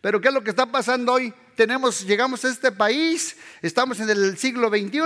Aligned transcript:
Pero 0.00 0.20
¿qué 0.20 0.28
es 0.28 0.34
lo 0.34 0.44
que 0.44 0.50
está 0.50 0.66
pasando 0.66 1.14
hoy? 1.14 1.34
Tenemos, 1.56 2.06
llegamos 2.06 2.44
a 2.44 2.50
este 2.50 2.70
país, 2.70 3.36
estamos 3.62 3.98
en 3.98 4.08
el 4.08 4.38
siglo 4.38 4.68
XXI 4.68 5.00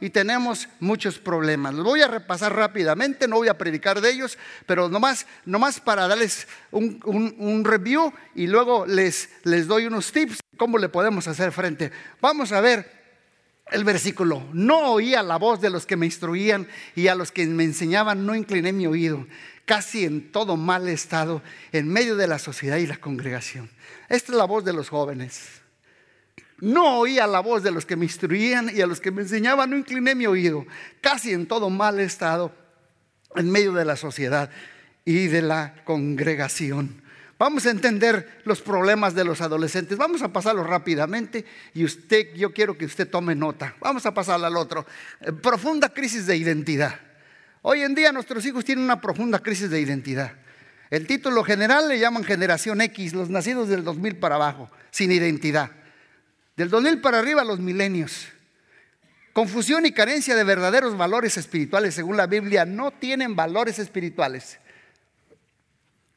y 0.00 0.10
tenemos 0.10 0.68
muchos 0.78 1.18
problemas. 1.18 1.74
Los 1.74 1.84
voy 1.84 2.00
a 2.02 2.06
repasar 2.06 2.54
rápidamente, 2.54 3.26
no 3.26 3.36
voy 3.36 3.48
a 3.48 3.58
predicar 3.58 4.00
de 4.00 4.10
ellos, 4.10 4.38
pero 4.66 4.88
nomás, 4.88 5.26
nomás 5.44 5.80
para 5.80 6.06
darles 6.06 6.46
un, 6.70 7.64
review 7.64 8.12
y 8.36 8.46
luego 8.46 8.86
les, 8.86 9.30
les 9.42 9.66
doy 9.66 9.86
unos 9.86 10.12
tips 10.12 10.38
cómo 10.56 10.78
le 10.78 10.88
podemos 10.88 11.26
hacer 11.26 11.50
frente. 11.50 11.90
Vamos 12.20 12.52
a 12.52 12.60
ver 12.60 12.88
el 13.72 13.82
versículo. 13.82 14.46
No 14.52 14.92
oía 14.92 15.24
la 15.24 15.38
voz 15.38 15.60
de 15.60 15.70
los 15.70 15.86
que 15.86 15.96
me 15.96 16.06
instruían 16.06 16.68
y 16.94 17.08
a 17.08 17.16
los 17.16 17.32
que 17.32 17.44
me 17.46 17.64
enseñaban 17.64 18.24
no 18.24 18.36
incliné 18.36 18.72
mi 18.72 18.86
oído 18.86 19.26
casi 19.66 20.04
en 20.04 20.32
todo 20.32 20.56
mal 20.56 20.88
estado 20.88 21.42
en 21.72 21.88
medio 21.88 22.16
de 22.16 22.26
la 22.26 22.38
sociedad 22.38 22.78
y 22.78 22.86
la 22.86 22.96
congregación. 22.96 23.68
Esta 24.08 24.32
es 24.32 24.38
la 24.38 24.44
voz 24.44 24.64
de 24.64 24.72
los 24.72 24.88
jóvenes. 24.88 25.60
No 26.58 27.00
oía 27.00 27.26
la 27.26 27.40
voz 27.40 27.62
de 27.62 27.70
los 27.70 27.84
que 27.84 27.96
me 27.96 28.06
instruían 28.06 28.70
y 28.74 28.80
a 28.80 28.86
los 28.86 29.00
que 29.00 29.10
me 29.10 29.22
enseñaban 29.22 29.68
no 29.68 29.76
incliné 29.76 30.14
mi 30.14 30.26
oído, 30.26 30.64
casi 31.02 31.32
en 31.32 31.46
todo 31.46 31.68
mal 31.68 32.00
estado 32.00 32.54
en 33.34 33.50
medio 33.50 33.72
de 33.72 33.84
la 33.84 33.96
sociedad 33.96 34.50
y 35.04 35.26
de 35.26 35.42
la 35.42 35.74
congregación. 35.84 37.02
Vamos 37.38 37.66
a 37.66 37.70
entender 37.70 38.40
los 38.44 38.62
problemas 38.62 39.14
de 39.14 39.24
los 39.24 39.42
adolescentes. 39.42 39.98
Vamos 39.98 40.22
a 40.22 40.32
pasarlo 40.32 40.64
rápidamente 40.64 41.44
y 41.74 41.84
usted, 41.84 42.32
yo 42.34 42.54
quiero 42.54 42.78
que 42.78 42.86
usted 42.86 43.10
tome 43.10 43.34
nota. 43.34 43.74
Vamos 43.80 44.06
a 44.06 44.14
pasar 44.14 44.42
al 44.42 44.56
otro. 44.56 44.86
Eh, 45.20 45.32
profunda 45.32 45.90
crisis 45.90 46.26
de 46.26 46.36
identidad. 46.36 46.98
Hoy 47.68 47.82
en 47.82 47.96
día 47.96 48.12
nuestros 48.12 48.46
hijos 48.46 48.64
tienen 48.64 48.84
una 48.84 49.00
profunda 49.00 49.40
crisis 49.40 49.68
de 49.68 49.80
identidad. 49.80 50.30
El 50.88 51.04
título 51.04 51.42
general 51.42 51.88
le 51.88 51.98
llaman 51.98 52.22
generación 52.22 52.80
X, 52.80 53.12
los 53.12 53.28
nacidos 53.28 53.68
del 53.68 53.82
2000 53.82 54.18
para 54.18 54.36
abajo, 54.36 54.70
sin 54.92 55.10
identidad. 55.10 55.72
Del 56.54 56.70
2000 56.70 57.00
para 57.00 57.18
arriba 57.18 57.42
los 57.42 57.58
milenios. 57.58 58.28
Confusión 59.32 59.84
y 59.84 59.90
carencia 59.90 60.36
de 60.36 60.44
verdaderos 60.44 60.96
valores 60.96 61.36
espirituales, 61.38 61.96
según 61.96 62.16
la 62.16 62.28
Biblia, 62.28 62.64
no 62.64 62.92
tienen 62.92 63.34
valores 63.34 63.80
espirituales. 63.80 64.60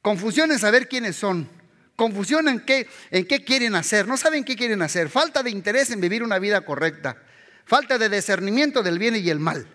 Confusión 0.03 0.52
en 0.52 0.59
saber 0.59 0.87
quiénes 0.87 1.15
son. 1.15 1.49
Confusión 1.95 2.47
en 2.47 2.59
qué, 2.59 2.87
en 3.09 3.25
qué 3.25 3.43
quieren 3.43 3.73
hacer. 3.73 4.07
No 4.07 4.17
saben 4.17 4.43
qué 4.43 4.55
quieren 4.55 4.83
hacer. 4.83 5.09
Falta 5.09 5.41
de 5.41 5.49
interés 5.49 5.89
en 5.89 5.99
vivir 5.99 6.21
una 6.21 6.37
vida 6.37 6.61
correcta. 6.61 7.17
Falta 7.65 7.97
de 7.97 8.07
discernimiento 8.07 8.83
del 8.83 8.99
bien 8.99 9.15
y 9.15 9.27
el 9.31 9.39
mal. 9.39 9.67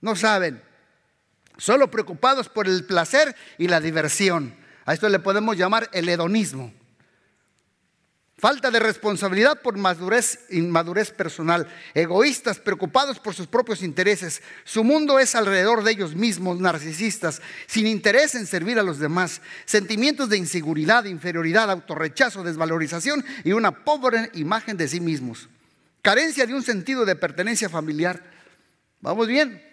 No 0.00 0.16
saben. 0.16 0.62
Solo 1.56 1.90
preocupados 1.90 2.48
por 2.48 2.68
el 2.68 2.84
placer 2.84 3.34
y 3.58 3.68
la 3.68 3.80
diversión. 3.80 4.54
A 4.84 4.94
esto 4.94 5.08
le 5.08 5.18
podemos 5.18 5.56
llamar 5.56 5.90
el 5.92 6.08
hedonismo. 6.08 6.72
Falta 8.38 8.70
de 8.70 8.78
responsabilidad 8.78 9.62
por 9.62 9.76
madurez, 9.76 10.46
inmadurez 10.50 11.10
personal. 11.10 11.66
Egoístas, 11.92 12.60
preocupados 12.60 13.18
por 13.18 13.34
sus 13.34 13.48
propios 13.48 13.82
intereses. 13.82 14.42
Su 14.62 14.84
mundo 14.84 15.18
es 15.18 15.34
alrededor 15.34 15.82
de 15.82 15.90
ellos 15.90 16.14
mismos, 16.14 16.60
narcisistas, 16.60 17.42
sin 17.66 17.88
interés 17.88 18.36
en 18.36 18.46
servir 18.46 18.78
a 18.78 18.84
los 18.84 19.00
demás. 19.00 19.40
Sentimientos 19.64 20.28
de 20.28 20.36
inseguridad, 20.36 21.04
inferioridad, 21.06 21.68
autorrechazo, 21.68 22.44
desvalorización 22.44 23.24
y 23.42 23.50
una 23.50 23.84
pobre 23.84 24.30
imagen 24.34 24.76
de 24.76 24.86
sí 24.86 25.00
mismos. 25.00 25.48
Carencia 26.00 26.46
de 26.46 26.54
un 26.54 26.62
sentido 26.62 27.04
de 27.04 27.16
pertenencia 27.16 27.68
familiar. 27.68 28.22
¿Vamos 29.00 29.26
bien? 29.26 29.67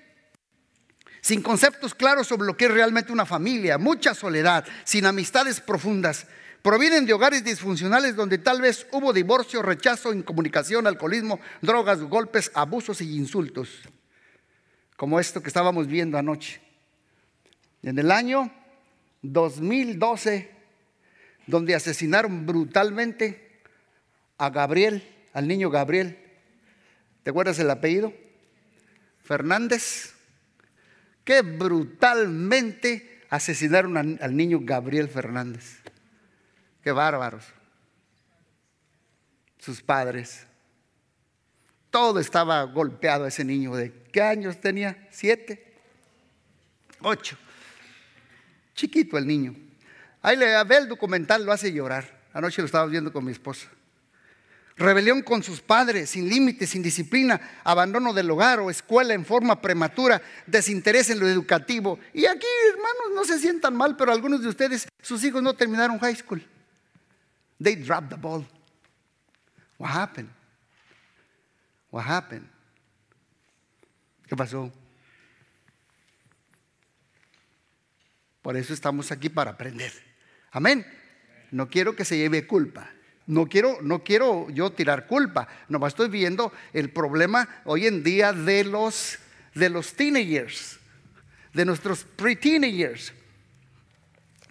Sin 1.26 1.42
conceptos 1.42 1.96
claros 1.96 2.28
sobre 2.28 2.46
lo 2.46 2.56
que 2.56 2.66
es 2.66 2.72
realmente 2.72 3.12
una 3.12 3.26
familia. 3.26 3.80
Mucha 3.80 4.14
soledad, 4.14 4.64
sin 4.84 5.08
amistades 5.08 5.60
profundas 5.60 6.28
Provienen 6.66 7.06
de 7.06 7.14
hogares 7.14 7.44
disfuncionales 7.44 8.16
donde 8.16 8.40
tal 8.40 8.60
vez 8.60 8.88
hubo 8.92 9.14
divorcio, 9.14 9.62
rechazo, 9.62 10.12
incomunicación, 10.12 10.88
alcoholismo, 10.88 11.40
drogas, 11.62 12.02
golpes, 12.02 12.50
abusos 12.56 13.02
y 13.02 13.18
insultos. 13.18 13.70
Como 14.98 15.20
esto 15.20 15.44
que 15.44 15.48
estábamos 15.50 15.86
viendo 15.86 16.18
anoche. 16.18 16.60
En 17.84 18.00
el 18.00 18.10
año 18.10 18.52
2012, 19.22 20.50
donde 21.46 21.76
asesinaron 21.76 22.48
brutalmente 22.48 23.62
a 24.40 24.50
Gabriel, 24.50 25.08
al 25.34 25.48
niño 25.48 25.70
Gabriel. 25.70 26.18
¿Te 27.22 27.30
acuerdas 27.30 27.60
el 27.60 27.70
apellido? 27.70 28.12
Fernández. 29.24 30.15
Que 31.26 31.42
brutalmente 31.42 33.24
asesinaron 33.30 34.18
al 34.22 34.38
niño 34.38 34.60
Gabriel 34.62 35.10
Fernández. 35.10 35.82
Qué 36.82 36.92
bárbaros. 36.92 37.44
Sus 39.58 39.82
padres. 39.82 40.46
Todo 41.90 42.20
estaba 42.20 42.64
golpeado 42.64 43.26
ese 43.26 43.44
niño. 43.44 43.76
¿De 43.76 43.92
qué 44.14 44.22
años 44.22 44.62
tenía? 44.62 45.08
¿Siete? 45.12 45.74
¿Ocho? 47.02 47.38
Chiquito 48.76 49.18
el 49.18 49.26
niño. 49.26 49.56
Ahí 50.22 50.38
le 50.38 50.64
ve 50.64 50.78
el 50.78 50.88
documental, 50.88 51.46
lo 51.46 51.52
hace 51.52 51.72
llorar. 51.72 52.24
Anoche 52.34 52.62
lo 52.62 52.66
estaba 52.66 52.86
viendo 52.86 53.12
con 53.12 53.26
mi 53.26 53.32
esposa. 53.32 53.68
Rebelión 54.78 55.22
con 55.22 55.42
sus 55.42 55.62
padres, 55.62 56.10
sin 56.10 56.28
límites, 56.28 56.70
sin 56.70 56.84
disciplina, 56.84 57.40
abandono 57.64 58.14
del 58.14 58.30
hogar 58.30 58.60
o 58.60 58.70
escuela 58.70 59.14
en 59.14 59.26
forma 59.26 59.62
prematura, 59.62 60.22
desinterés 60.46 61.10
en 61.10 61.20
lo 61.20 61.28
educativo. 61.30 61.98
Y 62.14 62.26
aquí, 62.26 62.48
hermanos, 62.70 63.14
no 63.16 63.24
se 63.24 63.40
sientan 63.40 63.76
mal, 63.76 63.96
pero 63.96 64.12
algunos 64.12 64.42
de 64.42 64.50
ustedes, 64.50 64.88
sus 65.02 65.24
hijos 65.24 65.42
no 65.42 65.54
terminaron 65.54 65.98
high 66.00 66.16
school. 66.16 66.46
They 67.62 67.76
dropped 67.76 68.10
the 68.10 68.18
ball. 68.18 68.46
What 69.78 69.92
happened? 69.92 70.30
What 71.90 72.06
happened? 72.06 72.48
¿Qué 74.28 74.36
pasó? 74.36 74.70
Por 78.42 78.58
eso 78.58 78.74
estamos 78.74 79.10
aquí 79.12 79.30
para 79.30 79.52
aprender. 79.52 79.94
Amén. 80.52 80.86
No 81.52 81.70
quiero 81.70 81.96
que 81.96 82.04
se 82.04 82.18
lleve 82.18 82.46
culpa. 82.46 82.90
No 83.28 83.48
quiero, 83.48 83.80
no 83.82 84.04
quiero 84.04 84.50
yo 84.50 84.72
tirar 84.72 85.08
culpa. 85.08 85.48
Nomás 85.68 85.94
estoy 85.94 86.10
viendo 86.10 86.52
el 86.74 86.90
problema 86.92 87.48
hoy 87.66 87.88
en 87.88 88.04
día 88.04 88.34
de 88.34 88.64
los, 88.64 89.18
de 89.54 89.70
los 89.70 89.94
teenagers, 89.94 90.80
de 91.54 91.66
nuestros 91.66 92.04
pre-teenagers. 92.04 93.14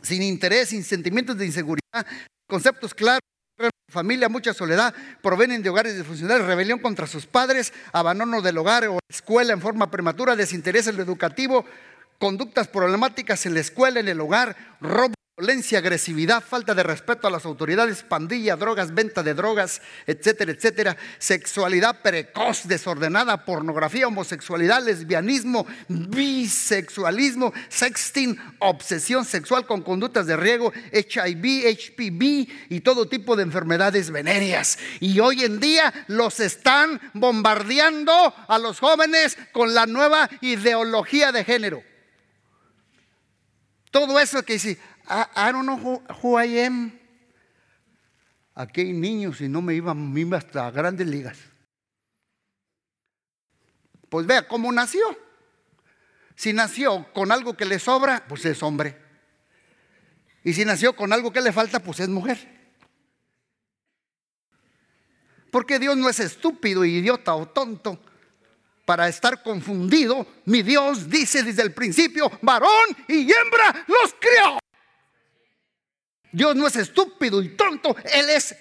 Sin 0.03 0.23
interés, 0.23 0.71
sin 0.71 0.85
sentimientos 0.85 1.39
de 1.39 1.47
inseguridad, 1.47 2.07
Conceptos 2.47 2.93
claros, 2.93 3.21
familia, 3.89 4.29
mucha 4.29 4.53
soledad, 4.53 4.95
provienen 5.23 5.63
de 5.63 5.71
hogares 5.71 5.97
disfuncionales, 5.97 6.47
rebelión 6.47 6.79
contra 6.79 7.07
sus 7.07 7.27
padres, 7.27 7.73
abandono 7.93 8.43
del 8.43 8.59
hogar 8.59 8.87
o 8.87 8.99
escuela 9.09 9.55
en 9.55 9.63
forma 9.63 9.91
prematura, 9.91 10.37
desinterés 10.37 10.87
en 10.87 10.97
lo 10.97 11.03
educativo, 11.03 11.65
conductas 12.19 12.69
problemáticas 12.69 13.47
en 13.47 13.55
la 13.55 13.61
escuela, 13.61 14.01
en 14.01 14.09
el 14.09 14.21
hogar, 14.21 14.57
robo 14.81 15.14
Violencia, 15.37 15.79
agresividad, 15.79 16.45
falta 16.45 16.77
de 16.77 16.85
respeto 16.85 17.27
a 17.27 17.31
las 17.31 17.45
autoridades, 17.45 18.05
pandilla, 18.05 18.55
drogas, 18.55 18.95
venta 18.95 19.21
de 19.21 19.35
drogas, 19.35 19.83
etcétera, 20.07 20.53
etcétera. 20.53 20.97
Sexualidad 21.19 22.03
precoz, 22.03 22.69
desordenada, 22.69 23.45
pornografía, 23.45 24.07
homosexualidad, 24.07 24.85
lesbianismo, 24.85 25.67
bisexualismo, 25.89 27.53
sexting, 27.69 28.39
obsesión 28.61 29.25
sexual 29.25 29.67
con 29.67 29.83
conductas 29.83 30.29
de 30.29 30.37
riego, 30.37 30.73
HIV, 30.93 31.67
HPV 31.67 32.49
y 32.69 32.81
todo 32.83 33.09
tipo 33.09 33.35
de 33.35 33.43
enfermedades 33.43 34.13
venéreas. 34.13 34.79
Y 35.01 35.19
hoy 35.19 35.43
en 35.43 35.59
día 35.59 35.93
los 36.07 36.39
están 36.39 37.01
bombardeando 37.13 38.33
a 38.47 38.57
los 38.61 38.79
jóvenes 38.79 39.37
con 39.51 39.75
la 39.75 39.87
nueva 39.87 40.31
ideología 40.43 41.33
de 41.33 41.43
género. 41.43 41.83
Todo 43.91 44.19
eso 44.19 44.45
que 44.45 44.55
dice, 44.55 44.79
I, 45.07 45.53
don't 45.53 45.67
know 45.67 46.03
who, 46.23 46.39
I 46.39 46.59
am. 46.61 46.99
Aquí 48.55 48.83
hay 48.83 48.93
niños 48.93 49.41
y 49.41 49.49
no 49.49 49.61
me 49.61 49.75
iban 49.75 50.13
me 50.13 50.37
hasta 50.37 50.71
grandes 50.71 51.07
ligas. 51.07 51.39
Pues 54.09 54.27
vea 54.27 54.47
cómo 54.47 54.71
nació. 54.73 55.03
Si 56.37 56.53
nació 56.53 57.13
con 57.13 57.33
algo 57.33 57.57
que 57.57 57.65
le 57.65 57.79
sobra, 57.79 58.25
pues 58.29 58.45
es 58.45 58.63
hombre. 58.63 58.97
Y 60.43 60.53
si 60.53 60.65
nació 60.65 60.95
con 60.95 61.13
algo 61.13 61.33
que 61.33 61.41
le 61.41 61.53
falta, 61.53 61.81
pues 61.81 62.01
es 62.01 62.09
mujer. 62.09 62.39
Porque 65.51 65.79
Dios 65.79 65.97
no 65.97 66.09
es 66.09 66.21
estúpido, 66.21 66.85
idiota 66.85 67.35
o 67.35 67.47
tonto 67.47 68.01
para 68.85 69.09
estar 69.09 69.43
confundido. 69.43 70.27
Mi 70.45 70.63
Dios 70.63 71.09
dice 71.09 71.43
desde 71.43 71.63
el 71.63 71.73
principio, 71.73 72.31
varón 72.43 72.97
y 73.09 73.31
hembra 73.33 73.85
los 73.87 74.15
crió. 74.19 74.59
Dios 76.35 76.57
no 76.57 76.67
es 76.67 76.75
estúpido 76.75 77.41
y 77.41 77.51
tonto, 77.51 77.97
Él 78.13 78.29
es 78.29 78.57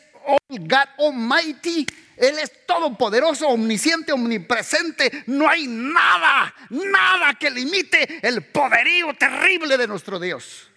God 0.48 1.08
Almighty. 1.10 1.88
Él 2.16 2.38
es 2.38 2.66
todopoderoso, 2.68 3.48
omnisciente, 3.48 4.12
omnipresente. 4.12 5.24
No 5.26 5.50
hay 5.50 5.66
nada, 5.68 6.54
nada 6.70 7.34
que 7.34 7.50
limite 7.50 8.20
el 8.22 8.44
poderío 8.44 9.16
terrible 9.16 9.78
de 9.78 9.88
nuestro 9.88 10.20
Dios. 10.20 10.70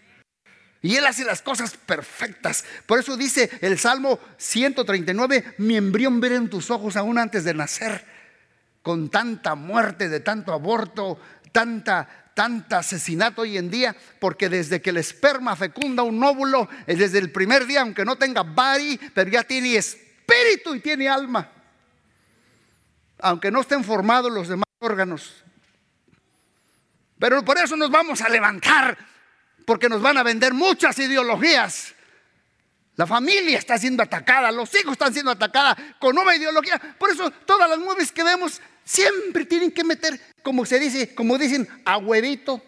Y 0.80 0.96
Él 0.96 1.04
hace 1.04 1.24
las 1.24 1.42
cosas 1.42 1.76
perfectas. 1.76 2.64
Por 2.86 2.98
eso 2.98 3.16
dice 3.18 3.50
el 3.60 3.78
Salmo 3.78 4.18
139, 4.38 5.56
mi 5.58 5.76
embrión 5.76 6.20
ver 6.20 6.32
en 6.32 6.48
tus 6.48 6.70
ojos 6.70 6.96
aún 6.96 7.18
antes 7.18 7.44
de 7.44 7.52
nacer. 7.52 8.04
Con 8.80 9.10
tanta 9.10 9.54
muerte, 9.54 10.08
de 10.08 10.20
tanto 10.20 10.54
aborto, 10.54 11.20
tanta, 11.52 12.25
tanta 12.36 12.80
asesinato 12.80 13.40
hoy 13.40 13.56
en 13.56 13.70
día, 13.70 13.96
porque 14.20 14.50
desde 14.50 14.82
que 14.82 14.90
el 14.90 14.98
esperma 14.98 15.56
fecunda 15.56 16.02
un 16.02 16.22
óvulo, 16.22 16.68
desde 16.86 17.18
el 17.18 17.32
primer 17.32 17.64
día, 17.64 17.80
aunque 17.80 18.04
no 18.04 18.16
tenga 18.16 18.42
body, 18.42 19.00
pero 19.14 19.30
ya 19.30 19.42
tiene 19.42 19.74
espíritu 19.74 20.74
y 20.74 20.80
tiene 20.80 21.08
alma. 21.08 21.50
Aunque 23.20 23.50
no 23.50 23.62
estén 23.62 23.82
formados 23.82 24.30
los 24.30 24.48
demás 24.48 24.66
órganos. 24.80 25.42
Pero 27.18 27.42
por 27.42 27.56
eso 27.56 27.74
nos 27.74 27.90
vamos 27.90 28.20
a 28.20 28.28
levantar 28.28 28.98
porque 29.64 29.88
nos 29.88 30.02
van 30.02 30.18
a 30.18 30.22
vender 30.22 30.52
muchas 30.52 30.98
ideologías. 30.98 31.94
La 32.96 33.06
familia 33.06 33.56
está 33.56 33.78
siendo 33.78 34.02
atacada, 34.02 34.52
los 34.52 34.74
hijos 34.74 34.92
están 34.92 35.14
siendo 35.14 35.30
atacados 35.30 35.82
con 35.98 36.14
nueva 36.14 36.36
ideología. 36.36 36.78
Por 36.98 37.08
eso 37.08 37.30
todas 37.30 37.70
las 37.70 37.78
movies 37.78 38.12
que 38.12 38.22
vemos 38.22 38.60
siempre 38.86 39.44
tienen 39.44 39.72
que 39.72 39.84
meter, 39.84 40.18
como 40.42 40.64
se 40.64 40.78
dice, 40.78 41.14
como 41.14 41.36
dicen, 41.36 41.68
a 41.84 41.98
huevito. 41.98 42.62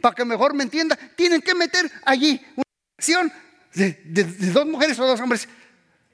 Para 0.00 0.16
que 0.16 0.24
mejor 0.24 0.54
me 0.54 0.64
entienda, 0.64 0.98
tienen 1.14 1.40
que 1.40 1.54
meter 1.54 1.88
allí 2.04 2.44
una 2.56 2.64
acción 2.98 3.32
de, 3.74 4.00
dos 4.52 4.66
mujeres 4.66 4.98
o 4.98 5.06
dos 5.06 5.20
hombres. 5.20 5.48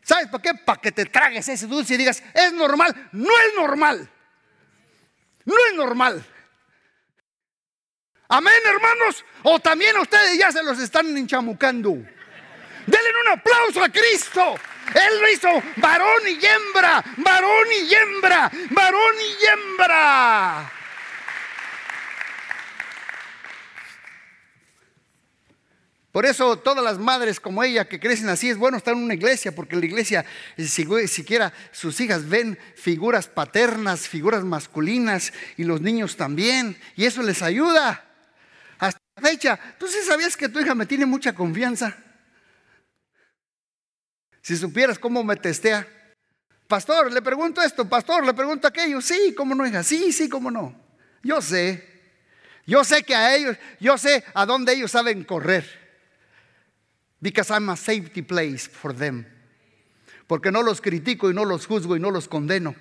¿Sabes 0.02 0.26
para 0.26 0.42
qué? 0.42 0.54
Para 0.54 0.80
que 0.80 0.92
te 0.92 1.06
tragues 1.06 1.48
ese 1.48 1.66
dulce 1.66 1.94
y 1.94 1.98
digas, 1.98 2.22
es 2.34 2.52
normal. 2.52 3.08
No 3.12 3.30
es 3.30 3.54
normal. 3.56 4.10
No 5.44 5.54
es 5.70 5.76
normal. 5.76 6.26
Amén, 8.28 8.60
hermanos. 8.66 9.24
O 9.44 9.58
también 9.58 9.96
ustedes 9.96 10.36
ya 10.36 10.52
se 10.52 10.62
los 10.62 10.78
están 10.80 11.16
enchamucando. 11.16 11.96
Un 13.22 13.38
aplauso 13.38 13.82
a 13.82 13.88
Cristo. 13.88 14.54
Él 14.94 15.20
lo 15.20 15.30
hizo 15.30 15.62
varón 15.76 16.22
y 16.26 16.44
hembra, 16.44 17.04
varón 17.18 17.68
y 17.72 17.94
hembra, 17.94 18.50
varón 18.70 19.14
y 19.20 19.46
hembra. 19.46 20.72
Por 26.10 26.24
eso 26.24 26.58
todas 26.58 26.82
las 26.82 26.98
madres 26.98 27.38
como 27.38 27.62
ella 27.62 27.86
que 27.86 28.00
crecen 28.00 28.28
así 28.30 28.48
es 28.48 28.56
bueno 28.56 28.78
estar 28.78 28.94
en 28.94 29.04
una 29.04 29.14
iglesia, 29.14 29.54
porque 29.54 29.74
en 29.74 29.80
la 29.80 29.86
iglesia 29.86 30.24
si, 30.56 30.86
siquiera 31.06 31.52
sus 31.70 32.00
hijas 32.00 32.28
ven 32.28 32.58
figuras 32.74 33.28
paternas, 33.28 34.08
figuras 34.08 34.42
masculinas 34.42 35.32
y 35.56 35.64
los 35.64 35.80
niños 35.80 36.16
también, 36.16 36.80
y 36.96 37.04
eso 37.04 37.22
les 37.22 37.42
ayuda 37.42 38.08
fecha, 39.20 39.58
¿tú 39.78 39.86
sí 39.86 39.98
sabías 40.06 40.36
que 40.36 40.48
tu 40.48 40.60
hija 40.60 40.74
me 40.74 40.86
tiene 40.86 41.06
mucha 41.06 41.34
confianza? 41.34 41.96
Si 44.42 44.56
supieras 44.56 44.98
cómo 44.98 45.22
me 45.24 45.36
testea. 45.36 45.86
Pastor, 46.66 47.12
le 47.12 47.22
pregunto 47.22 47.62
esto, 47.62 47.88
pastor, 47.88 48.26
le 48.26 48.34
pregunto 48.34 48.68
aquello. 48.68 49.00
Sí, 49.00 49.34
cómo 49.36 49.54
no, 49.54 49.66
hija. 49.66 49.82
Sí, 49.82 50.12
sí, 50.12 50.28
cómo 50.28 50.50
no. 50.50 50.78
Yo 51.22 51.40
sé. 51.40 51.98
Yo 52.66 52.84
sé 52.84 53.02
que 53.02 53.14
a 53.14 53.34
ellos, 53.34 53.56
yo 53.80 53.96
sé 53.96 54.22
a 54.34 54.44
dónde 54.44 54.74
ellos 54.74 54.90
saben 54.90 55.24
correr. 55.24 55.64
Because 57.20 57.52
I'm 57.52 57.70
a 57.70 57.76
safety 57.76 58.22
place 58.22 58.68
for 58.68 58.94
them. 58.94 59.26
Porque 60.26 60.52
no 60.52 60.62
los 60.62 60.80
critico 60.80 61.30
y 61.30 61.34
no 61.34 61.46
los 61.46 61.66
juzgo 61.66 61.96
y 61.96 62.00
no 62.00 62.10
los 62.10 62.28
condeno. 62.28 62.76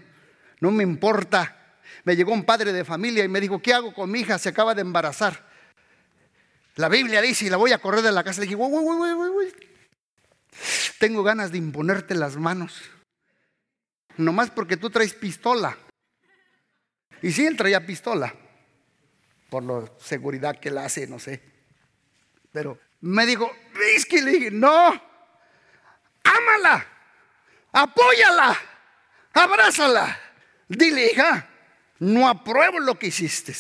No 0.60 0.72
me 0.72 0.84
importa. 0.84 1.80
Me 2.04 2.16
llegó 2.16 2.34
un 2.34 2.44
padre 2.44 2.74
de 2.74 2.84
familia 2.84 3.24
y 3.24 3.30
me 3.30 3.40
dijo, 3.40 3.62
¿qué 3.62 3.74
hago 3.74 3.94
con 3.94 4.12
mi 4.12 4.20
hija? 4.20 4.38
Se 4.38 4.50
acaba 4.50 4.76
de 4.76 4.82
embarazar. 4.82 5.48
La 6.76 6.90
Biblia 6.90 7.22
dice, 7.22 7.46
y 7.46 7.50
la 7.50 7.58
voy 7.58 7.72
a 7.72 7.80
correr 7.80 8.02
de 8.02 8.12
la 8.12 8.24
casa. 8.24 8.42
Le 8.42 8.48
dije, 8.48 8.58
tengo 11.00 11.24
ganas 11.24 11.52
de 11.52 11.58
imponerte 11.58 12.16
las 12.16 12.36
manos. 12.36 12.82
Nomás 14.18 14.50
porque 14.50 14.78
tú 14.78 14.90
traes 14.90 15.14
pistola. 15.14 15.78
Y 17.22 17.32
sí, 17.32 17.46
él 17.46 17.58
traía 17.58 17.86
pistola. 17.86 18.34
Por 19.50 19.64
la 19.64 19.92
seguridad 20.00 20.60
que 20.60 20.70
él 20.70 20.78
hace, 20.78 21.08
no 21.08 21.20
sé. 21.20 21.42
Pero 22.52 22.80
me 23.02 23.26
dijo, 23.26 23.52
es 23.96 24.06
que 24.06 24.22
le 24.22 24.32
dije, 24.32 24.52
no, 24.52 25.02
ámala, 26.24 26.88
apóyala, 27.72 28.58
abrázala. 29.34 30.20
Dile, 30.68 31.12
hija, 31.12 31.48
no 32.00 32.28
apruebo 32.28 32.80
lo 32.80 32.98
que 32.98 33.08
hiciste. 33.08 33.56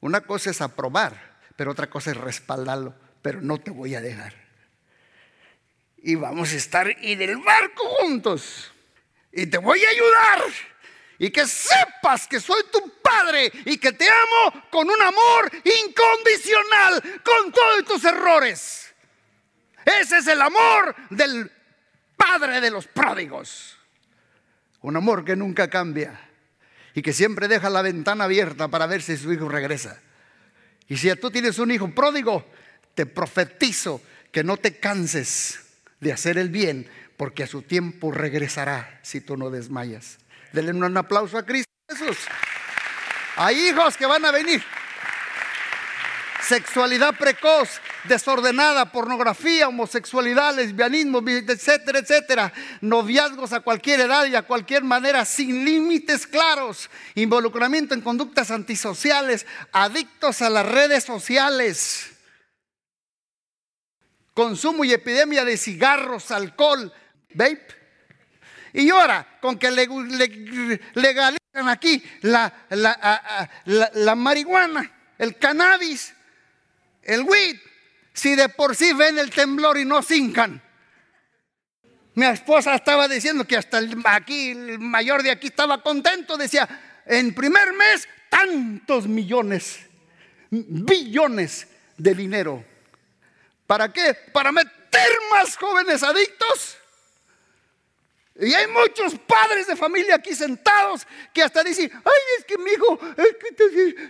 Una 0.00 0.20
cosa 0.22 0.50
es 0.50 0.60
aprobar 0.60 1.28
pero 1.58 1.72
otra 1.72 1.90
cosa 1.90 2.12
es 2.12 2.16
respaldarlo, 2.16 2.94
pero 3.20 3.42
no 3.42 3.58
te 3.58 3.72
voy 3.72 3.96
a 3.96 4.00
dejar. 4.00 4.32
Y 6.02 6.14
vamos 6.14 6.52
a 6.52 6.56
estar 6.56 6.88
en 6.88 7.22
el 7.22 7.36
barco 7.38 7.84
juntos. 8.00 8.72
Y 9.32 9.46
te 9.46 9.58
voy 9.58 9.84
a 9.84 9.90
ayudar. 9.90 10.44
Y 11.18 11.30
que 11.30 11.46
sepas 11.46 12.28
que 12.28 12.40
soy 12.40 12.62
tu 12.72 13.00
padre 13.02 13.50
y 13.64 13.78
que 13.78 13.92
te 13.92 14.08
amo 14.08 14.62
con 14.70 14.88
un 14.88 15.02
amor 15.02 15.50
incondicional, 15.64 17.02
con 17.24 17.52
todos 17.52 17.84
tus 17.84 18.04
errores. 18.04 18.94
Ese 19.84 20.18
es 20.18 20.26
el 20.28 20.40
amor 20.40 20.94
del 21.10 21.50
padre 22.16 22.60
de 22.60 22.70
los 22.70 22.86
pródigos. 22.86 23.76
Un 24.82 24.96
amor 24.96 25.24
que 25.24 25.34
nunca 25.34 25.68
cambia 25.68 26.20
y 26.94 27.02
que 27.02 27.12
siempre 27.12 27.48
deja 27.48 27.68
la 27.68 27.82
ventana 27.82 28.24
abierta 28.24 28.68
para 28.68 28.86
ver 28.86 29.02
si 29.02 29.16
su 29.16 29.32
hijo 29.32 29.48
regresa. 29.48 30.00
Y 30.88 30.96
si 30.96 31.14
tú 31.16 31.30
tienes 31.30 31.58
un 31.58 31.70
hijo 31.70 31.92
pródigo, 31.92 32.44
te 32.94 33.06
profetizo 33.06 34.00
que 34.30 34.44
no 34.44 34.56
te 34.56 34.78
canses 34.78 35.67
de 36.00 36.12
hacer 36.12 36.38
el 36.38 36.50
bien, 36.50 36.88
porque 37.16 37.42
a 37.42 37.46
su 37.46 37.62
tiempo 37.62 38.12
regresará 38.12 39.00
si 39.02 39.20
tú 39.20 39.36
no 39.36 39.50
desmayas. 39.50 40.18
Denle 40.52 40.72
un 40.72 40.96
aplauso 40.96 41.36
a 41.38 41.44
Cristo 41.44 41.70
Jesús. 41.88 42.18
Hay 43.36 43.68
hijos 43.68 43.96
que 43.96 44.06
van 44.06 44.24
a 44.24 44.30
venir 44.30 44.62
sexualidad 46.48 47.14
precoz, 47.14 47.80
desordenada, 48.04 48.90
pornografía, 48.90 49.68
homosexualidad, 49.68 50.54
lesbianismo, 50.54 51.22
etcétera, 51.28 51.98
etcétera. 51.98 52.52
Noviazgos 52.80 53.52
a 53.52 53.60
cualquier 53.60 54.00
edad 54.00 54.24
y 54.24 54.34
a 54.34 54.42
cualquier 54.42 54.82
manera, 54.82 55.26
sin 55.26 55.64
límites 55.66 56.26
claros. 56.26 56.88
Involucramiento 57.14 57.92
en 57.92 58.00
conductas 58.00 58.50
antisociales, 58.50 59.46
adictos 59.72 60.40
a 60.40 60.48
las 60.48 60.64
redes 60.64 61.04
sociales. 61.04 62.17
Consumo 64.38 64.84
y 64.84 64.92
epidemia 64.92 65.44
de 65.44 65.56
cigarros, 65.56 66.30
alcohol, 66.30 66.92
vape. 67.34 67.74
Y 68.72 68.88
ahora, 68.88 69.26
con 69.40 69.58
que 69.58 69.68
legalizan 69.68 71.68
aquí 71.68 72.00
la, 72.20 72.54
la 72.68 74.14
marihuana, 74.14 74.92
el 75.18 75.36
cannabis, 75.38 76.14
el 77.02 77.22
weed, 77.22 77.56
si 78.12 78.36
de 78.36 78.48
por 78.48 78.76
sí 78.76 78.92
ven 78.92 79.18
el 79.18 79.30
temblor 79.30 79.76
y 79.76 79.84
no 79.84 80.04
cincan. 80.04 80.62
Mi 82.14 82.26
esposa 82.26 82.76
estaba 82.76 83.08
diciendo 83.08 83.44
que 83.44 83.56
hasta 83.56 83.80
aquí, 84.04 84.50
el 84.50 84.78
mayor 84.78 85.24
de 85.24 85.32
aquí 85.32 85.48
estaba 85.48 85.82
contento, 85.82 86.36
decía, 86.36 87.00
en 87.06 87.34
primer 87.34 87.72
mes, 87.72 88.08
tantos 88.28 89.08
millones, 89.08 89.80
billones 90.48 91.66
de 91.96 92.14
dinero. 92.14 92.77
¿Para 93.68 93.92
qué? 93.92 94.14
Para 94.32 94.50
meter 94.50 95.10
más 95.30 95.56
jóvenes 95.56 96.02
adictos 96.02 96.78
y 98.40 98.54
hay 98.54 98.68
muchos 98.68 99.18
padres 99.26 99.66
de 99.66 99.74
familia 99.74 100.14
aquí 100.14 100.32
sentados 100.32 101.04
que 101.34 101.42
hasta 101.42 101.64
dicen, 101.64 101.90
ay, 101.92 102.22
es 102.38 102.44
que 102.44 102.56
mi 102.56 102.70
hijo 102.70 102.98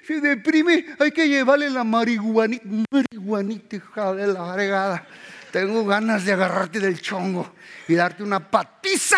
se, 0.06 0.20
deprime, 0.20 0.84
hay 0.98 1.10
que 1.10 1.26
llevarle 1.26 1.70
la 1.70 1.82
marihuanita, 1.82 2.64
marihuanita, 2.90 3.76
hija 3.76 4.12
de 4.12 4.26
la 4.26 4.54
regada. 4.54 5.06
Tengo 5.50 5.82
ganas 5.86 6.26
de 6.26 6.34
agarrarte 6.34 6.78
del 6.78 7.00
chongo 7.00 7.54
y 7.88 7.94
darte 7.94 8.22
una 8.22 8.50
patiza. 8.50 9.16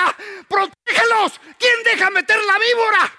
¡Protégelos! 0.49 1.41
¿Quién 1.59 1.75
deja 1.85 2.09
meter 2.11 2.37
la 2.37 2.59
víbora? 2.59 3.13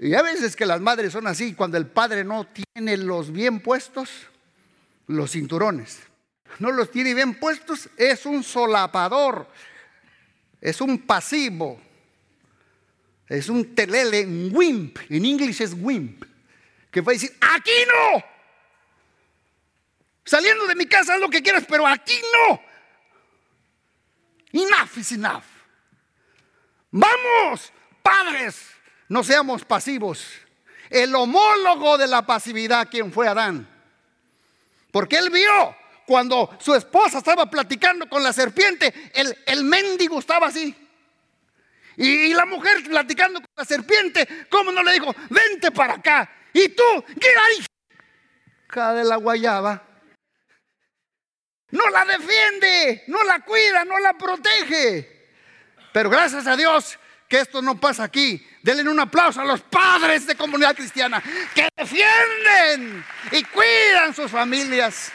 Y 0.00 0.14
a 0.14 0.22
veces 0.22 0.56
que 0.56 0.66
las 0.66 0.80
madres 0.80 1.12
son 1.12 1.28
así, 1.28 1.54
cuando 1.54 1.76
el 1.76 1.86
padre 1.86 2.24
no 2.24 2.46
tiene 2.46 2.96
los 2.96 3.30
bien 3.32 3.60
puestos, 3.60 4.10
los 5.06 5.30
cinturones 5.30 6.00
no 6.58 6.72
los 6.72 6.90
tiene 6.90 7.14
bien 7.14 7.34
puestos, 7.34 7.88
es 7.96 8.26
un 8.26 8.42
solapador, 8.42 9.48
es 10.60 10.80
un 10.80 10.98
pasivo, 10.98 11.80
es 13.28 13.48
un 13.48 13.74
telele, 13.74 14.26
un 14.26 14.50
wimp, 14.52 14.98
en 15.08 15.24
inglés 15.24 15.60
es 15.60 15.74
wimp, 15.74 16.24
que 16.90 17.00
va 17.00 17.12
a 17.12 17.14
decir, 17.14 17.34
aquí 17.40 17.70
no. 17.86 18.24
Saliendo 20.24 20.66
de 20.66 20.74
mi 20.74 20.86
casa 20.86 21.14
haz 21.14 21.20
lo 21.20 21.30
que 21.30 21.42
quieras, 21.42 21.64
pero 21.68 21.86
aquí 21.86 22.18
no. 22.48 22.60
Enough 24.52 24.98
is 24.98 25.12
enough. 25.12 25.44
Vamos, 26.90 27.72
padres, 28.02 28.60
no 29.10 29.24
seamos 29.24 29.64
pasivos. 29.64 30.24
el 30.88 31.14
homólogo 31.14 31.98
de 31.98 32.06
la 32.06 32.22
pasividad, 32.22 32.88
quien 32.88 33.12
fue 33.12 33.28
Adán. 33.28 33.68
Porque 34.90 35.18
él 35.18 35.30
vio 35.30 35.76
cuando 36.06 36.56
su 36.60 36.74
esposa 36.74 37.18
estaba 37.18 37.46
platicando 37.50 38.08
con 38.08 38.22
la 38.22 38.32
serpiente, 38.32 39.10
el, 39.14 39.36
el 39.46 39.64
mendigo 39.64 40.18
estaba 40.18 40.46
así. 40.46 40.74
Y, 41.96 42.32
la 42.34 42.46
mujer 42.46 42.82
platicando 42.84 43.40
con 43.40 43.50
la 43.56 43.64
serpiente, 43.64 44.46
¿cómo 44.48 44.72
no 44.72 44.82
le 44.82 44.92
dijo, 44.92 45.14
vente 45.28 45.70
para 45.70 45.94
acá? 45.94 46.30
Y 46.52 46.68
tú, 46.70 47.04
¿qué 47.20 47.28
hay? 47.28 47.64
Cada 48.68 48.94
de 48.94 49.04
la 49.04 49.16
guayaba. 49.16 49.86
No 51.70 51.88
la 51.90 52.04
defiende, 52.04 53.04
no 53.08 53.22
la 53.24 53.40
cuida, 53.40 53.84
no 53.84 53.98
la 53.98 54.14
protege. 54.14 55.28
Pero 55.92 56.10
gracias 56.10 56.46
a 56.46 56.56
Dios 56.56 56.98
que 57.28 57.40
esto 57.40 57.60
no 57.60 57.78
pasa 57.78 58.04
aquí. 58.04 58.44
Denle 58.62 58.88
un 58.90 59.00
aplauso 59.00 59.40
a 59.40 59.44
los 59.44 59.62
padres 59.62 60.26
de 60.26 60.34
comunidad 60.34 60.76
cristiana 60.76 61.22
que 61.54 61.68
defienden 61.76 63.04
y 63.32 63.42
cuidan 63.44 64.14
sus 64.14 64.30
familias. 64.30 65.10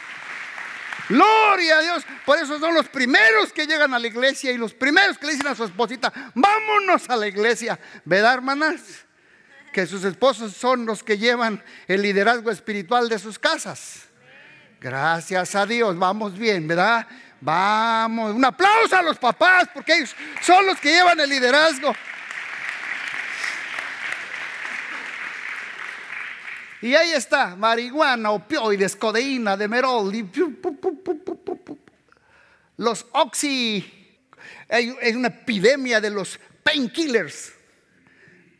Gloria 1.08 1.78
a 1.78 1.80
Dios. 1.82 2.04
Por 2.24 2.38
eso 2.38 2.58
son 2.58 2.74
los 2.74 2.88
primeros 2.88 3.52
que 3.52 3.66
llegan 3.66 3.94
a 3.94 3.98
la 3.98 4.06
iglesia 4.06 4.50
y 4.50 4.58
los 4.58 4.74
primeros 4.74 5.18
que 5.18 5.26
le 5.26 5.32
dicen 5.32 5.46
a 5.46 5.54
su 5.54 5.64
esposita, 5.64 6.12
vámonos 6.34 7.08
a 7.08 7.16
la 7.16 7.28
iglesia. 7.28 7.78
¿Verdad, 8.04 8.34
hermanas? 8.34 8.80
Que 9.72 9.86
sus 9.86 10.02
esposos 10.04 10.54
son 10.54 10.86
los 10.86 11.02
que 11.02 11.18
llevan 11.18 11.62
el 11.86 12.02
liderazgo 12.02 12.50
espiritual 12.50 13.08
de 13.08 13.18
sus 13.18 13.38
casas. 13.38 14.06
Gracias 14.80 15.54
a 15.54 15.66
Dios, 15.66 15.96
vamos 15.98 16.36
bien, 16.36 16.66
¿verdad? 16.66 17.06
Vamos, 17.40 18.34
un 18.34 18.44
aplauso 18.44 18.96
a 18.96 19.02
los 19.02 19.18
papás 19.18 19.68
porque 19.72 19.94
ellos 19.94 20.14
son 20.42 20.66
los 20.66 20.80
que 20.80 20.90
llevan 20.90 21.20
el 21.20 21.30
liderazgo. 21.30 21.94
Y 26.86 26.94
ahí 26.94 27.10
está, 27.10 27.56
marihuana, 27.56 28.30
opioides, 28.30 28.94
codeína, 28.94 29.56
demerol, 29.56 30.12
los 32.76 33.06
oxi. 33.10 34.20
Es 34.68 35.16
una 35.16 35.26
epidemia 35.26 36.00
de 36.00 36.10
los 36.10 36.38
painkillers. 36.62 37.52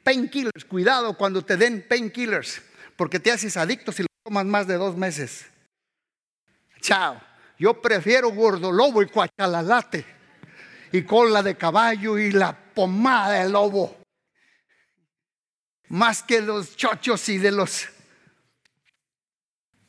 Painkillers, 0.03 0.65
cuidado 0.65 1.17
cuando 1.17 1.45
te 1.45 1.57
den 1.57 1.87
painkillers, 1.89 2.61
porque 2.97 3.21
te 3.21 3.31
haces 3.31 3.57
adicto 3.57 3.93
si 3.93 4.03
lo 4.03 4.09
tomas 4.25 4.45
más 4.45 4.67
de 4.67 4.75
dos 4.75 4.97
meses. 4.97 5.47
Chao. 6.81 7.21
Yo 7.61 7.81
prefiero 7.81 8.33
gordolobo 8.33 9.03
y 9.03 9.07
cuachalalate 9.07 10.05
y 10.91 11.03
cola 11.03 11.45
de 11.45 11.57
caballo 11.57 12.19
y 12.19 12.33
la 12.33 12.59
pomada 12.75 13.45
de 13.45 13.49
lobo. 13.49 13.97
Más 15.91 16.25
que 16.25 16.41
los 16.41 16.75
chochos 16.75 17.29
y 17.29 17.39
de 17.39 17.53
los 17.53 17.91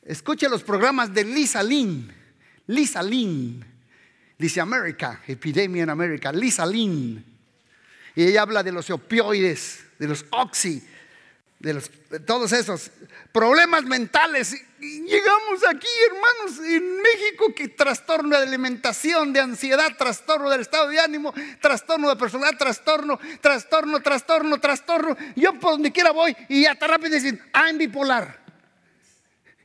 Escuche 0.08 0.48
los 0.48 0.62
programas 0.62 1.12
de 1.12 1.22
Lisa 1.22 1.62
Lynn. 1.62 2.10
Lisa 2.66 3.02
Lynn. 3.02 3.62
Dice 4.38 4.58
América, 4.58 5.20
epidemia 5.26 5.82
en 5.82 5.90
América. 5.90 6.32
Lisa 6.32 6.64
Lynn. 6.64 7.22
Y 8.16 8.24
ella 8.24 8.40
habla 8.40 8.62
de 8.62 8.72
los 8.72 8.88
opioides, 8.88 9.84
de 9.98 10.08
los 10.08 10.24
oxy, 10.30 10.82
de, 11.58 11.74
los, 11.74 11.90
todos 12.24 12.52
esos 12.52 12.90
problemas 13.32 13.84
mentales. 13.84 14.56
llegamos 14.80 15.60
aquí, 15.68 15.88
hermanos, 16.10 16.58
en 16.66 17.02
México, 17.02 17.54
que 17.54 17.68
trastorno 17.68 18.34
de 18.34 18.44
alimentación, 18.44 19.34
de 19.34 19.40
ansiedad, 19.40 19.94
trastorno 19.98 20.48
del 20.48 20.62
estado 20.62 20.88
de 20.88 21.00
ánimo, 21.00 21.34
trastorno 21.60 22.08
de 22.08 22.16
personalidad, 22.16 22.58
trastorno, 22.58 23.20
trastorno, 23.42 24.00
trastorno, 24.00 24.58
trastorno. 24.58 25.16
Yo 25.36 25.52
por 25.60 25.72
donde 25.72 25.92
quiera 25.92 26.12
voy 26.12 26.34
y 26.48 26.64
hasta 26.64 26.86
rápido 26.86 27.14
dicen, 27.14 27.38
I'm 27.52 27.76
bipolar. 27.76 28.47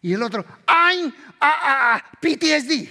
Y 0.03 0.13
el 0.13 0.21
otro, 0.21 0.45
I'm 0.67 1.15
a, 1.39 2.03
PTSD. 2.19 2.89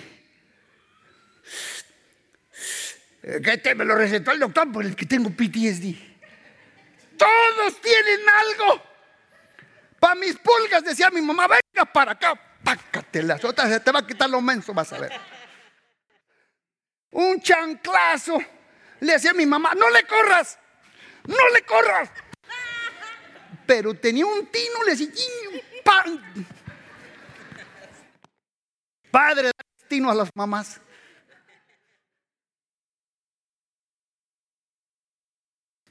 Que 3.23 3.59
te 3.59 3.75
me 3.75 3.85
lo 3.85 3.95
recetó 3.95 4.33
el 4.33 4.41
doctor 4.41 4.73
por 4.73 4.85
el 4.85 4.97
que 4.97 5.05
tengo 5.05 5.29
PTSD. 5.29 5.95
Todos 7.19 7.81
tienen 7.83 8.21
algo. 8.29 8.83
Para 10.01 10.15
mis 10.15 10.37
pulgas 10.39 10.83
decía 10.83 11.11
mi 11.11 11.21
mamá, 11.21 11.47
venga 11.49 11.85
para 11.93 12.13
acá, 12.13 12.35
pácate 12.65 13.23
las 13.23 13.45
otras, 13.45 13.69
se 13.69 13.81
te 13.81 13.93
va 13.93 14.01
a 14.01 14.07
quitar 14.07 14.31
lo 14.31 14.41
menso, 14.41 14.73
vas 14.73 14.93
a 14.95 14.99
ver. 14.99 15.13
Un 17.11 17.43
chanclazo. 17.43 18.39
Le 19.01 19.13
decía 19.13 19.33
a 19.33 19.35
mi 19.35 19.45
mamá, 19.45 19.75
no 19.75 19.91
le 19.91 20.05
corras, 20.05 20.59
no 21.27 21.49
le 21.51 21.63
corras. 21.63 22.11
Pero 23.67 23.93
tenía 23.93 24.25
un 24.25 24.47
tino, 24.47 24.83
le 24.87 24.93
decía, 24.93 25.09
¡pam! 25.85 26.19
Padre, 29.13 29.49
da 29.49 29.65
destino 29.79 30.11
a 30.11 30.15
las 30.15 30.31
mamás. 30.35 30.81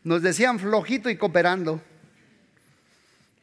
Nos 0.04 0.24
decían 0.24 0.60
flojito 0.60 1.08
y 1.08 1.18
cooperando. 1.18 1.80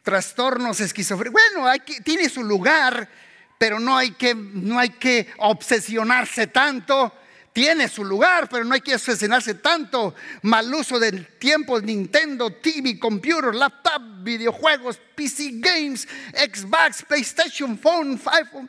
Trastornos 0.03 0.81
esquizofrénicos. 0.81 1.41
Bueno, 1.41 1.69
hay 1.69 1.79
que, 1.79 2.01
tiene 2.01 2.29
su 2.29 2.43
lugar, 2.43 3.09
pero 3.57 3.79
no 3.79 3.97
hay, 3.97 4.11
que, 4.11 4.35
no 4.35 4.81
hay 4.81 4.91
que 4.91 5.29
obsesionarse 5.39 6.49
tanto. 6.49 7.13
Tiene 7.53 7.87
su 7.87 8.05
lugar, 8.05 8.49
pero 8.49 8.65
no 8.65 8.75
hay 8.75 8.81
que 8.81 8.97
obsesionarse 8.97 9.55
tanto. 9.55 10.17
Mal 10.43 10.75
uso 10.75 10.99
del 10.99 11.39
tiempo, 11.39 11.81
Nintendo, 11.81 12.51
TV, 12.51 12.99
computer, 12.99 13.55
laptop, 13.55 14.03
videojuegos, 14.25 15.01
PC 15.15 15.61
games, 15.61 16.09
Xbox, 16.33 17.05
PlayStation, 17.05 17.79
phone, 17.79 18.21
iPhone, 18.27 18.69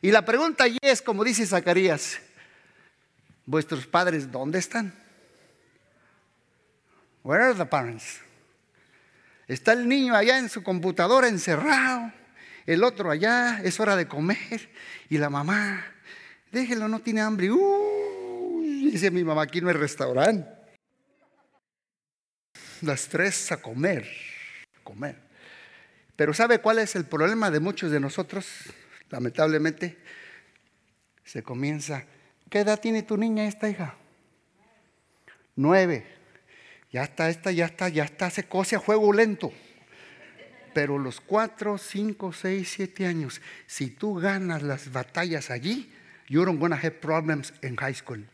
y 0.00 0.10
la 0.10 0.24
pregunta 0.24 0.64
allí 0.64 0.78
es, 0.82 1.02
como 1.02 1.24
dice 1.24 1.46
Zacarías, 1.46 2.18
¿vuestros 3.44 3.86
padres 3.86 4.30
dónde 4.30 4.58
están? 4.58 4.94
Where 7.24 7.44
are 7.44 7.54
the 7.54 7.66
parents? 7.66 8.20
Está 9.48 9.72
el 9.72 9.88
niño 9.88 10.14
allá 10.14 10.38
en 10.38 10.48
su 10.48 10.62
computadora 10.62 11.26
encerrado, 11.26 12.12
el 12.66 12.84
otro 12.84 13.10
allá, 13.10 13.60
es 13.64 13.80
hora 13.80 13.96
de 13.96 14.06
comer, 14.06 14.70
y 15.08 15.18
la 15.18 15.30
mamá, 15.30 15.84
déjelo, 16.52 16.86
no 16.86 17.00
tiene 17.00 17.22
hambre. 17.22 17.50
dice 18.84 19.10
mi 19.10 19.24
mamá, 19.24 19.42
aquí 19.42 19.60
no 19.60 19.68
hay 19.68 19.74
restaurante. 19.74 20.48
Las 22.82 23.08
tres 23.08 23.50
a 23.50 23.56
comer, 23.56 24.06
comer. 24.84 25.16
Pero 26.14 26.34
¿sabe 26.34 26.60
cuál 26.60 26.78
es 26.78 26.94
el 26.94 27.06
problema 27.06 27.50
de 27.50 27.60
muchos 27.60 27.90
de 27.90 28.00
nosotros? 28.00 28.46
Lamentablemente, 29.10 29.98
se 31.24 31.42
comienza. 31.42 32.04
¿Qué 32.50 32.60
edad 32.60 32.80
tiene 32.80 33.02
tu 33.02 33.16
niña 33.16 33.46
esta 33.46 33.68
hija? 33.68 33.94
Nueve. 35.56 36.06
Ya 36.90 37.02
está, 37.02 37.28
esta 37.28 37.52
ya 37.52 37.66
está, 37.66 37.88
ya 37.88 38.04
está, 38.04 38.30
se 38.30 38.44
cose 38.44 38.76
a 38.76 38.78
juego 38.78 39.12
lento. 39.12 39.52
Pero 40.72 40.98
los 40.98 41.20
cuatro, 41.20 41.76
cinco, 41.76 42.32
seis, 42.32 42.70
siete 42.70 43.06
años, 43.06 43.42
si 43.66 43.90
tú 43.90 44.14
ganas 44.14 44.62
las 44.62 44.90
batallas 44.92 45.50
allí, 45.50 45.92
you 46.28 46.44
don't 46.44 46.58
gonna 46.58 46.76
have 46.76 47.00
problems 47.00 47.52
in 47.62 47.76
high 47.76 47.94
school. 47.94 48.24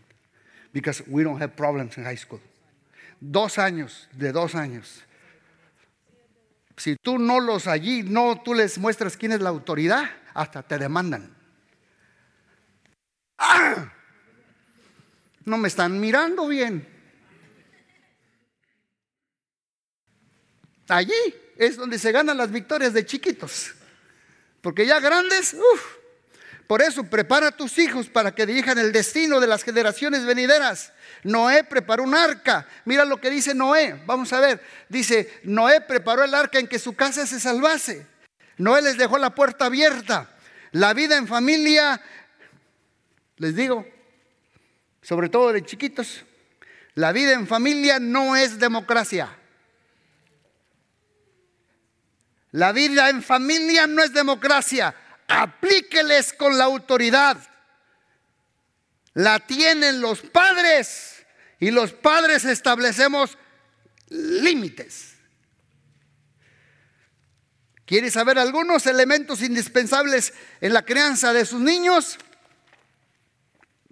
Because 0.72 1.02
we 1.06 1.24
don't 1.24 1.40
have 1.40 1.54
problems 1.56 1.96
in 1.98 2.04
high 2.04 2.18
school. 2.18 2.40
Dos 3.20 3.58
años, 3.58 4.08
de 4.12 4.32
dos 4.32 4.54
años. 4.54 5.02
Si 6.76 6.96
tú 6.96 7.18
no 7.18 7.40
los 7.40 7.66
allí, 7.66 8.02
no 8.02 8.40
tú 8.42 8.54
les 8.54 8.78
muestras 8.78 9.16
quién 9.16 9.32
es 9.32 9.40
la 9.40 9.50
autoridad, 9.50 10.10
hasta 10.34 10.62
te 10.62 10.78
demandan. 10.78 11.34
¡Ah! 13.38 13.92
No 15.44 15.56
me 15.56 15.68
están 15.68 15.98
mirando 16.00 16.46
bien. 16.48 16.88
Allí 20.88 21.34
es 21.56 21.76
donde 21.76 21.98
se 21.98 22.12
ganan 22.12 22.36
las 22.36 22.50
victorias 22.50 22.92
de 22.92 23.06
chiquitos. 23.06 23.72
Porque 24.60 24.86
ya 24.86 25.00
grandes, 25.00 25.54
uff. 25.54 26.04
Por 26.66 26.80
eso 26.80 27.04
prepara 27.04 27.48
a 27.48 27.56
tus 27.56 27.78
hijos 27.78 28.08
para 28.08 28.34
que 28.34 28.46
dirijan 28.46 28.78
el 28.78 28.90
destino 28.90 29.38
de 29.38 29.46
las 29.46 29.62
generaciones 29.62 30.24
venideras. 30.24 30.92
Noé 31.22 31.62
preparó 31.62 32.02
un 32.02 32.14
arca. 32.14 32.66
Mira 32.86 33.04
lo 33.04 33.20
que 33.20 33.28
dice 33.28 33.54
Noé. 33.54 34.02
Vamos 34.06 34.32
a 34.32 34.40
ver. 34.40 34.62
Dice, 34.88 35.40
Noé 35.44 35.82
preparó 35.82 36.24
el 36.24 36.34
arca 36.34 36.58
en 36.58 36.66
que 36.66 36.78
su 36.78 36.94
casa 36.94 37.26
se 37.26 37.38
salvase. 37.38 38.06
Noé 38.58 38.82
les 38.82 38.96
dejó 38.96 39.18
la 39.18 39.34
puerta 39.34 39.66
abierta. 39.66 40.30
La 40.72 40.92
vida 40.92 41.16
en 41.16 41.28
familia, 41.28 42.00
les 43.36 43.54
digo, 43.54 43.86
sobre 45.02 45.28
todo 45.28 45.52
de 45.52 45.64
chiquitos, 45.64 46.24
la 46.94 47.12
vida 47.12 47.32
en 47.32 47.46
familia 47.46 47.98
no 47.98 48.36
es 48.36 48.58
democracia. 48.58 49.36
La 52.52 52.72
vida 52.72 53.10
en 53.10 53.22
familia 53.22 53.86
no 53.86 54.02
es 54.02 54.12
democracia. 54.12 54.94
Aplíqueles 55.26 56.32
con 56.32 56.56
la 56.56 56.64
autoridad. 56.64 57.36
La 59.14 59.40
tienen 59.40 60.00
los 60.00 60.20
padres 60.20 61.24
y 61.58 61.70
los 61.70 61.92
padres 61.92 62.44
establecemos 62.44 63.36
límites. 64.08 65.13
¿Quieres 67.86 68.14
saber 68.14 68.38
algunos 68.38 68.86
elementos 68.86 69.42
indispensables 69.42 70.32
en 70.62 70.72
la 70.72 70.86
crianza 70.86 71.34
de 71.34 71.44
sus 71.44 71.60
niños? 71.60 72.16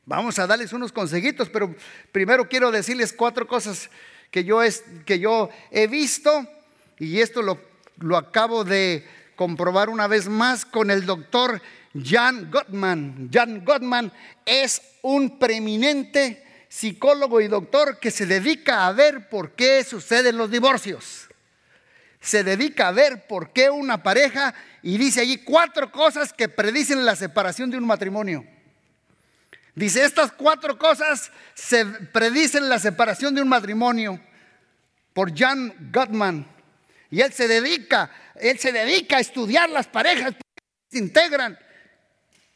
Vamos 0.07 0.39
a 0.39 0.47
darles 0.47 0.73
unos 0.73 0.93
consejitos, 0.93 1.51
pero 1.51 1.75
primero 2.11 2.49
quiero 2.49 2.71
decirles 2.71 3.13
cuatro 3.13 3.47
cosas 3.47 3.91
que 4.31 4.45
yo, 4.45 4.61
que 5.05 5.19
yo 5.19 5.51
he 5.71 5.87
visto 5.89 6.47
y 6.99 7.21
esto 7.21 7.43
lo, 7.43 7.61
lo 7.99 8.17
acabo 8.17 8.65
de 8.65 9.07
comprobar 9.37 9.91
una 9.91 10.07
vez 10.07 10.27
más 10.27 10.65
con 10.65 10.91
el 10.91 11.05
doctor 11.05 11.61
Jan 11.95 12.51
Gottman. 12.51 13.29
Jan 13.31 13.63
Gottman 13.63 14.11
es 14.47 14.81
un 15.03 15.39
preeminente 15.39 16.43
psicólogo 16.71 17.43
y 17.43 17.49
doctor 17.49 17.99
que 17.99 18.11
se 18.11 18.25
dedica 18.25 18.87
a 18.87 18.93
ver 18.93 19.29
por 19.29 19.53
qué 19.53 19.85
suceden 19.85 20.39
los 20.39 20.51
divorcios 20.51 21.29
se 22.23 22.45
dedica 22.45 22.89
a 22.89 22.93
ver 22.93 23.27
por 23.27 23.53
qué 23.53 23.69
una 23.69 24.03
pareja 24.03 24.55
y 24.81 24.97
dice 24.97 25.21
allí 25.21 25.39
cuatro 25.39 25.91
cosas 25.91 26.33
que 26.33 26.49
predicen 26.49 27.05
la 27.05 27.17
separación 27.17 27.71
de 27.71 27.79
un 27.79 27.85
matrimonio. 27.85 28.47
Dice, 29.75 30.05
estas 30.05 30.31
cuatro 30.31 30.79
cosas 30.79 31.33
se 31.55 31.85
predicen 31.85 32.69
la 32.69 32.79
separación 32.79 33.35
de 33.35 33.43
un 33.43 33.49
matrimonio 33.49 34.21
por 35.13 35.37
Jan 35.37 35.91
Gottman. 35.93 36.47
Y 37.11 37.21
él 37.23 37.33
se 37.33 37.49
dedica, 37.49 38.11
él 38.37 38.59
se 38.59 38.71
dedica 38.71 39.17
a 39.17 39.21
estudiar 39.21 39.69
las 39.69 39.89
parejas 39.89 40.35
que 40.35 40.63
se 40.91 40.99
integran. 40.99 41.59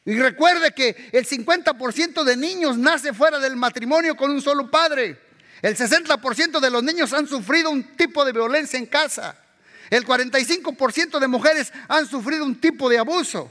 Y 0.04 0.16
recuerde 0.20 0.72
que 0.72 1.10
el 1.10 1.26
50% 1.26 2.22
de 2.22 2.36
niños 2.36 2.78
nace 2.78 3.12
fuera 3.12 3.40
del 3.40 3.56
matrimonio 3.56 4.16
con 4.16 4.30
un 4.30 4.40
solo 4.40 4.70
padre. 4.70 5.18
El 5.60 5.76
60% 5.76 6.60
de 6.60 6.70
los 6.70 6.82
niños 6.84 7.12
han 7.12 7.26
sufrido 7.26 7.70
un 7.70 7.96
tipo 7.96 8.24
de 8.24 8.32
violencia 8.32 8.78
en 8.78 8.86
casa. 8.86 9.42
El 9.90 10.06
45% 10.06 11.18
de 11.18 11.28
mujeres 11.28 11.72
han 11.88 12.06
sufrido 12.06 12.44
un 12.44 12.60
tipo 12.60 12.88
de 12.88 12.98
abuso. 12.98 13.50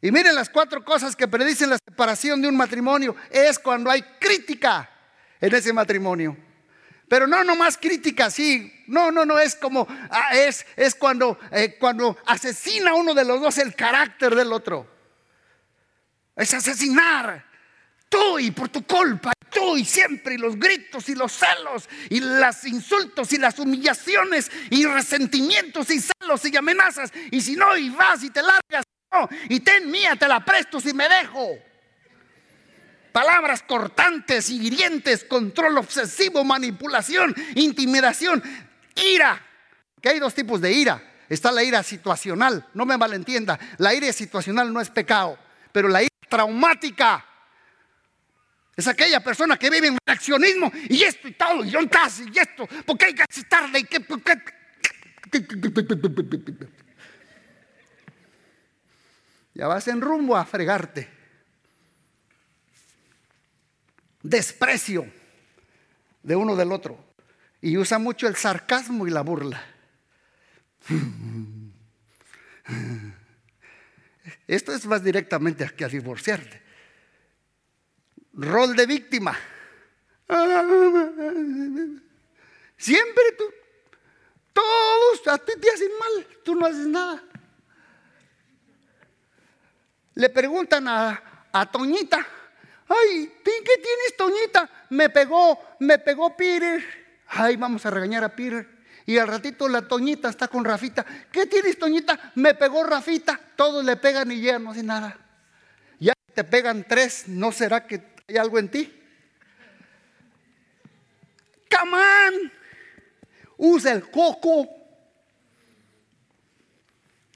Y 0.00 0.10
miren 0.10 0.34
las 0.34 0.50
cuatro 0.50 0.84
cosas 0.84 1.14
que 1.14 1.28
predicen 1.28 1.70
la 1.70 1.78
separación 1.78 2.42
de 2.42 2.48
un 2.48 2.56
matrimonio. 2.56 3.14
Es 3.30 3.58
cuando 3.58 3.90
hay 3.90 4.02
crítica 4.18 4.90
en 5.40 5.54
ese 5.54 5.72
matrimonio. 5.72 6.36
Pero 7.08 7.26
no 7.26 7.44
nomás 7.44 7.76
crítica 7.76 8.26
así. 8.26 8.84
No, 8.86 9.10
no, 9.10 9.24
no, 9.24 9.38
es 9.38 9.54
como, 9.54 9.86
ah, 10.10 10.34
es, 10.34 10.66
es 10.76 10.94
cuando, 10.94 11.38
eh, 11.50 11.76
cuando 11.78 12.16
asesina 12.26 12.94
uno 12.94 13.14
de 13.14 13.24
los 13.24 13.40
dos 13.40 13.58
el 13.58 13.74
carácter 13.74 14.34
del 14.34 14.52
otro. 14.52 14.90
Es 16.34 16.52
asesinar. 16.54 17.51
Tú 18.12 18.38
y 18.38 18.50
por 18.50 18.68
tu 18.68 18.86
culpa 18.86 19.32
tú 19.52 19.76
y 19.76 19.84
siempre, 19.84 20.34
y 20.34 20.38
los 20.38 20.58
gritos 20.58 21.08
y 21.08 21.14
los 21.14 21.32
celos, 21.32 21.88
y 22.08 22.20
los 22.20 22.64
insultos 22.64 23.32
y 23.32 23.38
las 23.38 23.58
humillaciones, 23.58 24.50
y 24.70 24.86
resentimientos 24.86 25.90
y 25.90 26.00
celos 26.00 26.44
y 26.44 26.56
amenazas. 26.56 27.12
Y 27.30 27.40
si 27.40 27.54
no, 27.54 27.76
y 27.76 27.90
vas 27.90 28.22
y 28.24 28.30
te 28.30 28.42
largas, 28.42 28.84
y 29.48 29.60
ten 29.60 29.90
mía, 29.90 30.16
te 30.16 30.26
la 30.26 30.44
presto 30.44 30.80
si 30.80 30.92
me 30.94 31.08
dejo. 31.08 31.50
Palabras 33.12 33.62
cortantes 33.62 34.48
y 34.48 34.66
hirientes, 34.66 35.24
control 35.24 35.76
obsesivo, 35.76 36.44
manipulación, 36.44 37.34
intimidación, 37.54 38.42
ira. 38.96 39.40
Que 40.00 40.08
hay 40.08 40.18
dos 40.18 40.34
tipos 40.34 40.60
de 40.62 40.72
ira. 40.72 41.10
Está 41.28 41.52
la 41.52 41.62
ira 41.62 41.82
situacional, 41.82 42.66
no 42.72 42.86
me 42.86 42.96
malentienda. 42.96 43.58
La 43.78 43.94
ira 43.94 44.10
situacional 44.12 44.72
no 44.72 44.80
es 44.80 44.88
pecado, 44.88 45.38
pero 45.72 45.88
la 45.88 46.02
ira 46.02 46.08
traumática 46.28 47.26
es 48.82 48.88
aquella 48.88 49.20
persona 49.20 49.56
que 49.56 49.70
vive 49.70 49.86
en 49.86 49.96
reaccionismo 50.04 50.70
y 50.88 51.02
esto 51.04 51.28
y 51.28 51.32
todo, 51.32 51.64
y 51.64 51.70
yo 51.70 51.80
y 51.80 52.38
esto, 52.38 52.68
porque 52.84 53.06
hay 53.06 53.14
que 53.14 53.24
tarde 53.48 53.78
y 53.78 53.84
que... 53.84 54.04
Ya 59.54 59.66
vas 59.68 59.86
en 59.88 60.00
rumbo 60.00 60.36
a 60.36 60.44
fregarte. 60.44 61.08
Desprecio 64.22 65.06
de 66.22 66.36
uno 66.36 66.56
del 66.56 66.72
otro. 66.72 67.12
Y 67.60 67.76
usa 67.76 67.98
mucho 67.98 68.26
el 68.26 68.36
sarcasmo 68.36 69.06
y 69.06 69.10
la 69.10 69.20
burla. 69.20 69.62
Esto 74.48 74.74
es 74.74 74.86
más 74.86 75.04
directamente 75.04 75.68
que 75.76 75.84
a 75.84 75.88
divorciarte 75.88 76.61
rol 78.34 78.74
de 78.76 78.86
víctima. 78.86 79.38
Siempre 82.76 83.24
tú, 83.38 83.44
todos 84.52 85.28
a 85.28 85.38
ti 85.38 85.52
te 85.60 85.70
hacen 85.70 85.90
mal, 85.98 86.26
tú 86.44 86.54
no 86.54 86.66
haces 86.66 86.86
nada. 86.86 87.22
Le 90.14 90.28
preguntan 90.28 90.88
a, 90.88 91.48
a 91.52 91.70
Toñita, 91.70 92.26
ay, 92.88 93.32
¿qué 93.44 93.62
tienes 93.64 94.16
Toñita? 94.16 94.86
Me 94.90 95.08
pegó, 95.10 95.58
me 95.80 95.98
pegó 95.98 96.36
Peter. 96.36 96.84
Ay, 97.28 97.56
vamos 97.56 97.86
a 97.86 97.90
regañar 97.90 98.24
a 98.24 98.34
Peter. 98.34 98.68
Y 99.06 99.18
al 99.18 99.28
ratito 99.28 99.68
la 99.68 99.82
Toñita 99.88 100.28
está 100.28 100.48
con 100.48 100.64
Rafita. 100.64 101.04
¿Qué 101.30 101.46
tienes, 101.46 101.78
Toñita? 101.78 102.32
Me 102.34 102.54
pegó 102.54 102.84
Rafita. 102.84 103.40
Todos 103.56 103.84
le 103.84 103.96
pegan 103.96 104.30
y 104.30 104.40
ya 104.40 104.58
no 104.58 104.70
hace 104.70 104.82
nada. 104.82 105.16
Ya 105.98 106.12
te 106.34 106.44
pegan 106.44 106.84
tres, 106.86 107.24
¿no 107.26 107.52
será 107.52 107.86
que 107.86 108.11
¿Hay 108.28 108.36
algo 108.36 108.58
en 108.58 108.70
ti? 108.70 109.00
Camán, 111.68 112.52
usa 113.56 113.92
el 113.92 114.10
coco. 114.10 114.68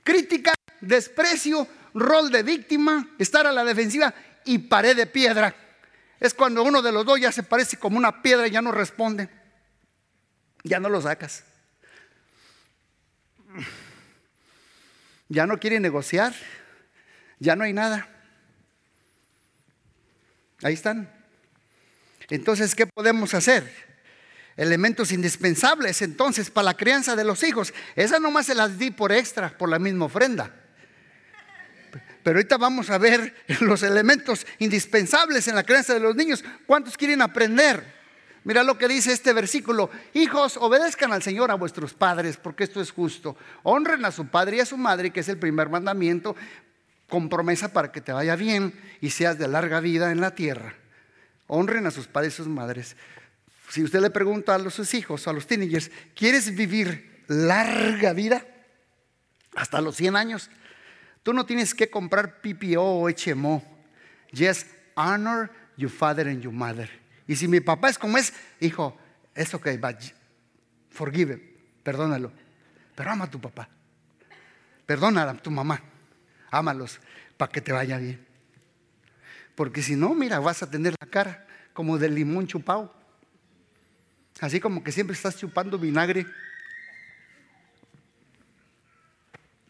Crítica, 0.03 0.55
desprecio, 0.81 1.67
rol 1.95 2.31
de 2.31 2.43
víctima, 2.43 3.15
estar 3.19 3.47
a 3.47 3.53
la 3.53 3.65
defensiva 3.65 4.15
y 4.45 4.59
pared 4.59 4.97
de 4.97 5.07
piedra. 5.07 5.55
Es 6.21 6.33
cuando 6.33 6.63
uno 6.63 6.81
de 6.81 6.93
los 6.93 7.05
dos 7.05 7.21
ya 7.21 7.33
se 7.33 7.43
parece 7.43 7.77
como 7.77 7.99
una 7.99 8.23
piedra 8.23 8.47
y 8.47 8.51
ya 8.51 8.63
no 8.63 8.73
responde. 8.73 9.29
Ya 10.63 10.81
no 10.81 10.89
lo 10.89 11.01
sacas. 11.01 11.45
Ya 15.29 15.47
no 15.47 15.59
quiere 15.59 15.81
negociar. 15.81 16.35
Ya 17.39 17.57
no 17.57 17.65
hay 17.65 17.73
nada. 17.73 18.09
Ahí 20.63 20.75
están. 20.75 21.11
Entonces, 22.31 22.75
¿qué 22.75 22.87
podemos 22.87 23.35
hacer? 23.35 23.71
Elementos 24.57 25.13
indispensables 25.13 26.01
entonces 26.03 26.51
para 26.51 26.67
la 26.67 26.77
crianza 26.77 27.15
de 27.15 27.25
los 27.25 27.43
hijos. 27.43 27.75
Esa 27.95 28.19
nomás 28.19 28.47
se 28.47 28.55
las 28.55 28.79
di 28.79 28.91
por 28.91 29.13
extra, 29.13 29.57
por 29.57 29.69
la 29.69 29.79
misma 29.79 30.07
ofrenda. 30.07 30.51
Pero 32.23 32.39
ahorita 32.39 32.57
vamos 32.57 32.91
a 32.91 32.99
ver 32.99 33.35
los 33.61 33.83
elementos 33.83 34.47
indispensables 34.59 35.47
en 35.49 35.55
la 35.55 35.63
crianza 35.63 35.95
de 35.95 36.01
los 36.01 36.17
niños. 36.17 36.43
¿Cuántos 36.67 36.97
quieren 36.97 37.23
aprender? 37.23 37.95
Mira 38.43 38.63
lo 38.63 38.79
que 38.79 38.89
dice 38.89 39.13
este 39.13 39.33
versículo. 39.33 39.91
Hijos, 40.15 40.57
obedezcan 40.57 41.13
al 41.13 41.23
Señor 41.23 41.51
a 41.51 41.55
vuestros 41.55 41.95
padres, 41.95 42.37
porque 42.37 42.65
esto 42.65 42.81
es 42.81 42.93
justo. 42.93 43.37
Honren 43.65 44.05
a 44.05 44.13
su 44.13 44.29
padre 44.29 44.57
y 44.57 44.61
a 44.61 44.67
su 44.67 44.77
madre, 44.77 45.11
que 45.11 45.21
es 45.21 45.29
el 45.29 45.37
primer 45.37 45.69
mandamiento, 45.69 46.35
con 47.09 47.29
promesa 47.29 47.73
para 47.73 47.93
que 47.93 48.01
te 48.01 48.13
vaya 48.13 48.37
bien 48.37 48.75
y 49.01 49.11
seas 49.11 49.39
de 49.39 49.49
larga 49.49 49.81
vida 49.81 50.11
en 50.11 50.21
la 50.21 50.35
tierra. 50.35 50.75
Honren 51.47 51.87
a 51.87 51.91
sus 51.91 52.07
padres 52.07 52.35
y 52.35 52.37
sus 52.37 52.49
madres. 52.49 52.97
Si 53.71 53.83
usted 53.83 54.01
le 54.01 54.11
pregunta 54.11 54.55
a 54.55 54.71
sus 54.71 54.95
hijos, 54.95 55.29
a 55.29 55.33
los 55.33 55.47
teenagers, 55.47 55.91
¿quieres 56.15 56.55
vivir 56.55 57.25
larga 57.29 58.13
vida? 58.13 58.45
Hasta 59.55 59.81
los 59.81 59.97
100 59.97 60.17
años. 60.17 60.51
Tú 61.23 61.33
no 61.33 61.47
tienes 61.47 61.75
que 61.75 61.91
comprar 61.91 62.41
PPO 62.41 62.83
o 62.83 63.09
HMO. 63.09 63.63
Just 64.37 64.67
honor 64.97 65.51
your 65.77 65.91
father 65.91 66.29
and 66.29 66.43
your 66.43 66.53
mother. 66.53 66.91
Y 67.27 67.37
si 67.37 67.49
mi 67.49 67.61
papá 67.61 67.89
es 67.89 67.99
como 67.99 68.19
es, 68.19 68.33
hijo, 68.61 68.97
es 69.35 69.53
ok, 69.55 69.69
but 69.81 69.97
forgive, 70.91 71.41
perdónalo. 71.83 72.33
Pero 72.95 73.11
ama 73.11 73.25
a 73.25 73.31
tu 73.31 73.41
papá. 73.41 73.69
Perdona 74.87 75.29
a 75.29 75.35
tu 75.35 75.51
mamá 75.51 75.83
ámalos 76.51 77.01
para 77.37 77.53
que 77.53 77.61
te 77.61 77.73
vaya 77.73 77.99
bien. 77.99 78.25
Porque 79.55 79.83
si 79.83 79.97
no, 79.97 80.15
mira, 80.15 80.39
vas 80.39 80.63
a 80.63 80.71
tener 80.71 80.95
la 81.01 81.07
cara 81.07 81.47
como 81.73 81.99
de 81.99 82.09
limón 82.09 82.47
chupado. 82.47 82.95
Así 84.41 84.61
como 84.61 84.85
que 84.85 84.93
siempre 84.93 85.15
estás 85.15 85.37
chupando 85.37 85.79
vinagre. 85.79 86.27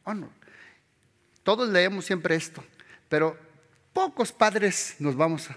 Oh, 0.04 0.14
Todos 1.42 1.68
leemos 1.68 2.04
siempre 2.04 2.36
esto, 2.36 2.64
pero 3.08 3.38
pocos 3.92 4.32
padres 4.32 4.96
nos 4.98 5.16
vamos 5.16 5.48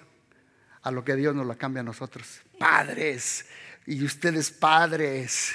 a, 0.82 0.92
lo 0.92 1.04
que 1.04 1.16
Dios 1.16 1.36
nos 1.36 1.46
la 1.46 1.56
cambia 1.56 1.82
a 1.82 1.84
nosotros. 1.84 2.42
Padres, 2.58 3.46
y 3.86 4.04
ustedes 4.04 4.50
padres, 4.50 5.54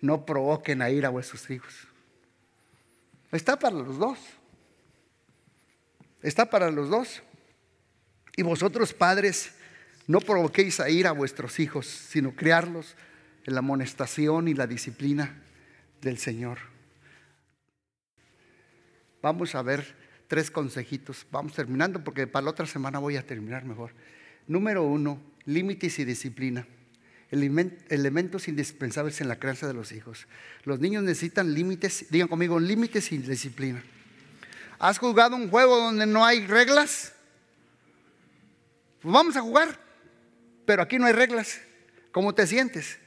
no 0.00 0.26
provoquen 0.26 0.82
a 0.82 0.90
ir 0.90 1.06
a 1.06 1.10
vuestros 1.10 1.48
hijos. 1.50 1.72
Está 3.32 3.58
para 3.58 3.76
los 3.76 3.98
dos. 3.98 4.18
Está 6.22 6.48
para 6.50 6.70
los 6.70 6.88
dos. 6.88 7.22
Y 8.36 8.42
vosotros, 8.42 8.92
padres, 8.92 9.52
no 10.06 10.20
provoquéis 10.20 10.80
a 10.80 10.88
ir 10.88 11.06
a 11.06 11.12
vuestros 11.12 11.58
hijos, 11.58 11.86
sino 11.86 12.34
criarlos 12.34 12.94
en 13.44 13.54
la 13.54 13.60
amonestación 13.60 14.48
y 14.48 14.54
la 14.54 14.66
disciplina 14.66 15.42
del 16.00 16.18
Señor. 16.18 16.58
vamos 19.22 19.56
a 19.56 19.62
ver 19.62 19.96
tres 20.28 20.50
consejitos. 20.50 21.26
Vamos 21.32 21.54
terminando 21.54 22.04
porque 22.04 22.26
para 22.26 22.44
la 22.44 22.50
otra 22.50 22.66
semana 22.66 23.00
voy 23.00 23.16
a 23.16 23.26
terminar 23.26 23.64
mejor. 23.64 23.90
Número 24.46 24.84
uno, 24.84 25.20
límites 25.44 25.98
y 25.98 26.04
disciplina. 26.04 26.66
Elementos 27.30 28.46
indispensables 28.46 29.20
en 29.20 29.28
la 29.28 29.38
crianza 29.38 29.66
de 29.66 29.74
los 29.74 29.90
hijos. 29.90 30.28
Los 30.62 30.78
niños 30.78 31.02
necesitan 31.02 31.54
límites, 31.54 32.06
digan 32.10 32.28
conmigo, 32.28 32.60
límites 32.60 33.10
y 33.10 33.18
disciplina. 33.18 33.82
¿Has 34.78 34.98
jugado 34.98 35.36
un 35.36 35.50
juego 35.50 35.78
donde 35.78 36.06
no 36.06 36.24
hay 36.24 36.46
reglas? 36.46 37.12
Pues 39.00 39.12
vamos 39.12 39.36
a 39.36 39.40
jugar, 39.40 39.78
pero 40.64 40.82
aquí 40.82 40.98
no 40.98 41.06
hay 41.06 41.12
reglas. 41.12 41.60
¿Cómo 42.12 42.34
te 42.34 42.46
sientes? 42.46 42.98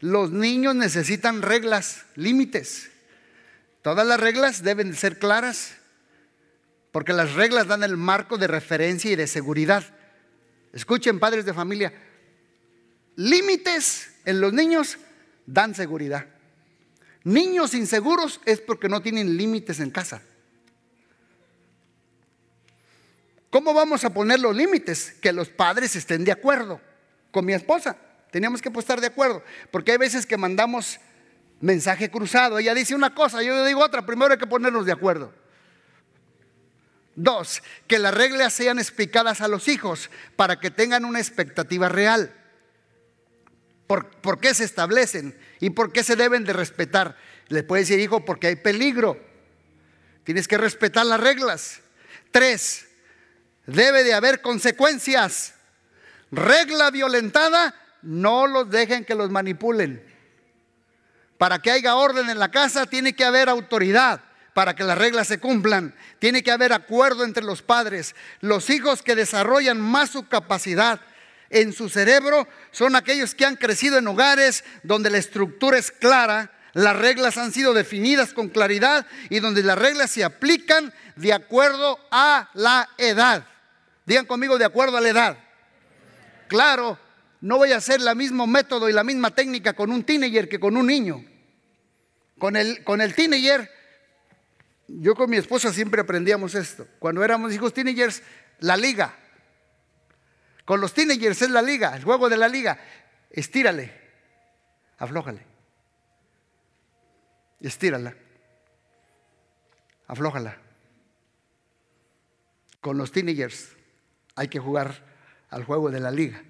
Los 0.00 0.30
niños 0.30 0.74
necesitan 0.74 1.42
reglas, 1.42 2.04
límites. 2.14 2.90
Todas 3.82 4.06
las 4.06 4.20
reglas 4.20 4.62
deben 4.62 4.94
ser 4.94 5.18
claras, 5.18 5.76
porque 6.92 7.12
las 7.12 7.34
reglas 7.34 7.66
dan 7.66 7.82
el 7.82 7.96
marco 7.96 8.38
de 8.38 8.46
referencia 8.46 9.10
y 9.10 9.16
de 9.16 9.26
seguridad. 9.26 9.84
Escuchen, 10.72 11.18
padres 11.18 11.44
de 11.44 11.54
familia, 11.54 11.92
límites 13.16 14.12
en 14.24 14.40
los 14.40 14.52
niños 14.52 14.98
dan 15.46 15.74
seguridad. 15.74 16.26
Niños 17.24 17.74
inseguros 17.74 18.40
es 18.44 18.60
porque 18.60 18.88
no 18.88 19.02
tienen 19.02 19.36
límites 19.36 19.80
en 19.80 19.90
casa. 19.90 20.22
¿Cómo 23.50 23.72
vamos 23.72 24.04
a 24.04 24.12
poner 24.12 24.40
los 24.40 24.54
límites? 24.54 25.14
Que 25.22 25.32
los 25.32 25.48
padres 25.48 25.96
estén 25.96 26.24
de 26.24 26.32
acuerdo 26.32 26.80
con 27.30 27.44
mi 27.44 27.54
esposa. 27.54 27.96
Teníamos 28.30 28.60
que 28.60 28.68
estar 28.68 29.00
de 29.00 29.06
acuerdo, 29.06 29.42
porque 29.70 29.92
hay 29.92 29.98
veces 29.98 30.26
que 30.26 30.36
mandamos 30.36 31.00
mensaje 31.60 32.10
cruzado. 32.10 32.58
Ella 32.58 32.74
dice 32.74 32.94
una 32.94 33.14
cosa, 33.14 33.42
yo 33.42 33.64
digo 33.64 33.80
otra. 33.80 34.04
Primero 34.04 34.32
hay 34.32 34.38
que 34.38 34.46
ponernos 34.46 34.84
de 34.84 34.92
acuerdo. 34.92 35.32
Dos, 37.16 37.62
que 37.86 37.98
las 37.98 38.14
reglas 38.14 38.52
sean 38.52 38.78
explicadas 38.78 39.40
a 39.40 39.48
los 39.48 39.66
hijos 39.66 40.10
para 40.36 40.60
que 40.60 40.70
tengan 40.70 41.04
una 41.04 41.18
expectativa 41.18 41.88
real. 41.88 42.32
¿Por, 43.86 44.10
¿Por, 44.10 44.38
qué 44.38 44.52
se 44.52 44.64
establecen 44.64 45.36
y 45.58 45.70
por 45.70 45.90
qué 45.92 46.04
se 46.04 46.14
deben 46.14 46.44
de 46.44 46.52
respetar? 46.52 47.16
Le 47.48 47.62
puede 47.62 47.82
decir, 47.82 47.98
hijo, 47.98 48.24
porque 48.24 48.48
hay 48.48 48.56
peligro. 48.56 49.18
Tienes 50.24 50.46
que 50.46 50.58
respetar 50.58 51.06
las 51.06 51.18
reglas. 51.18 51.80
Tres, 52.30 52.87
debe 53.68 54.02
de 54.02 54.14
haber 54.14 54.40
consecuencias. 54.40 55.54
Regla 56.32 56.90
violentada, 56.90 57.74
no 58.02 58.46
los 58.46 58.68
dejen 58.68 59.04
que 59.04 59.14
los 59.14 59.30
manipulen. 59.30 60.02
Para 61.36 61.60
que 61.60 61.70
haya 61.70 61.94
orden 61.94 62.28
en 62.28 62.38
la 62.38 62.50
casa 62.50 62.86
tiene 62.86 63.14
que 63.14 63.24
haber 63.24 63.48
autoridad 63.48 64.20
para 64.54 64.74
que 64.74 64.82
las 64.82 64.98
reglas 64.98 65.28
se 65.28 65.38
cumplan. 65.38 65.94
Tiene 66.18 66.42
que 66.42 66.50
haber 66.50 66.72
acuerdo 66.72 67.22
entre 67.22 67.44
los 67.44 67.62
padres. 67.62 68.16
Los 68.40 68.70
hijos 68.70 69.04
que 69.04 69.14
desarrollan 69.14 69.80
más 69.80 70.10
su 70.10 70.26
capacidad 70.26 71.00
en 71.48 71.72
su 71.72 71.88
cerebro 71.88 72.48
son 72.72 72.96
aquellos 72.96 73.36
que 73.36 73.46
han 73.46 73.54
crecido 73.54 73.98
en 73.98 74.08
hogares 74.08 74.64
donde 74.82 75.10
la 75.10 75.18
estructura 75.18 75.78
es 75.78 75.92
clara, 75.92 76.50
las 76.74 76.96
reglas 76.96 77.38
han 77.38 77.52
sido 77.52 77.72
definidas 77.72 78.32
con 78.32 78.48
claridad 78.48 79.06
y 79.30 79.38
donde 79.38 79.62
las 79.62 79.78
reglas 79.78 80.10
se 80.10 80.24
aplican 80.24 80.92
de 81.16 81.32
acuerdo 81.32 81.98
a 82.10 82.50
la 82.54 82.88
edad. 82.98 83.46
Digan 84.08 84.24
conmigo 84.24 84.56
de 84.56 84.64
acuerdo 84.64 84.96
a 84.96 85.02
la 85.02 85.10
edad. 85.10 85.38
Claro, 86.48 86.98
no 87.42 87.58
voy 87.58 87.72
a 87.72 87.76
hacer 87.76 88.00
el 88.00 88.16
mismo 88.16 88.46
método 88.46 88.88
y 88.88 88.94
la 88.94 89.04
misma 89.04 89.34
técnica 89.34 89.74
con 89.74 89.92
un 89.92 90.02
teenager 90.02 90.48
que 90.48 90.58
con 90.58 90.78
un 90.78 90.86
niño. 90.86 91.22
Con 92.38 92.56
el, 92.56 92.82
con 92.84 93.02
el 93.02 93.14
teenager, 93.14 93.70
yo 94.86 95.14
con 95.14 95.28
mi 95.28 95.36
esposa 95.36 95.74
siempre 95.74 96.00
aprendíamos 96.00 96.54
esto. 96.54 96.88
Cuando 96.98 97.22
éramos 97.22 97.52
hijos 97.52 97.74
teenagers, 97.74 98.22
la 98.60 98.78
liga. 98.78 99.14
Con 100.64 100.80
los 100.80 100.94
teenagers 100.94 101.42
es 101.42 101.50
la 101.50 101.60
liga, 101.60 101.94
el 101.94 102.02
juego 102.02 102.30
de 102.30 102.38
la 102.38 102.48
liga. 102.48 102.80
Estírale, 103.28 103.92
aflójale. 104.96 105.42
Estírala, 107.60 108.16
aflójala. 110.06 110.56
Con 112.80 112.96
los 112.96 113.12
teenagers, 113.12 113.76
hay 114.38 114.46
que 114.46 114.60
jugar 114.60 115.04
al 115.50 115.64
juego 115.64 115.90
de 115.90 115.98
la 115.98 116.12
liga. 116.12 116.44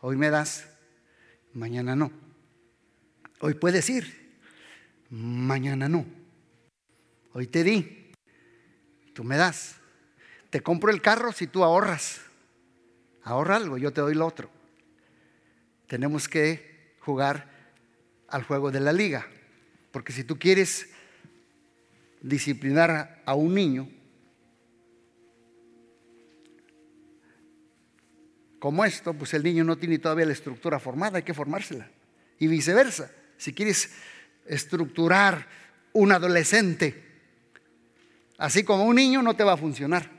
Hoy 0.00 0.16
me 0.16 0.30
das, 0.30 0.66
mañana 1.52 1.94
no. 1.94 2.10
Hoy 3.40 3.52
puedes 3.52 3.90
ir, 3.90 4.38
mañana 5.10 5.90
no. 5.90 6.06
Hoy 7.34 7.48
te 7.48 7.64
di, 7.64 8.12
tú 9.12 9.24
me 9.24 9.36
das. 9.36 9.76
Te 10.48 10.62
compro 10.62 10.90
el 10.90 11.02
carro 11.02 11.32
si 11.32 11.46
tú 11.46 11.64
ahorras. 11.64 12.22
Ahorra 13.24 13.56
algo, 13.56 13.76
yo 13.76 13.92
te 13.92 14.00
doy 14.00 14.14
lo 14.14 14.26
otro. 14.26 14.48
Tenemos 15.88 16.28
que 16.28 16.96
jugar 17.00 17.50
al 18.28 18.42
juego 18.44 18.70
de 18.70 18.80
la 18.80 18.94
liga. 18.94 19.26
Porque 19.92 20.14
si 20.14 20.24
tú 20.24 20.38
quieres 20.38 20.88
disciplinar 22.22 23.22
a 23.26 23.34
un 23.34 23.54
niño, 23.54 23.86
como 28.66 28.84
esto, 28.84 29.14
pues 29.14 29.32
el 29.32 29.44
niño 29.44 29.62
no 29.62 29.78
tiene 29.78 30.00
todavía 30.00 30.26
la 30.26 30.32
estructura 30.32 30.80
formada, 30.80 31.18
hay 31.18 31.22
que 31.22 31.32
formársela. 31.32 31.88
Y 32.40 32.48
viceversa, 32.48 33.12
si 33.36 33.52
quieres 33.52 33.92
estructurar 34.44 35.46
un 35.92 36.10
adolescente, 36.10 37.00
así 38.38 38.64
como 38.64 38.82
un 38.86 38.96
niño, 38.96 39.22
no 39.22 39.36
te 39.36 39.44
va 39.44 39.52
a 39.52 39.56
funcionar. 39.56 40.10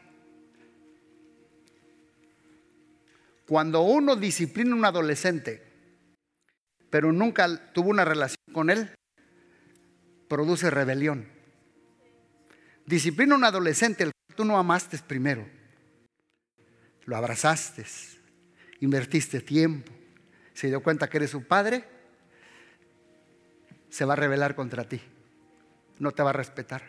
Cuando 3.45 3.81
uno 3.81 4.15
disciplina 4.15 4.71
a 4.71 4.75
un 4.75 4.86
adolescente, 4.86 5.62
pero 6.89 7.12
nunca 7.12 7.73
tuvo 7.73 7.89
una 7.89 8.05
relación 8.05 8.39
con 8.53 8.69
él, 8.69 8.89
produce 10.29 10.69
rebelión. 10.69 11.27
Disciplina 12.86 13.36
a 13.36 13.39
un 13.39 13.43
adolescente, 13.43 14.05
el 14.05 14.12
que 14.29 14.36
tú 14.36 14.45
no 14.45 14.57
amaste 14.57 14.97
primero, 14.99 15.45
lo 17.03 17.17
abrazaste, 17.17 17.83
invertiste 18.79 19.41
tiempo, 19.41 19.91
se 20.53 20.67
dio 20.67 20.81
cuenta 20.81 21.09
que 21.09 21.17
eres 21.17 21.31
su 21.31 21.43
padre, 21.43 21.83
se 23.89 24.05
va 24.05 24.13
a 24.13 24.17
rebelar 24.17 24.55
contra 24.55 24.87
ti. 24.87 25.01
No 25.99 26.11
te 26.11 26.23
va 26.23 26.31
a 26.31 26.33
respetar. 26.33 26.83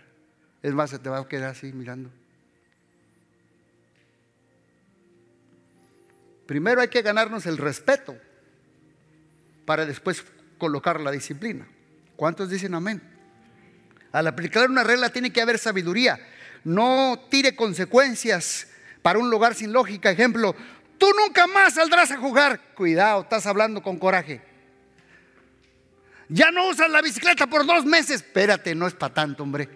Es 0.63 0.75
más, 0.75 0.91
se 0.91 0.99
te 0.99 1.09
va 1.09 1.19
a 1.19 1.29
quedar 1.29 1.51
así 1.51 1.73
mirando. 1.73 2.11
Primero 6.47 6.81
hay 6.81 6.89
que 6.89 7.03
ganarnos 7.03 7.47
el 7.47 7.59
respeto 7.59 8.17
para 9.67 9.85
después 9.85 10.25
colocar 10.57 11.01
la 11.01 11.11
disciplina. 11.11 11.69
¿Cuántos 12.17 12.49
dicen 12.49 12.75
amén? 12.75 13.03
Al 14.13 14.27
aplicar 14.27 14.69
una 14.69 14.83
regla 14.83 15.11
tiene 15.11 15.31
que 15.31 15.43
haber 15.43 15.59
sabiduría. 15.59 16.19
No 16.65 17.27
tire 17.31 17.55
consecuencias 17.55 18.69
para 19.03 19.19
un 19.19 19.31
lugar 19.31 19.55
sin 19.55 19.73
lógica. 19.73 20.11
Ejemplo, 20.11 20.57
Tú 20.99 21.07
nunca 21.17 21.47
más 21.47 21.75
saldrás 21.75 22.11
a 22.11 22.19
jugar. 22.19 22.61
Cuidado, 22.75 23.23
estás 23.23 23.47
hablando 23.47 23.83
con 23.83 23.99
coraje. 23.99 24.43
Ya 26.29 26.51
no 26.51 26.69
usas 26.69 26.91
la 26.91 27.01
bicicleta 27.01 27.47
por 27.47 27.65
dos 27.65 27.85
meses. 27.85 28.17
Espérate, 28.17 28.75
no 28.75 28.87
es 28.87 28.95
para 28.95 29.15
tanto, 29.15 29.45
hombre. 29.45 29.69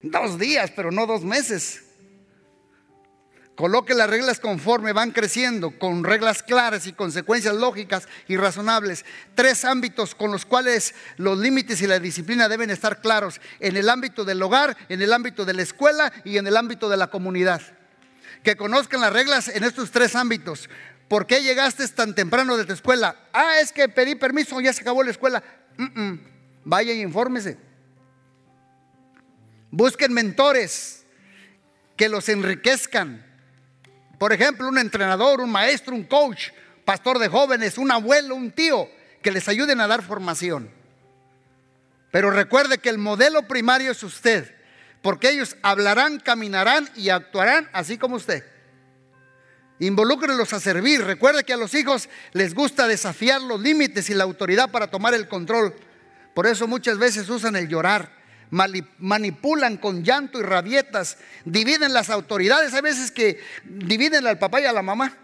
Dos 0.00 0.38
días, 0.38 0.70
pero 0.74 0.90
no 0.90 1.06
dos 1.06 1.24
meses. 1.24 1.82
Coloque 3.56 3.94
las 3.94 4.10
reglas 4.10 4.40
conforme 4.40 4.92
van 4.92 5.12
creciendo, 5.12 5.78
con 5.78 6.02
reglas 6.02 6.42
claras 6.42 6.86
y 6.86 6.92
consecuencias 6.92 7.54
lógicas 7.54 8.08
y 8.26 8.36
razonables. 8.36 9.04
Tres 9.34 9.64
ámbitos 9.64 10.14
con 10.14 10.32
los 10.32 10.44
cuales 10.44 10.94
los 11.18 11.38
límites 11.38 11.80
y 11.80 11.86
la 11.86 12.00
disciplina 12.00 12.48
deben 12.48 12.70
estar 12.70 13.00
claros. 13.00 13.40
En 13.60 13.76
el 13.76 13.88
ámbito 13.88 14.24
del 14.24 14.42
hogar, 14.42 14.76
en 14.88 15.02
el 15.02 15.12
ámbito 15.12 15.44
de 15.44 15.54
la 15.54 15.62
escuela 15.62 16.12
y 16.24 16.38
en 16.38 16.46
el 16.46 16.56
ámbito 16.56 16.88
de 16.88 16.96
la 16.96 17.08
comunidad 17.08 17.62
que 18.44 18.56
conozcan 18.56 19.00
las 19.00 19.12
reglas 19.12 19.48
en 19.48 19.64
estos 19.64 19.90
tres 19.90 20.14
ámbitos. 20.14 20.68
¿Por 21.08 21.26
qué 21.26 21.42
llegaste 21.42 21.88
tan 21.88 22.14
temprano 22.14 22.56
de 22.56 22.64
tu 22.64 22.74
escuela? 22.74 23.16
Ah, 23.32 23.58
es 23.60 23.72
que 23.72 23.88
pedí 23.88 24.14
permiso, 24.14 24.60
ya 24.60 24.72
se 24.72 24.82
acabó 24.82 25.02
la 25.02 25.10
escuela. 25.10 25.42
Vaya 26.64 26.92
y 26.92 27.00
infórmese. 27.00 27.56
Busquen 29.70 30.12
mentores 30.12 31.04
que 31.96 32.08
los 32.08 32.28
enriquezcan. 32.28 33.24
Por 34.18 34.32
ejemplo, 34.32 34.68
un 34.68 34.78
entrenador, 34.78 35.40
un 35.40 35.50
maestro, 35.50 35.94
un 35.94 36.04
coach, 36.04 36.50
pastor 36.84 37.18
de 37.18 37.28
jóvenes, 37.28 37.78
un 37.78 37.90
abuelo, 37.90 38.34
un 38.34 38.52
tío, 38.52 38.88
que 39.22 39.32
les 39.32 39.48
ayuden 39.48 39.80
a 39.80 39.86
dar 39.86 40.02
formación. 40.02 40.70
Pero 42.10 42.30
recuerde 42.30 42.78
que 42.78 42.90
el 42.90 42.98
modelo 42.98 43.48
primario 43.48 43.90
es 43.90 44.02
usted 44.02 44.54
porque 45.04 45.28
ellos 45.28 45.54
hablarán, 45.60 46.18
caminarán 46.18 46.88
y 46.96 47.10
actuarán 47.10 47.68
así 47.74 47.98
como 47.98 48.16
usted. 48.16 48.42
Involúcrenlos 49.78 50.50
a 50.54 50.60
servir. 50.60 51.04
Recuerde 51.04 51.44
que 51.44 51.52
a 51.52 51.58
los 51.58 51.74
hijos 51.74 52.08
les 52.32 52.54
gusta 52.54 52.88
desafiar 52.88 53.42
los 53.42 53.60
límites 53.60 54.08
y 54.08 54.14
la 54.14 54.24
autoridad 54.24 54.70
para 54.70 54.86
tomar 54.86 55.12
el 55.12 55.28
control. 55.28 55.74
Por 56.34 56.46
eso 56.46 56.66
muchas 56.66 56.96
veces 56.96 57.28
usan 57.28 57.54
el 57.54 57.68
llorar. 57.68 58.12
manipulan 58.48 59.76
con 59.76 60.02
llanto 60.04 60.40
y 60.40 60.42
rabietas, 60.42 61.18
dividen 61.44 61.92
las 61.92 62.08
autoridades, 62.08 62.72
hay 62.72 62.80
veces 62.80 63.10
que 63.10 63.40
dividen 63.62 64.26
al 64.26 64.38
papá 64.38 64.62
y 64.62 64.64
a 64.64 64.72
la 64.72 64.80
mamá, 64.80 65.18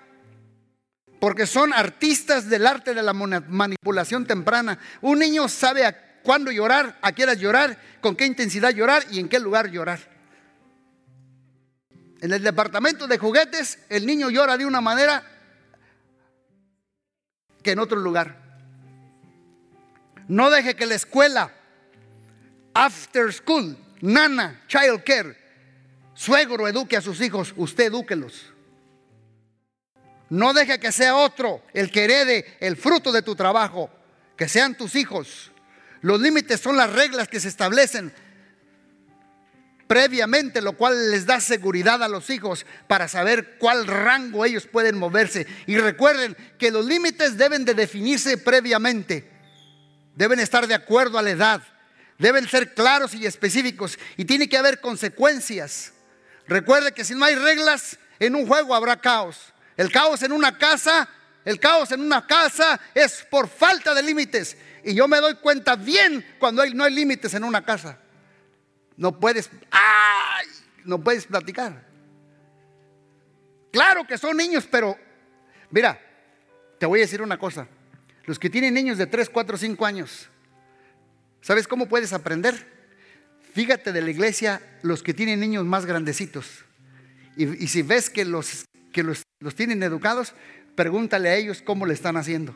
porque 1.21 1.47
son 1.47 1.73
artistas 1.73 2.51
del 2.51 2.67
arte 2.67 2.93
de 2.93 3.03
la 3.03 3.15
manipulación 3.15 4.27
temprana. 4.27 4.79
Un 5.01 5.21
niño 5.21 5.49
sabe 5.49 5.87
a 5.87 6.10
cuándo 6.23 6.51
llorar, 6.51 6.99
a 7.03 7.13
qué 7.13 7.25
hora 7.25 7.35
llorar, 7.35 7.79
con 8.01 8.17
qué 8.17 8.27
intensidad 8.27 8.71
llorar 8.71 9.05
y 9.11 9.21
en 9.21 9.29
qué 9.29 9.39
lugar 9.39 9.71
llorar. 9.71 10.01
En 12.21 12.33
el 12.33 12.43
departamento 12.43 13.07
de 13.07 13.19
juguetes, 13.19 13.79
el 13.89 14.07
niño 14.07 14.31
llora 14.31 14.57
de 14.57 14.67
una 14.67 14.81
manera 14.81 15.25
que 17.63 17.73
en 17.73 17.79
otro 17.79 17.99
lugar. 17.99 18.37
No 20.29 20.51
deje 20.51 20.77
que 20.77 20.87
la 20.87 20.95
escuela, 20.95 21.53
after 22.75 23.33
school, 23.33 23.77
nana, 24.01 24.63
child 24.69 25.03
care, 25.05 25.37
suegro 26.15 26.69
eduque 26.69 26.97
a 26.97 27.01
sus 27.01 27.21
hijos, 27.21 27.55
usted 27.57 27.87
edúquelos. 27.87 28.53
No 30.29 30.53
deje 30.53 30.79
que 30.79 30.93
sea 30.93 31.17
otro 31.17 31.63
el 31.75 31.91
que 31.91 32.05
herede 32.05 32.57
el 32.61 32.77
fruto 32.77 33.11
de 33.11 33.23
tu 33.23 33.35
trabajo, 33.35 33.91
que 34.37 34.49
sean 34.49 34.77
tus 34.77 34.95
hijos. 34.95 35.50
Los 36.03 36.21
límites 36.21 36.61
son 36.61 36.77
las 36.77 36.93
reglas 36.93 37.29
que 37.29 37.41
se 37.41 37.49
establecen 37.49 38.13
previamente, 39.91 40.61
lo 40.63 40.75
cual 40.75 41.11
les 41.11 41.27
da 41.27 41.41
seguridad 41.41 42.01
a 42.05 42.09
los 42.09 42.31
hijos 42.31 42.65
para 42.87 43.09
saber 43.09 43.57
cuál 43.59 43.89
rango 43.89 44.45
ellos 44.45 44.69
pueden 44.69 44.97
moverse. 44.97 45.49
Y 45.67 45.79
recuerden 45.79 46.37
que 46.61 46.71
los 46.71 46.87
límites 46.87 47.37
deben 47.37 47.65
de 47.65 47.75
definirse 47.75 48.39
previamente, 48.39 49.29
deben 50.15 50.39
estar 50.39 50.69
de 50.69 50.75
acuerdo 50.75 51.19
a 51.19 51.23
la 51.23 51.31
edad, 51.31 51.63
deben 52.19 52.49
ser 52.49 52.73
claros 52.73 53.15
y 53.15 53.27
específicos 53.27 53.99
y 54.17 54.25
tiene 54.27 54.49
que 54.49 54.57
haber 54.57 54.81
consecuencias. 54.81 55.93
Recuerde 56.47 56.93
que 56.93 57.05
si 57.05 57.17
no 57.17 57.25
hay 57.25 57.35
reglas 57.35 57.99
en 58.21 58.37
un 58.37 58.47
juego 58.47 58.77
habrá 58.77 59.01
caos. 59.01 59.53
El 59.77 59.91
caos 59.91 60.23
en 60.23 60.31
una 60.31 60.57
casa, 60.57 61.09
el 61.45 61.59
caos 61.59 61.91
en 61.91 62.01
una 62.01 62.29
casa 62.29 62.79
es 62.95 63.27
por 63.29 63.49
falta 63.49 63.93
de 63.93 64.05
límites. 64.05 64.57
Y 64.85 64.95
yo 64.95 65.09
me 65.09 65.19
doy 65.19 65.35
cuenta 65.37 65.77
bien 65.77 66.25
cuando 66.39 66.65
no 66.67 66.85
hay 66.85 66.95
límites 66.95 67.35
en 67.35 67.45
una 67.45 67.65
casa. 67.65 67.99
No 68.97 69.19
puedes, 69.19 69.51
¡ay! 69.71 70.47
No 70.85 71.03
puedes 71.03 71.27
platicar. 71.27 71.85
Claro 73.73 74.07
que 74.07 74.19
son 74.19 74.37
niños, 74.37 74.67
pero 74.71 74.97
mira, 75.71 76.01
te 76.79 76.87
voy 76.87 77.01
a 77.01 77.03
decir 77.03 77.23
una 77.23 77.39
cosa. 77.39 77.69
Los 78.25 78.39
que 78.39 78.51
tienen 78.51 78.75
niños 78.75 78.99
de 78.99 79.07
3, 79.07 79.31
4, 79.31 79.57
5 79.57 79.87
años, 79.87 80.29
¿sabes 81.41 81.67
cómo 81.67 81.89
puedes 81.89 82.13
aprender? 82.13 82.67
Fíjate 83.55 83.93
de 83.93 84.03
la 84.03 84.11
iglesia 84.11 84.61
los 84.83 85.03
que 85.03 85.15
tienen 85.15 85.41
niños 85.41 85.65
más 85.65 85.87
grandecitos. 85.87 86.65
Y, 87.37 87.69
si 87.69 87.83
ves 87.83 88.11
que, 88.11 88.25
los, 88.25 88.67
que 88.93 89.03
los, 89.03 89.23
los 89.39 89.55
tienen 89.55 89.83
educados, 89.83 90.35
pregúntale 90.75 91.31
a 91.31 91.37
ellos 91.37 91.63
cómo 91.63 91.87
le 91.87 91.95
están 91.95 92.17
haciendo. 92.17 92.55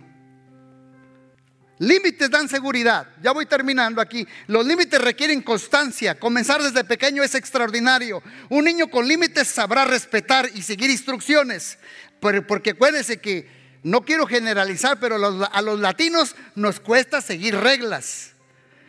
Límites 1.78 2.30
dan 2.30 2.48
seguridad. 2.48 3.08
Ya 3.22 3.32
voy 3.32 3.46
terminando 3.46 4.00
aquí. 4.00 4.26
Los 4.46 4.64
límites 4.64 5.00
requieren 5.00 5.42
constancia. 5.42 6.18
Comenzar 6.18 6.62
desde 6.62 6.84
pequeño 6.84 7.22
es 7.22 7.34
extraordinario. 7.34 8.22
Un 8.48 8.64
niño 8.64 8.88
con 8.88 9.08
límites 9.08 9.48
sabrá 9.48 9.84
respetar 9.84 10.48
y 10.54 10.62
seguir 10.62 10.90
instrucciones. 10.90 11.78
Porque 12.20 12.70
acuérdense 12.70 13.20
que 13.20 13.48
no 13.82 14.02
quiero 14.02 14.26
generalizar, 14.26 15.00
pero 15.00 15.16
a 15.16 15.62
los 15.62 15.80
latinos 15.80 16.37
nos 16.54 16.78
cuesta 16.78 17.20
seguir 17.20 17.56
reglas. 17.56 18.32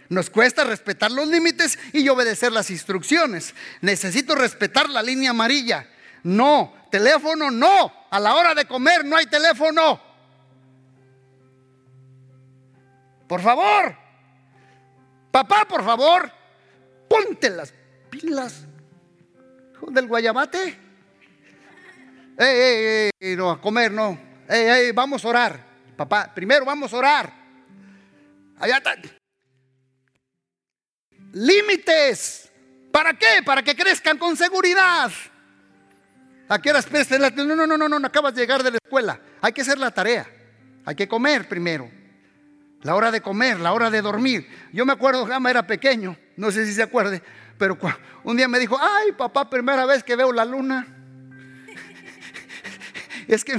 Nos 0.07 0.29
cuesta 0.29 0.63
respetar 0.63 1.11
los 1.11 1.27
límites 1.27 1.79
y 1.91 2.07
obedecer 2.07 2.51
las 2.51 2.69
instrucciones. 2.69 3.55
Necesito 3.81 4.35
respetar 4.35 4.89
la 4.89 5.01
línea 5.01 5.31
amarilla. 5.31 5.89
No, 6.21 6.73
teléfono 6.91 7.49
no. 7.49 7.91
A 8.11 8.19
la 8.19 8.35
hora 8.35 8.53
de 8.53 8.65
comer 8.65 9.03
no 9.03 9.17
hay 9.17 9.25
teléfono. 9.25 10.14
Por 13.27 13.41
favor. 13.41 13.95
Papá, 15.31 15.65
por 15.67 15.83
favor. 15.83 16.31
Ponte 17.09 17.49
las 17.49 17.73
pilas. 18.09 18.65
Del 19.87 20.07
guayabate. 20.07 20.79
Ey, 22.37 22.47
ey, 22.47 23.09
ey, 23.19 23.35
no, 23.35 23.51
a 23.51 23.61
comer 23.61 23.91
no. 23.91 24.17
Ey, 24.47 24.67
ey, 24.67 24.91
vamos 24.91 25.23
a 25.23 25.27
orar. 25.27 25.59
Papá, 25.95 26.31
primero 26.33 26.65
vamos 26.65 26.93
a 26.93 26.97
orar. 26.97 27.33
Allá 28.59 28.77
está. 28.77 28.95
Límites. 31.33 32.51
¿Para 32.91 33.13
qué? 33.13 33.41
Para 33.45 33.61
que 33.61 33.75
crezcan 33.75 34.17
con 34.17 34.35
seguridad. 34.35 35.11
¿A 36.47 36.61
qué 36.61 36.69
horas 36.69 36.87
No, 37.35 37.55
no, 37.55 37.67
no, 37.67 37.77
no, 37.77 37.99
no, 37.99 38.07
acabas 38.07 38.35
de 38.35 38.41
llegar 38.41 38.63
de 38.63 38.71
la 38.71 38.77
escuela. 38.83 39.19
Hay 39.41 39.51
que 39.51 39.61
hacer 39.61 39.77
la 39.77 39.91
tarea. 39.91 40.27
Hay 40.85 40.95
que 40.95 41.07
comer 41.07 41.47
primero 41.47 41.89
la 42.85 42.93
hora 42.93 43.09
de 43.09 43.19
comer, 43.19 43.59
la 43.59 43.73
hora 43.73 43.89
de 43.89 43.99
dormir. 43.99 44.47
Yo 44.71 44.85
me 44.85 44.93
acuerdo, 44.93 45.25
Gama 45.25 45.49
era 45.49 45.65
pequeño, 45.65 46.15
no 46.37 46.51
sé 46.51 46.67
si 46.67 46.71
se 46.71 46.83
acuerde, 46.83 47.23
pero 47.57 47.79
un 48.23 48.37
día 48.37 48.47
me 48.47 48.59
dijo, 48.59 48.77
ay 48.79 49.11
papá, 49.13 49.49
primera 49.49 49.87
vez 49.87 50.03
que 50.03 50.15
veo 50.15 50.31
la 50.31 50.45
luna. 50.45 50.85
es 53.27 53.43
que 53.43 53.57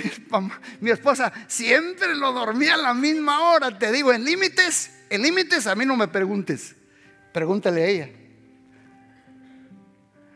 mi, 0.78 0.90
esposa 0.90 1.32
siempre 1.48 2.14
lo 2.14 2.32
dormía 2.32 2.74
a 2.74 2.76
la 2.76 2.94
misma 2.94 3.50
hora. 3.50 3.76
Te 3.76 3.90
digo, 3.90 4.12
en 4.12 4.24
límites, 4.24 4.92
en 5.10 5.22
límites 5.22 5.66
a 5.66 5.74
mí 5.74 5.84
no 5.84 5.96
me 5.96 6.06
preguntes, 6.06 6.76
pregúntale 7.32 7.82
a 7.82 7.86
ella. 7.86 8.10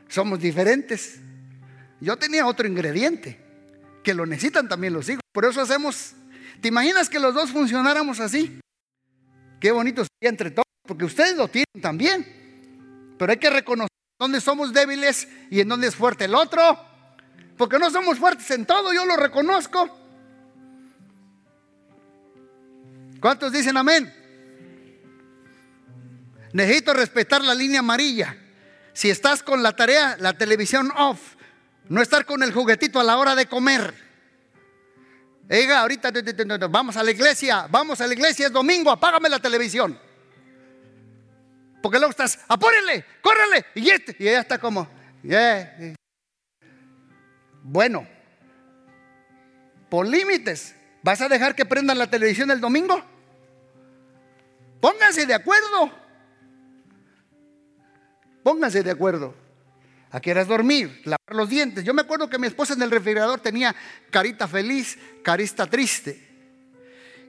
Somos 0.09 0.41
diferentes. 0.41 1.21
Yo 2.01 2.17
tenía 2.17 2.45
otro 2.45 2.67
ingrediente 2.67 3.41
que 4.03 4.15
lo 4.15 4.27
necesitan 4.27 4.69
también 4.69 4.95
los 4.95 5.09
hijos. 5.09 5.23
Por 5.31 5.45
eso 5.45 5.61
hacemos, 5.61 6.15
¿te 6.61 6.67
imaginas 6.67 7.09
que 7.09 7.21
los 7.21 7.33
dos 7.33 7.53
funcionáramos 7.53 8.19
así? 8.19 8.61
Qué 9.61 9.71
bonito 9.71 10.03
sería 10.05 10.31
entre 10.31 10.51
todos, 10.51 10.65
porque 10.87 11.05
ustedes 11.05 11.37
lo 11.37 11.49
tienen 11.49 11.83
también. 11.83 13.15
Pero 13.19 13.31
hay 13.31 13.39
que 13.39 13.51
reconocer 13.51 13.91
dónde 14.19 14.41
somos 14.41 14.73
débiles 14.73 15.29
y 15.51 15.61
en 15.61 15.69
dónde 15.69 15.89
es 15.89 15.95
fuerte 15.95 16.25
el 16.25 16.35
otro. 16.35 16.79
Porque 17.59 17.79
no 17.79 17.91
somos 17.91 18.19
fuertes 18.19 18.51
en 18.51 18.65
todo, 18.65 18.93
yo 18.93 19.05
lo 19.05 19.17
reconozco. 19.17 19.99
¿Cuántos 23.21 23.53
dicen 23.53 23.77
amén? 23.77 24.11
Necesito 26.55 26.95
respetar 26.95 27.43
la 27.43 27.55
línea 27.55 27.81
amarilla. 27.81 28.37
Si 28.95 29.11
estás 29.11 29.43
con 29.43 29.63
la 29.63 29.77
tarea, 29.77 30.17
la 30.19 30.33
televisión 30.33 30.91
off, 30.97 31.37
no 31.89 32.01
estar 32.01 32.25
con 32.25 32.43
el 32.43 32.53
juguetito 32.53 32.99
a 32.99 33.05
la 33.05 33.19
hora 33.19 33.35
de 33.35 33.47
comer. 33.47 34.10
Oiga, 35.53 35.81
ahorita 35.81 36.13
vamos 36.71 36.97
a 36.97 37.03
la 37.03 37.11
iglesia, 37.11 37.67
vamos 37.69 38.01
a 38.01 38.07
la 38.07 38.15
iglesia, 38.15 38.47
es 38.47 38.53
domingo, 38.53 38.89
apágame 38.89 39.29
la 39.29 39.41
televisión. 39.41 39.99
Porque 41.83 41.99
luego 41.99 42.11
estás, 42.11 42.39
apúrenle, 42.47 43.05
córrele. 43.21 43.67
Y, 43.75 43.91
este, 43.91 44.15
y 44.21 44.29
ella 44.29 44.41
está 44.41 44.59
como, 44.59 44.89
bueno, 47.65 48.07
por 49.89 50.07
límites, 50.07 50.77
¿vas 51.03 51.21
a 51.21 51.29
dejar 51.29 51.57
que 51.57 51.65
prendan 51.65 51.99
la 51.99 52.09
televisión 52.09 52.53
el 52.53 52.61
domingo? 52.61 53.03
Pónganse 54.81 55.27
de 55.27 55.35
acuerdo. 55.35 55.91
Pónganse 58.45 58.85
de 58.85 58.91
acuerdo. 58.93 59.35
¿A 60.13 60.21
qué 60.21 60.35
dormir? 60.45 61.03
Lavar 61.05 61.37
los 61.37 61.49
dientes. 61.49 61.85
Yo 61.85 61.95
me 61.95 62.03
acuerdo 62.03 62.29
que 62.29 62.39
mi 62.39 62.49
esposa 62.49 62.75
en 62.75 62.83
el 62.83 62.91
refrigerador 62.91 63.41
tenía 63.41 63.75
carita 64.11 64.49
feliz, 64.49 64.99
carita 65.23 65.69
triste. 65.69 66.29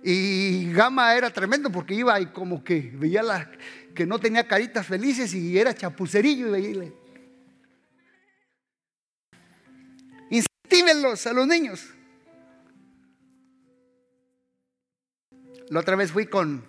Y 0.03 0.71
Gama 0.73 1.13
era 1.13 1.29
tremendo 1.29 1.71
porque 1.71 1.93
iba 1.93 2.19
y 2.19 2.27
como 2.27 2.63
que 2.63 2.91
veía 2.95 3.21
la, 3.21 3.51
que 3.93 4.07
no 4.07 4.17
tenía 4.17 4.47
caritas 4.47 4.87
felices 4.87 5.31
y 5.35 5.59
era 5.59 5.75
chapucerillo 5.75 6.47
y 6.47 6.49
veía. 6.49 6.91
Incentívenlos 10.31 11.27
a 11.27 11.33
los 11.33 11.45
niños. 11.45 11.87
La 15.69 15.81
otra 15.81 15.95
vez 15.95 16.11
fui 16.11 16.25
con 16.25 16.65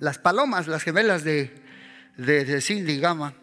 las 0.00 0.18
palomas, 0.18 0.66
las 0.66 0.82
gemelas 0.82 1.22
de, 1.22 1.52
de, 2.16 2.44
de 2.44 2.60
Cindy 2.60 2.98
Gama 2.98 3.34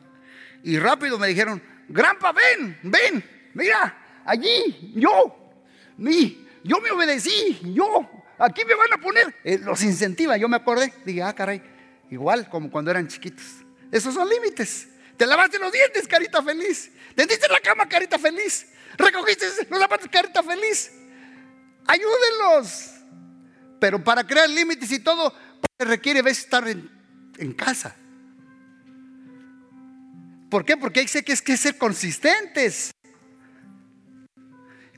y 0.65 0.80
rápido 0.80 1.19
me 1.19 1.28
dijeron, 1.28 1.62
Grampa, 1.88 2.32
ven, 2.32 2.80
ven, 2.82 3.23
mira, 3.54 4.23
allí, 4.25 4.93
yo, 4.95 5.54
mi, 5.95 6.43
yo 6.63 6.82
me 6.82 6.89
obedecí, 6.89 7.60
yo, 7.71 8.10
aquí 8.39 8.65
me 8.65 8.73
van 8.73 8.91
a 8.93 8.97
poner. 8.97 9.36
Eh, 9.43 9.60
los 9.60 9.84
incentiva, 9.84 10.38
yo 10.38 10.49
me 10.49 10.58
acordé, 10.58 10.91
dije, 11.06 11.21
ah, 11.21 11.34
caray, 11.34 11.62
igual 12.10 12.49
como 12.49 12.71
cuando 12.71 12.89
eran 12.89 13.08
chiquitos. 13.08 13.45
Esos 13.91 14.15
son 14.15 14.28
límites. 14.28 14.88
Te 15.15 15.28
lavaste 15.28 15.60
los 15.60 15.71
dientes, 15.71 16.08
carita 16.08 16.41
feliz. 16.41 16.91
Tendiste 17.15 17.47
la 17.47 17.60
cama, 17.60 17.88
carita 17.88 18.17
feliz. 18.17 18.65
Recogiste 18.97 19.45
los 19.69 19.80
zapatos, 19.80 20.08
carita 20.12 20.41
feliz. 20.41 20.91
Ayúdenlos. 21.86 22.89
Pero 23.80 24.04
para 24.04 24.25
crear 24.25 24.49
límites 24.49 24.91
y 24.91 24.97
todo, 24.97 25.32
pues, 25.62 25.88
requiere 25.88 26.28
estar 26.28 26.67
en 26.67 27.54
casa. 27.54 27.95
¿Por 30.49 30.65
qué? 30.65 30.77
Porque 30.77 31.01
hay 31.01 31.05
que, 31.05 31.23
que 31.23 31.58
ser 31.58 31.77
consistentes. 31.77 32.91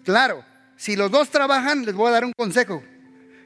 Claro, 0.04 0.44
si 0.76 0.96
los 0.96 1.12
dos 1.12 1.30
trabajan, 1.30 1.86
les 1.86 1.96
voy 1.96 2.10
a 2.10 2.12
dar 2.12 2.26
un 2.26 2.34
consejo. 2.34 2.84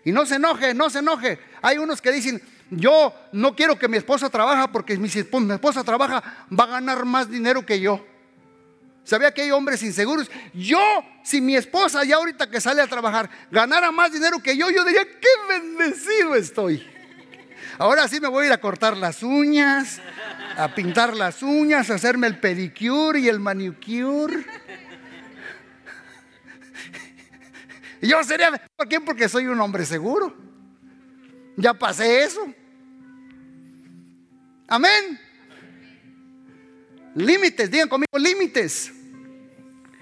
Y 0.04 0.12
no 0.12 0.26
se 0.26 0.36
enoje, 0.36 0.74
no 0.74 0.90
se 0.90 1.00
enoje. 1.00 1.40
Hay 1.62 1.78
unos 1.78 2.02
que 2.02 2.12
dicen, 2.12 2.42
yo 2.70 3.14
no 3.32 3.56
quiero 3.56 3.78
que 3.78 3.88
mi 3.88 3.98
esposa 3.98 4.30
trabaje 4.30 4.68
porque 4.72 4.98
mi, 4.98 5.10
mi 5.10 5.54
esposa 5.54 5.84
trabaja, 5.84 6.48
va 6.58 6.64
a 6.64 6.68
ganar 6.68 7.06
más 7.06 7.30
dinero 7.30 7.66
que 7.66 7.80
yo. 7.80 8.06
¿Sabía 9.04 9.34
que 9.34 9.42
hay 9.42 9.52
hombres 9.52 9.82
inseguros? 9.84 10.30
Yo, 10.54 10.80
si 11.24 11.42
mi 11.42 11.56
esposa 11.56 12.04
ya 12.04 12.18
ahorita 12.18 12.50
que 12.50 12.62
sale 12.62 12.82
a 12.82 12.88
trabajar 12.88 13.30
ganara 13.50 13.92
más 13.92 14.12
dinero 14.12 14.40
que 14.42 14.56
yo, 14.56 14.70
yo 14.70 14.86
diría, 14.86 15.04
qué 15.04 15.30
bendecido 15.50 16.36
estoy. 16.36 16.88
Ahora 17.78 18.08
sí 18.08 18.20
me 18.20 18.28
voy 18.28 18.44
a 18.44 18.48
ir 18.48 18.54
a 18.54 18.60
cortar 18.60 18.98
las 18.98 19.24
uñas, 19.24 20.02
a 20.58 20.74
pintar 20.76 21.16
las 21.16 21.42
uñas, 21.42 21.90
a 21.90 21.96
hacerme 21.96 22.28
el 22.28 22.40
pedicure 22.40 23.20
y 23.20 23.28
el 23.28 23.40
manicure. 23.40 24.46
Yo 28.02 28.24
sería, 28.24 28.52
¿por 28.76 28.88
qué? 28.88 29.00
Porque 29.00 29.30
soy 29.30 29.48
un 29.48 29.60
hombre 29.62 29.86
seguro. 29.86 30.36
Ya 31.56 31.74
pasé 31.74 32.24
eso. 32.24 32.42
Amén. 34.68 35.20
Límites, 37.14 37.70
digan 37.70 37.90
conmigo, 37.90 38.18
límites. 38.18 38.92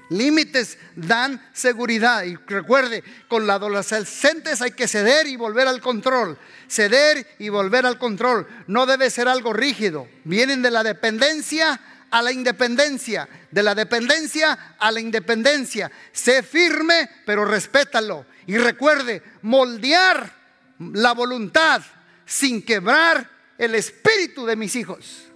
Límites 0.09 0.77
dan 0.95 1.41
seguridad. 1.53 2.23
Y 2.23 2.35
recuerde, 2.35 3.03
con 3.27 3.45
la 3.45 3.55
adolescentes 3.55 4.61
hay 4.61 4.71
que 4.71 4.87
ceder 4.87 5.27
y 5.27 5.35
volver 5.35 5.67
al 5.67 5.81
control. 5.81 6.37
Ceder 6.67 7.35
y 7.39 7.49
volver 7.49 7.85
al 7.85 7.97
control. 7.97 8.47
No 8.67 8.85
debe 8.85 9.09
ser 9.09 9.27
algo 9.27 9.53
rígido. 9.53 10.07
Vienen 10.23 10.61
de 10.61 10.71
la 10.71 10.83
dependencia 10.83 11.79
a 12.09 12.21
la 12.21 12.31
independencia. 12.31 13.29
De 13.51 13.61
la 13.61 13.75
dependencia 13.75 14.75
a 14.79 14.91
la 14.91 14.99
independencia. 14.99 15.91
Sé 16.11 16.41
firme, 16.41 17.09
pero 17.25 17.45
respétalo. 17.45 18.25
Y 18.47 18.57
recuerde, 18.57 19.21
moldear 19.43 20.33
la 20.79 21.13
voluntad 21.13 21.83
sin 22.25 22.63
quebrar 22.63 23.29
el 23.59 23.75
espíritu 23.75 24.45
de 24.45 24.55
mis 24.55 24.75
hijos. 24.75 25.28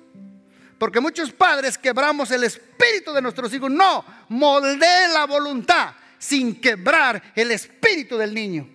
Porque 0.84 1.00
muchos 1.00 1.32
padres 1.32 1.78
quebramos 1.78 2.30
el 2.32 2.44
espíritu 2.44 3.14
de 3.14 3.22
nuestros 3.22 3.54
hijos. 3.54 3.72
No, 3.72 4.04
moldee 4.28 5.08
la 5.14 5.26
voluntad 5.26 5.94
sin 6.20 6.60
quebrar 6.60 7.32
el 7.38 7.52
espíritu 7.52 8.18
del 8.18 8.34
niño. 8.34 8.68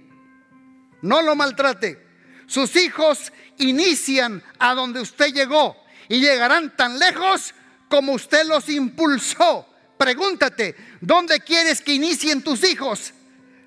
No 1.03 1.21
lo 1.21 1.37
maltrate. 1.37 2.03
Sus 2.47 2.75
hijos 2.77 3.31
inician 3.59 4.43
a 4.59 4.73
donde 4.73 5.03
usted 5.03 5.35
llegó 5.35 5.77
y 6.09 6.19
llegarán 6.21 6.75
tan 6.75 6.99
lejos 6.99 7.55
como 7.91 8.15
usted 8.15 8.47
los 8.47 8.71
impulsó. 8.71 9.69
Pregúntate, 9.99 10.77
¿dónde 11.03 11.41
quieres 11.41 11.83
que 11.83 11.93
inicien 11.93 12.43
tus 12.43 12.65
hijos? 12.65 13.13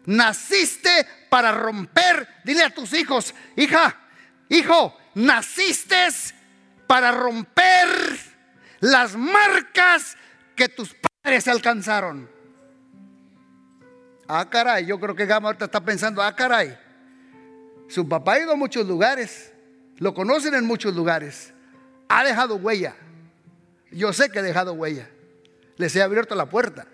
Naciste 0.08 1.08
para 1.30 1.52
romper, 1.52 2.28
dile 2.44 2.64
a 2.64 2.74
tus 2.74 2.92
hijos, 2.94 3.36
hija, 3.56 4.00
hijo, 4.50 4.98
naciste 5.14 6.08
para 6.88 7.12
romper 7.12 8.31
las 8.82 9.16
marcas 9.16 10.18
que 10.56 10.68
tus 10.68 10.94
padres 11.24 11.48
alcanzaron. 11.48 12.30
Ah, 14.28 14.50
caray, 14.50 14.86
yo 14.86 15.00
creo 15.00 15.16
que 15.16 15.26
Gama 15.26 15.50
ahorita 15.50 15.66
está 15.66 15.84
pensando, 15.84 16.22
ah, 16.22 16.36
caray, 16.36 16.78
su 17.88 18.08
papá 18.08 18.34
ha 18.34 18.40
ido 18.40 18.54
a 18.54 18.56
muchos 18.56 18.86
lugares, 18.88 19.54
lo 19.98 20.14
conocen 20.14 20.56
en 20.56 20.66
muchos 20.66 20.96
lugares, 20.96 21.54
ha 22.10 22.24
dejado 22.24 22.56
huella. 22.56 22.96
Yo 23.92 24.14
sé 24.14 24.30
que 24.30 24.40
ha 24.40 24.42
dejado 24.42 24.74
huella, 24.74 25.10
les 25.78 25.96
he 25.96 26.02
abierto 26.02 26.34
la 26.34 26.48
puerta. 26.48 26.88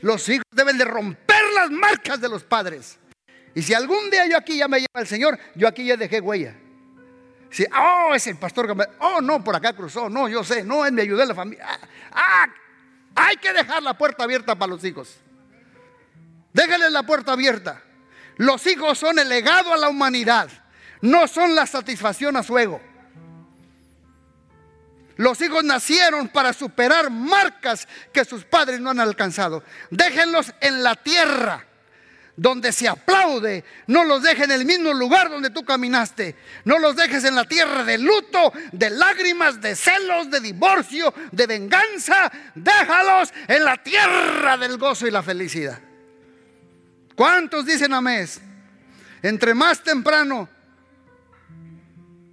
Los 0.00 0.28
hijos 0.28 0.44
deben 0.52 0.78
de 0.78 0.84
romper 0.84 1.42
las 1.54 1.70
marcas 1.70 2.20
de 2.20 2.28
los 2.28 2.42
padres. 2.42 2.98
Y 3.54 3.62
si 3.62 3.72
algún 3.72 4.10
día 4.10 4.26
yo 4.26 4.36
aquí 4.36 4.58
ya 4.58 4.66
me 4.66 4.78
lleva 4.78 5.00
el 5.00 5.06
Señor, 5.06 5.38
yo 5.54 5.68
aquí 5.68 5.84
ya 5.84 5.96
dejé 5.96 6.20
huella. 6.20 6.56
Oh, 7.78 8.14
es 8.14 8.26
el 8.26 8.36
pastor 8.36 8.74
oh, 9.00 9.20
no, 9.20 9.44
por 9.44 9.54
acá 9.54 9.74
cruzó, 9.74 10.08
no, 10.08 10.28
yo 10.28 10.42
sé, 10.42 10.64
no, 10.64 10.86
él 10.86 10.92
me 10.92 11.02
ayudó 11.02 11.22
en 11.22 11.28
la 11.28 11.34
familia. 11.34 11.66
Ah, 11.68 11.78
ah, 12.12 12.46
hay 13.14 13.36
que 13.36 13.52
dejar 13.52 13.82
la 13.82 13.96
puerta 13.96 14.24
abierta 14.24 14.54
para 14.54 14.70
los 14.70 14.84
hijos. 14.84 15.16
Déjenle 16.52 16.90
la 16.90 17.02
puerta 17.02 17.32
abierta. 17.32 17.82
Los 18.36 18.66
hijos 18.66 18.98
son 18.98 19.18
el 19.18 19.28
legado 19.28 19.72
a 19.72 19.76
la 19.76 19.88
humanidad, 19.88 20.48
no 21.02 21.28
son 21.28 21.54
la 21.54 21.66
satisfacción 21.66 22.36
a 22.36 22.42
su 22.42 22.58
ego. 22.58 22.80
Los 25.16 25.40
hijos 25.42 25.62
nacieron 25.62 26.28
para 26.28 26.54
superar 26.54 27.10
marcas 27.10 27.86
que 28.12 28.24
sus 28.24 28.44
padres 28.44 28.80
no 28.80 28.90
han 28.90 29.00
alcanzado. 29.00 29.62
Déjenlos 29.90 30.54
en 30.60 30.82
la 30.82 30.96
tierra 30.96 31.66
donde 32.36 32.72
se 32.72 32.88
aplaude. 32.88 33.64
No 33.86 34.04
los 34.04 34.22
dejes 34.22 34.44
en 34.44 34.52
el 34.52 34.64
mismo 34.64 34.92
lugar 34.92 35.30
donde 35.30 35.50
tú 35.50 35.64
caminaste. 35.64 36.34
No 36.64 36.78
los 36.78 36.96
dejes 36.96 37.24
en 37.24 37.34
la 37.34 37.44
tierra 37.44 37.84
de 37.84 37.98
luto, 37.98 38.52
de 38.72 38.90
lágrimas, 38.90 39.60
de 39.60 39.76
celos, 39.76 40.30
de 40.30 40.40
divorcio, 40.40 41.12
de 41.30 41.46
venganza. 41.46 42.30
Déjalos 42.54 43.32
en 43.48 43.64
la 43.64 43.82
tierra 43.82 44.56
del 44.56 44.78
gozo 44.78 45.06
y 45.06 45.10
la 45.10 45.22
felicidad. 45.22 45.78
¿Cuántos 47.14 47.66
dicen 47.66 47.92
amén? 47.92 48.26
Entre 49.22 49.54
más 49.54 49.82
temprano 49.82 50.48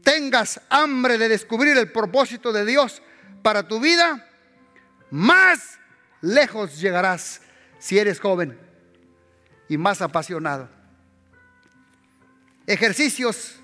tengas 0.03 0.61
hambre 0.69 1.17
de 1.17 1.27
descubrir 1.27 1.77
el 1.77 1.91
propósito 1.91 2.51
de 2.51 2.65
Dios 2.65 3.01
para 3.43 3.67
tu 3.67 3.79
vida, 3.79 4.27
más 5.11 5.77
lejos 6.21 6.79
llegarás 6.79 7.41
si 7.77 7.99
eres 7.99 8.19
joven 8.19 8.68
y 9.69 9.77
más 9.77 10.01
apasionado. 10.01 10.67
Ejercicios 12.67 13.55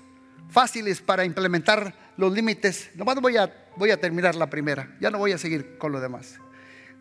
fáciles 0.48 1.00
para 1.00 1.24
implementar 1.24 1.94
los 2.16 2.32
límites. 2.32 2.90
Nomás 2.94 3.20
voy 3.20 3.36
a, 3.36 3.52
voy 3.76 3.90
a 3.90 4.00
terminar 4.00 4.34
la 4.34 4.48
primera, 4.48 4.96
ya 5.00 5.10
no 5.10 5.18
voy 5.18 5.32
a 5.32 5.38
seguir 5.38 5.76
con 5.78 5.92
lo 5.92 6.00
demás. 6.00 6.38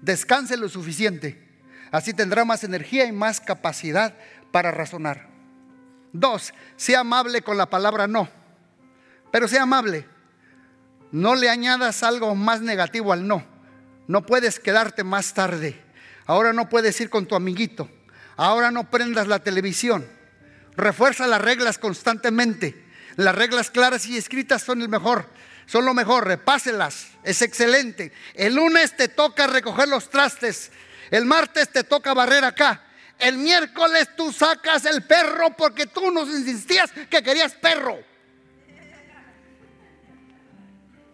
Descanse 0.01 0.57
lo 0.57 0.67
suficiente, 0.67 1.41
así 1.91 2.13
tendrá 2.13 2.43
más 2.43 2.63
energía 2.63 3.05
y 3.05 3.11
más 3.11 3.39
capacidad 3.39 4.15
para 4.51 4.71
razonar. 4.71 5.29
Dos, 6.11 6.53
sea 6.75 7.01
amable 7.01 7.41
con 7.41 7.57
la 7.57 7.69
palabra 7.69 8.07
no, 8.07 8.27
pero 9.31 9.47
sea 9.47 9.63
amable. 9.63 10.05
No 11.11 11.35
le 11.35 11.49
añadas 11.49 12.03
algo 12.03 12.35
más 12.35 12.61
negativo 12.61 13.13
al 13.13 13.27
no. 13.27 13.43
No 14.07 14.25
puedes 14.25 14.59
quedarte 14.59 15.03
más 15.03 15.33
tarde. 15.33 15.81
Ahora 16.25 16.51
no 16.51 16.67
puedes 16.67 16.99
ir 16.99 17.09
con 17.09 17.25
tu 17.25 17.35
amiguito. 17.35 17.89
Ahora 18.37 18.71
no 18.71 18.89
prendas 18.89 19.27
la 19.27 19.39
televisión. 19.39 20.05
Refuerza 20.75 21.27
las 21.27 21.41
reglas 21.41 21.77
constantemente. 21.77 22.83
Las 23.15 23.35
reglas 23.35 23.71
claras 23.71 24.05
y 24.07 24.17
escritas 24.17 24.61
son 24.61 24.81
el 24.81 24.89
mejor. 24.89 25.27
Son 25.65 25.85
lo 25.85 25.93
mejor, 25.93 26.27
repáselas. 26.27 27.07
Es 27.23 27.41
excelente. 27.41 28.11
El 28.33 28.55
lunes 28.55 28.95
te 28.95 29.07
toca 29.07 29.47
recoger 29.47 29.87
los 29.87 30.09
trastes. 30.09 30.71
El 31.11 31.25
martes 31.25 31.69
te 31.69 31.83
toca 31.83 32.13
barrer 32.13 32.43
acá. 32.43 32.83
El 33.17 33.37
miércoles 33.37 34.09
tú 34.17 34.31
sacas 34.31 34.85
el 34.85 35.03
perro 35.03 35.55
porque 35.55 35.87
tú 35.87 36.11
nos 36.11 36.27
insistías 36.29 36.91
que 37.09 37.23
querías 37.23 37.53
perro. 37.53 37.97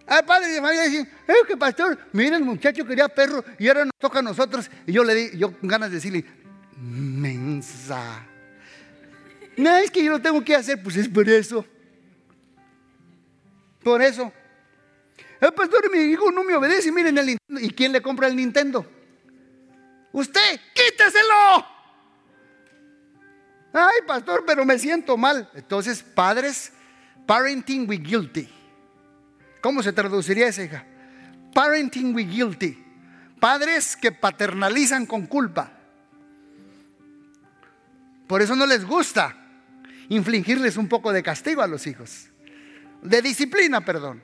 Al 0.08 0.26
padre 0.26 0.50
de 0.50 0.60
familia 0.60 0.84
decían, 0.84 1.10
es 1.28 1.48
que 1.48 1.56
pastor, 1.56 1.98
miren 2.12 2.34
el 2.34 2.44
muchacho 2.44 2.84
quería 2.86 3.08
perro 3.08 3.46
y 3.58 3.68
ahora 3.68 3.86
nos 3.86 3.94
toca 3.98 4.20
a 4.20 4.22
nosotros. 4.22 4.70
Y 4.86 4.92
yo 4.94 5.04
le 5.04 5.14
di, 5.14 5.38
yo 5.38 5.58
con 5.58 5.70
ganas 5.70 5.90
de 5.90 5.96
decirle, 5.96 6.26
mensa. 6.82 8.26
No, 9.58 9.76
es 9.78 9.92
que 9.92 10.04
yo 10.04 10.12
lo 10.12 10.22
tengo 10.22 10.44
que 10.44 10.56
hacer, 10.56 10.82
pues 10.82 10.96
es 10.96 11.08
por 11.08 11.28
eso. 11.30 11.66
Por 13.84 14.02
eso. 14.02 14.32
El 15.40 15.54
pastor, 15.54 15.90
mi 15.92 16.00
hijo 16.00 16.32
no 16.32 16.44
me 16.44 16.56
obedece, 16.56 16.92
miren 16.92 17.18
el 17.18 17.26
Nintendo. 17.26 17.62
¿Y 17.62 17.70
quién 17.72 17.92
le 17.92 18.02
compra 18.02 18.28
el 18.28 18.36
Nintendo? 18.36 18.86
Usted, 20.12 20.60
quíteselo. 20.74 21.66
Ay, 23.74 24.00
pastor, 24.06 24.44
pero 24.46 24.66
me 24.66 24.78
siento 24.78 25.18
mal. 25.18 25.50
Entonces, 25.54 26.04
padres, 26.04 26.72
parenting 27.26 27.88
with 27.88 28.02
guilty. 28.02 28.50
¿Cómo 29.62 29.82
se 29.82 29.94
traduciría 29.94 30.48
esa 30.48 30.64
hija? 30.64 30.86
Parenting 31.54 32.14
with 32.14 32.30
guilty. 32.30 32.78
Padres 33.40 33.96
que 33.96 34.12
paternalizan 34.12 35.06
con 35.06 35.26
culpa. 35.26 35.81
Por 38.32 38.42
eso 38.42 38.56
no 38.56 38.66
les 38.66 38.86
gusta 38.86 39.36
infligirles 40.08 40.78
un 40.78 40.88
poco 40.88 41.12
de 41.12 41.22
castigo 41.22 41.62
a 41.62 41.68
los 41.68 41.86
hijos. 41.86 42.30
De 43.02 43.22
disciplina, 43.22 43.84
perdón. 43.84 44.24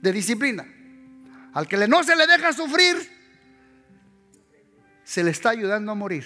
De 0.00 0.12
disciplina. 0.12 0.64
Al 1.52 1.66
que 1.66 1.88
no 1.88 2.04
se 2.04 2.14
le 2.14 2.28
deja 2.28 2.52
sufrir, 2.52 2.96
se 5.02 5.24
le 5.24 5.32
está 5.32 5.50
ayudando 5.50 5.90
a 5.90 5.96
morir. 5.96 6.24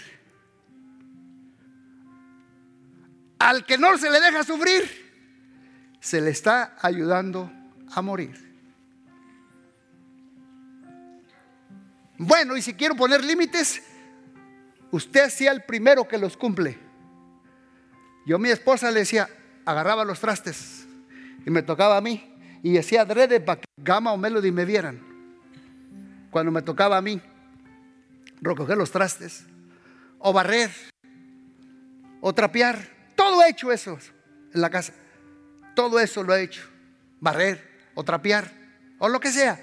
Al 3.38 3.64
que 3.64 3.78
no 3.78 3.96
se 3.96 4.10
le 4.10 4.20
deja 4.20 4.44
sufrir, 4.44 4.84
se 6.00 6.20
le 6.20 6.32
está 6.32 6.76
ayudando 6.82 7.50
a 7.92 8.02
morir. 8.02 8.36
Bueno, 12.18 12.58
y 12.58 12.60
si 12.60 12.74
quiero 12.74 12.94
poner 12.94 13.24
límites, 13.24 13.82
usted 14.94 15.28
sea 15.28 15.50
el 15.50 15.62
primero 15.62 16.06
que 16.06 16.18
los 16.18 16.36
cumple. 16.36 16.78
Yo 18.26 18.38
mi 18.38 18.50
esposa 18.50 18.90
le 18.92 19.00
decía, 19.00 19.28
agarraba 19.66 20.04
los 20.04 20.20
trastes 20.20 20.86
y 21.44 21.50
me 21.50 21.62
tocaba 21.62 21.96
a 21.96 22.00
mí 22.00 22.32
y 22.62 22.72
decía 22.72 23.02
adrede 23.02 23.40
para 23.40 23.60
que 23.60 23.66
Gama 23.76 24.12
o 24.12 24.16
Melody 24.16 24.52
me 24.52 24.64
vieran. 24.64 25.02
Cuando 26.30 26.52
me 26.52 26.62
tocaba 26.62 26.96
a 26.96 27.02
mí 27.02 27.20
recoger 28.40 28.76
los 28.76 28.92
trastes 28.92 29.44
o 30.20 30.32
barrer 30.32 30.70
o 32.20 32.32
trapear, 32.32 32.78
todo 33.16 33.42
he 33.42 33.50
hecho 33.50 33.72
eso 33.72 33.98
en 34.54 34.60
la 34.60 34.70
casa. 34.70 34.94
Todo 35.74 35.98
eso 35.98 36.22
lo 36.22 36.34
he 36.36 36.42
hecho. 36.42 36.62
Barrer 37.20 37.90
o 37.94 38.04
trapear 38.04 38.50
o 38.98 39.08
lo 39.08 39.18
que 39.18 39.32
sea. 39.32 39.58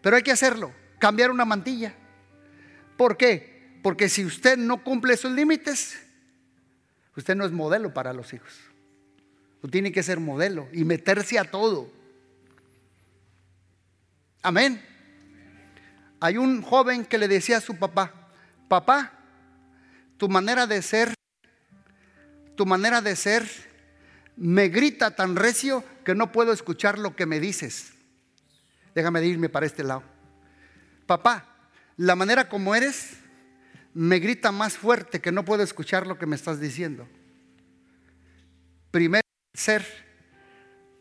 Pero 0.00 0.16
hay 0.16 0.22
que 0.22 0.32
hacerlo. 0.32 0.72
Cambiar 0.98 1.30
una 1.30 1.44
mantilla. 1.44 1.94
¿Por 2.96 3.18
qué? 3.18 3.49
Porque 3.82 4.08
si 4.08 4.24
usted 4.24 4.56
no 4.56 4.82
cumple 4.82 5.14
esos 5.14 5.32
límites, 5.32 5.98
usted 7.16 7.34
no 7.34 7.44
es 7.44 7.52
modelo 7.52 7.94
para 7.94 8.12
los 8.12 8.32
hijos. 8.32 8.52
Usted 9.56 9.70
tiene 9.70 9.92
que 9.92 10.02
ser 10.02 10.20
modelo 10.20 10.68
y 10.72 10.84
meterse 10.84 11.38
a 11.38 11.44
todo. 11.44 11.90
Amén. 14.42 14.82
Hay 16.20 16.36
un 16.36 16.62
joven 16.62 17.04
que 17.04 17.18
le 17.18 17.28
decía 17.28 17.58
a 17.58 17.60
su 17.60 17.76
papá, 17.78 18.12
papá, 18.68 19.12
tu 20.16 20.28
manera 20.28 20.66
de 20.66 20.82
ser, 20.82 21.14
tu 22.56 22.66
manera 22.66 23.00
de 23.00 23.16
ser 23.16 23.48
me 24.36 24.68
grita 24.68 25.14
tan 25.14 25.36
recio 25.36 25.84
que 26.04 26.14
no 26.14 26.32
puedo 26.32 26.52
escuchar 26.52 26.98
lo 26.98 27.16
que 27.16 27.26
me 27.26 27.40
dices. 27.40 27.92
Déjame 28.94 29.24
irme 29.24 29.48
para 29.48 29.66
este 29.66 29.84
lado. 29.84 30.02
Papá, 31.06 31.46
la 31.96 32.16
manera 32.16 32.48
como 32.48 32.74
eres 32.74 33.19
me 33.94 34.18
grita 34.18 34.52
más 34.52 34.76
fuerte 34.76 35.20
que 35.20 35.32
no 35.32 35.44
puedo 35.44 35.62
escuchar 35.62 36.06
lo 36.06 36.18
que 36.18 36.26
me 36.26 36.36
estás 36.36 36.60
diciendo. 36.60 37.08
Primero 38.90 39.26
ser 39.54 39.84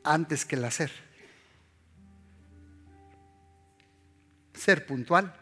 antes 0.03 0.45
que 0.45 0.55
el 0.55 0.65
hacer. 0.65 0.91
Ser 4.53 4.85
puntual, 4.85 5.33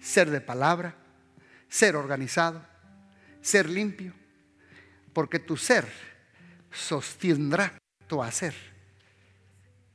ser 0.00 0.30
de 0.30 0.40
palabra, 0.40 0.96
ser 1.68 1.96
organizado, 1.96 2.62
ser 3.40 3.68
limpio, 3.68 4.12
porque 5.12 5.38
tu 5.38 5.56
ser 5.56 5.86
sostendrá 6.70 7.78
tu 8.06 8.22
hacer. 8.22 8.54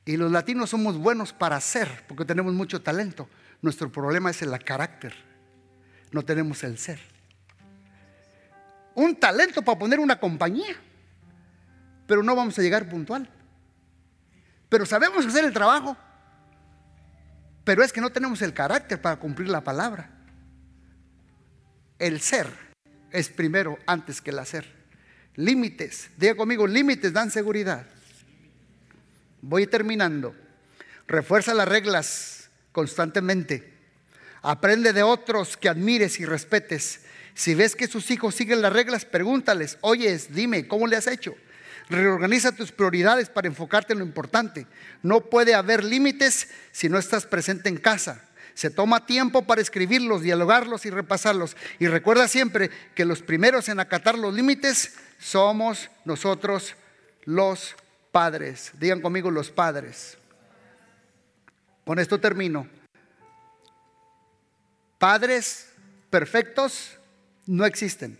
Y 0.05 0.17
los 0.17 0.31
latinos 0.31 0.69
somos 0.69 0.97
buenos 0.97 1.33
para 1.33 1.57
hacer, 1.57 2.05
porque 2.07 2.25
tenemos 2.25 2.53
mucho 2.53 2.81
talento. 2.81 3.29
Nuestro 3.61 3.91
problema 3.91 4.31
es 4.31 4.41
el 4.41 4.57
carácter, 4.63 5.13
no 6.11 6.23
tenemos 6.23 6.63
el 6.63 6.77
ser. 6.77 6.99
Un 8.95 9.15
talento 9.15 9.61
para 9.61 9.77
poner 9.77 9.99
una 9.99 10.19
compañía, 10.19 10.75
pero 12.07 12.23
no 12.23 12.35
vamos 12.35 12.57
a 12.57 12.61
llegar 12.61 12.89
puntual. 12.89 13.29
Pero 14.69 14.85
sabemos 14.85 15.25
hacer 15.25 15.45
el 15.45 15.53
trabajo, 15.53 15.95
pero 17.63 17.83
es 17.83 17.93
que 17.93 18.01
no 18.01 18.09
tenemos 18.09 18.41
el 18.41 18.53
carácter 18.53 19.01
para 19.01 19.17
cumplir 19.17 19.49
la 19.49 19.61
palabra. 19.61 20.09
El 21.99 22.21
ser 22.21 22.47
es 23.11 23.29
primero 23.29 23.77
antes 23.85 24.21
que 24.21 24.31
el 24.31 24.39
hacer. 24.39 24.65
Límites, 25.35 26.09
diga 26.17 26.35
conmigo, 26.35 26.65
límites 26.65 27.13
dan 27.13 27.29
seguridad. 27.29 27.85
Voy 29.41 29.67
terminando. 29.67 30.35
Refuerza 31.07 31.53
las 31.53 31.67
reglas 31.67 32.49
constantemente. 32.71 33.76
Aprende 34.47 34.93
de 34.93 35.03
otros 35.03 35.57
que 35.57 35.67
admires 35.67 36.21
y 36.21 36.25
respetes. 36.25 37.01
Si 37.33 37.53
ves 37.53 37.75
que 37.75 37.85
sus 37.85 38.09
hijos 38.11 38.33
siguen 38.33 38.61
las 38.61 38.71
reglas, 38.71 39.03
pregúntales, 39.03 39.77
oyes, 39.81 40.33
dime, 40.33 40.69
¿cómo 40.69 40.87
le 40.87 40.95
has 40.95 41.07
hecho? 41.07 41.35
Reorganiza 41.89 42.53
tus 42.53 42.71
prioridades 42.71 43.27
para 43.27 43.49
enfocarte 43.49 43.91
en 43.91 43.99
lo 43.99 44.05
importante. 44.05 44.65
No 45.03 45.19
puede 45.19 45.53
haber 45.53 45.83
límites 45.83 46.47
si 46.71 46.87
no 46.87 46.97
estás 46.97 47.25
presente 47.25 47.67
en 47.67 47.75
casa. 47.75 48.23
Se 48.53 48.69
toma 48.69 49.05
tiempo 49.05 49.41
para 49.41 49.59
escribirlos, 49.59 50.21
dialogarlos 50.21 50.85
y 50.85 50.91
repasarlos. 50.91 51.57
Y 51.77 51.87
recuerda 51.87 52.29
siempre 52.29 52.69
que 52.95 53.03
los 53.03 53.21
primeros 53.21 53.67
en 53.67 53.81
acatar 53.81 54.17
los 54.17 54.33
límites 54.33 54.93
somos 55.19 55.89
nosotros 56.05 56.77
los 57.25 57.75
padres. 58.13 58.71
Digan 58.79 59.01
conmigo 59.01 59.29
los 59.29 59.51
padres. 59.51 60.17
Con 61.83 61.99
esto 61.99 62.21
termino. 62.21 62.76
Padres 64.97 65.69
perfectos 66.09 66.97
no 67.45 67.65
existen. 67.65 68.19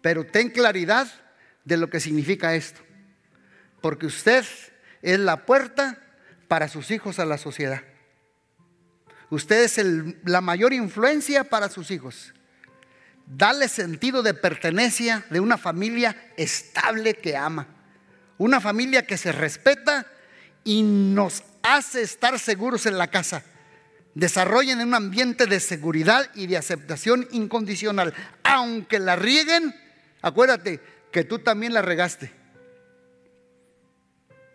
Pero 0.00 0.24
ten 0.24 0.50
claridad 0.50 1.08
de 1.64 1.76
lo 1.76 1.90
que 1.90 2.00
significa 2.00 2.54
esto. 2.54 2.80
Porque 3.80 4.06
usted 4.06 4.44
es 5.02 5.18
la 5.18 5.44
puerta 5.44 5.98
para 6.48 6.68
sus 6.68 6.90
hijos 6.90 7.18
a 7.18 7.24
la 7.24 7.38
sociedad. 7.38 7.82
Usted 9.30 9.64
es 9.64 9.80
la 10.24 10.40
mayor 10.40 10.72
influencia 10.72 11.44
para 11.44 11.68
sus 11.68 11.90
hijos. 11.90 12.32
Dale 13.26 13.68
sentido 13.68 14.22
de 14.22 14.34
pertenencia 14.34 15.26
de 15.30 15.40
una 15.40 15.58
familia 15.58 16.32
estable 16.36 17.14
que 17.14 17.36
ama. 17.36 17.66
Una 18.38 18.60
familia 18.60 19.04
que 19.06 19.16
se 19.16 19.32
respeta 19.32 20.06
y 20.62 20.82
nos 20.82 21.42
hace 21.62 22.02
estar 22.02 22.38
seguros 22.38 22.86
en 22.86 22.98
la 22.98 23.08
casa. 23.08 23.42
Desarrollen 24.16 24.80
un 24.80 24.94
ambiente 24.94 25.44
de 25.44 25.60
seguridad 25.60 26.30
y 26.34 26.46
de 26.46 26.56
aceptación 26.56 27.28
incondicional. 27.32 28.14
Aunque 28.44 28.98
la 28.98 29.14
rieguen, 29.14 29.78
acuérdate 30.22 30.80
que 31.12 31.22
tú 31.22 31.40
también 31.40 31.74
la 31.74 31.82
regaste. 31.82 32.32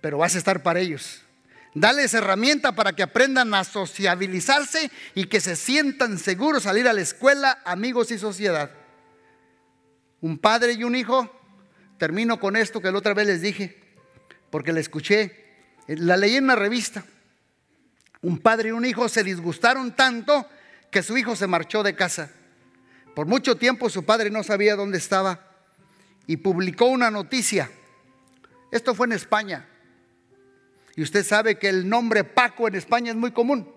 Pero 0.02 0.18
vas 0.18 0.34
a 0.34 0.40
estar 0.40 0.64
para 0.64 0.80
ellos. 0.80 1.22
Dales 1.76 2.12
herramienta 2.16 2.72
para 2.72 2.94
que 2.94 3.04
aprendan 3.04 3.54
a 3.54 3.64
sociabilizarse 3.64 4.90
y 5.14 5.26
que 5.26 5.40
se 5.40 5.56
sientan 5.56 6.18
seguros 6.18 6.66
al 6.66 6.80
ir 6.80 6.88
a 6.88 6.94
la 6.94 7.02
escuela, 7.02 7.62
amigos 7.64 8.10
y 8.10 8.18
sociedad. 8.18 8.72
Un 10.22 10.40
padre 10.40 10.74
y 10.74 10.84
un 10.84 10.96
hijo, 10.96 11.40
termino 12.00 12.40
con 12.40 12.56
esto 12.56 12.82
que 12.82 12.92
la 12.92 12.98
otra 12.98 13.14
vez 13.14 13.28
les 13.28 13.42
dije, 13.42 13.80
porque 14.50 14.74
la 14.74 14.80
escuché, 14.80 15.54
la 15.86 16.18
leí 16.18 16.38
en 16.38 16.46
una 16.46 16.56
revista. 16.56 17.06
Un 18.22 18.38
padre 18.40 18.70
y 18.70 18.72
un 18.72 18.86
hijo 18.86 19.10
se 19.10 19.24
disgustaron 19.24 19.96
tanto 19.96 20.48
que 20.92 21.02
su 21.02 21.18
hijo 21.18 21.36
se 21.36 21.48
marchó 21.48 21.84
de 21.84 21.96
casa. 21.96 22.32
Por 23.16 23.26
mucho 23.26 23.56
tiempo 23.56 23.90
su 23.90 24.06
padre 24.06 24.30
no 24.30 24.44
sabía 24.44 24.76
dónde 24.76 24.98
estaba 24.98 25.40
y 26.28 26.38
publicó 26.38 26.86
una 26.86 27.10
noticia. 27.10 27.70
Esto 28.72 28.96
fue 28.96 29.08
en 29.08 29.14
España. 29.14 29.68
Y 30.96 31.02
usted 31.02 31.26
sabe 31.26 31.58
que 31.58 31.70
el 31.70 31.88
nombre 31.88 32.24
Paco 32.24 32.68
en 32.68 32.76
España 32.76 33.12
es 33.12 33.18
muy 33.18 33.32
común. 33.32 33.68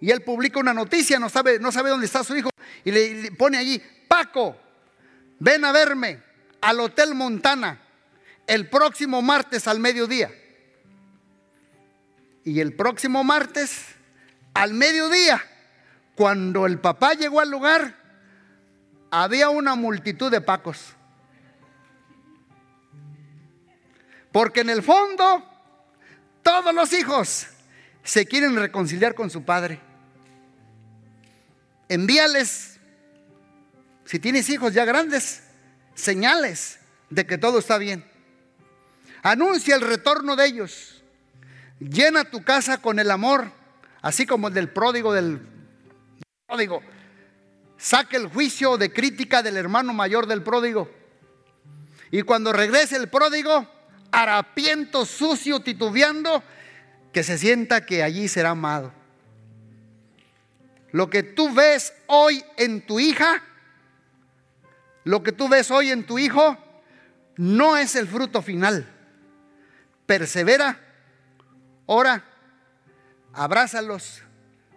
Y 0.00 0.10
él 0.10 0.22
publica 0.22 0.58
una 0.58 0.74
noticia, 0.74 1.18
no 1.18 1.28
sabe, 1.28 1.60
no 1.60 1.70
sabe 1.70 1.90
dónde 1.90 2.06
está 2.06 2.24
su 2.24 2.34
hijo, 2.34 2.50
y 2.84 2.90
le, 2.90 3.30
pone 3.32 3.56
allí, 3.56 3.80
Paco, 4.08 4.56
ven 5.38 5.64
a 5.64 5.70
verme 5.70 6.20
al 6.60 6.80
Hotel 6.80 7.14
Montana 7.14 7.80
el 8.46 8.68
próximo 8.68 9.22
martes 9.22 9.68
al 9.68 9.78
mediodía. 9.78 10.30
Y 12.44 12.60
el 12.60 12.74
próximo 12.74 13.22
martes 13.24 13.86
al 14.54 14.74
mediodía, 14.74 15.42
cuando 16.14 16.66
el 16.66 16.78
papá 16.78 17.14
llegó 17.14 17.40
al 17.40 17.50
lugar, 17.50 17.96
había 19.10 19.50
una 19.50 19.74
multitud 19.74 20.30
de 20.30 20.40
pacos. 20.40 20.94
Porque 24.32 24.60
en 24.60 24.70
el 24.70 24.82
fondo 24.82 25.44
todos 26.42 26.74
los 26.74 26.92
hijos 26.92 27.46
se 28.02 28.26
quieren 28.26 28.56
reconciliar 28.56 29.14
con 29.14 29.30
su 29.30 29.44
padre. 29.44 29.80
Envíales, 31.88 32.80
si 34.04 34.18
tienes 34.18 34.48
hijos 34.48 34.72
ya 34.72 34.84
grandes, 34.84 35.42
señales 35.94 36.80
de 37.10 37.26
que 37.26 37.38
todo 37.38 37.58
está 37.58 37.78
bien. 37.78 38.04
Anuncia 39.22 39.76
el 39.76 39.82
retorno 39.82 40.34
de 40.34 40.46
ellos. 40.46 41.01
Llena 41.90 42.24
tu 42.24 42.42
casa 42.44 42.78
con 42.78 42.98
el 42.98 43.10
amor, 43.10 43.50
así 44.02 44.26
como 44.26 44.48
el 44.48 44.54
del 44.54 44.68
pródigo 44.68 45.12
del 45.12 45.40
pródigo. 46.46 46.82
Saque 47.76 48.16
el 48.16 48.28
juicio 48.28 48.76
de 48.76 48.92
crítica 48.92 49.42
del 49.42 49.56
hermano 49.56 49.92
mayor 49.92 50.26
del 50.26 50.42
pródigo. 50.42 50.88
Y 52.10 52.22
cuando 52.22 52.52
regrese 52.52 52.96
el 52.96 53.08
pródigo, 53.08 53.66
harapiento, 54.12 55.04
sucio, 55.04 55.60
titubeando, 55.60 56.44
que 57.12 57.24
se 57.24 57.36
sienta 57.36 57.84
que 57.84 58.02
allí 58.02 58.28
será 58.28 58.50
amado. 58.50 58.92
Lo 60.92 61.10
que 61.10 61.22
tú 61.22 61.52
ves 61.52 61.94
hoy 62.06 62.44
en 62.58 62.86
tu 62.86 63.00
hija, 63.00 63.42
lo 65.04 65.22
que 65.22 65.32
tú 65.32 65.48
ves 65.48 65.70
hoy 65.70 65.90
en 65.90 66.04
tu 66.04 66.18
hijo, 66.18 66.56
no 67.36 67.76
es 67.76 67.96
el 67.96 68.06
fruto 68.06 68.42
final. 68.42 68.86
Persevera, 70.06 70.78
ora, 71.86 72.24
abrázalos, 73.32 74.22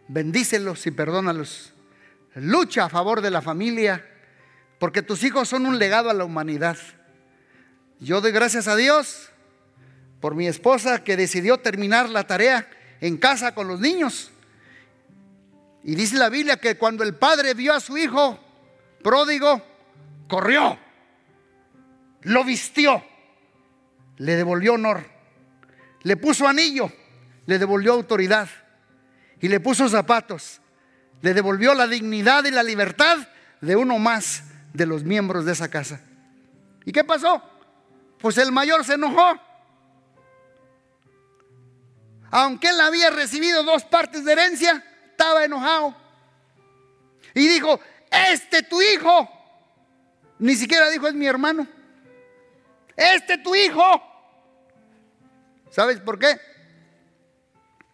bendícelos 0.07 0.85
y 0.87 0.91
perdónalos. 0.91 1.73
Lucha 2.35 2.85
a 2.85 2.89
favor 2.89 3.21
de 3.21 3.31
la 3.31 3.41
familia, 3.41 4.05
porque 4.79 5.01
tus 5.01 5.23
hijos 5.23 5.47
son 5.47 5.65
un 5.65 5.79
legado 5.79 6.09
a 6.09 6.13
la 6.13 6.25
humanidad. 6.25 6.77
Yo 7.99 8.21
doy 8.21 8.31
gracias 8.31 8.67
a 8.67 8.75
Dios 8.75 9.29
por 10.19 10.35
mi 10.35 10.47
esposa 10.47 11.03
que 11.03 11.17
decidió 11.17 11.59
terminar 11.59 12.09
la 12.09 12.27
tarea 12.27 12.69
en 12.99 13.17
casa 13.17 13.55
con 13.55 13.67
los 13.67 13.79
niños. 13.79 14.31
Y 15.83 15.95
dice 15.95 16.17
la 16.17 16.29
Biblia 16.29 16.57
que 16.57 16.77
cuando 16.77 17.03
el 17.03 17.15
padre 17.15 17.53
vio 17.53 17.73
a 17.73 17.79
su 17.79 17.97
hijo 17.97 18.39
pródigo, 19.03 19.61
corrió, 20.27 20.79
lo 22.21 22.43
vistió, 22.43 23.03
le 24.17 24.35
devolvió 24.35 24.73
honor, 24.73 25.05
le 26.05 26.17
puso 26.17 26.47
anillo, 26.47 26.91
le 27.47 27.57
devolvió 27.57 27.93
autoridad 27.93 28.47
y 29.41 29.47
le 29.47 29.59
puso 29.59 29.89
zapatos, 29.89 30.61
le 31.23 31.33
devolvió 31.33 31.73
la 31.73 31.87
dignidad 31.87 32.45
y 32.45 32.51
la 32.51 32.61
libertad 32.61 33.17
de 33.59 33.75
uno 33.75 33.97
más 33.97 34.43
de 34.71 34.85
los 34.85 35.03
miembros 35.03 35.45
de 35.45 35.53
esa 35.53 35.67
casa. 35.67 35.99
¿Y 36.85 36.91
qué 36.91 37.03
pasó? 37.03 37.41
Pues 38.19 38.37
el 38.37 38.51
mayor 38.51 38.85
se 38.85 38.93
enojó. 38.93 39.41
Aunque 42.29 42.69
él 42.69 42.79
había 42.81 43.09
recibido 43.09 43.63
dos 43.63 43.83
partes 43.83 44.23
de 44.25 44.31
herencia, 44.31 44.85
estaba 45.09 45.43
enojado. 45.43 45.95
Y 47.33 47.47
dijo, 47.47 47.79
este 48.11 48.61
tu 48.61 48.79
hijo. 48.79 49.27
Ni 50.37 50.53
siquiera 50.53 50.87
dijo, 50.91 51.07
es 51.07 51.15
mi 51.15 51.25
hermano. 51.25 51.67
Este 52.95 53.39
tu 53.39 53.55
hijo. 53.55 54.14
¿Sabes 55.76 55.99
por 55.99 56.19
qué? 56.19 56.39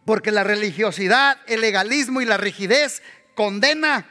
Porque 0.05 0.29
la 0.29 0.43
religiosidad, 0.43 1.39
el 1.47 1.61
legalismo 1.61 2.21
y 2.21 2.25
la 2.25 2.37
rigidez 2.37 3.01
condena, 3.33 4.05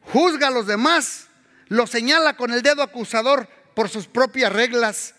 juzga 0.00 0.48
a 0.48 0.50
los 0.50 0.66
demás, 0.66 1.28
lo 1.68 1.86
señala 1.86 2.36
con 2.36 2.52
el 2.52 2.62
dedo 2.62 2.82
acusador 2.82 3.48
por 3.74 3.88
sus 3.88 4.08
propias 4.08 4.52
reglas. 4.52 5.14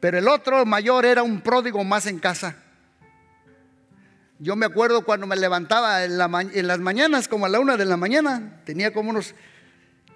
Pero 0.00 0.18
el 0.18 0.26
otro 0.26 0.66
mayor 0.66 1.06
era 1.06 1.22
un 1.22 1.42
pródigo 1.42 1.84
más 1.84 2.06
en 2.06 2.18
casa. 2.18 2.56
Yo 4.40 4.56
me 4.56 4.66
acuerdo 4.66 5.04
cuando 5.04 5.28
me 5.28 5.36
levantaba 5.36 6.02
en, 6.02 6.18
las 6.18 6.80
mañanas, 6.80 7.28
como 7.28 7.46
a 7.46 7.48
la 7.48 7.60
una 7.60 7.76
de 7.76 7.84
la 7.84 7.96
mañana, 7.96 8.62
tenía 8.64 8.92
como 8.92 9.10
unos 9.10 9.36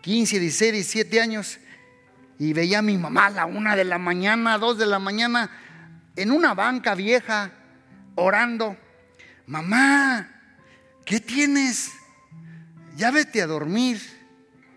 15, 0.01 0.41
16, 0.41 0.72
17 0.72 1.20
años, 1.20 1.59
y 2.36 2.53
veía 2.53 2.80
a 2.80 2.82
mi 2.82 2.99
mamá 2.99 3.26
a 3.26 3.30
la 3.30 3.47
una 3.47 3.76
de 3.76 3.84
la 3.84 3.99
mañana, 3.99 4.59
dos 4.59 4.76
de 4.76 4.86
la 4.86 4.99
mañana, 4.99 5.51
en 6.16 6.30
una 6.30 6.54
banca 6.54 6.94
vieja, 6.94 7.52
orando. 8.14 8.76
Mamá, 9.46 10.28
¿qué 11.04 11.20
tienes? 11.20 11.92
Ya 12.96 13.11
vete 13.11 13.42
a 13.42 13.46
dormir. 13.46 14.00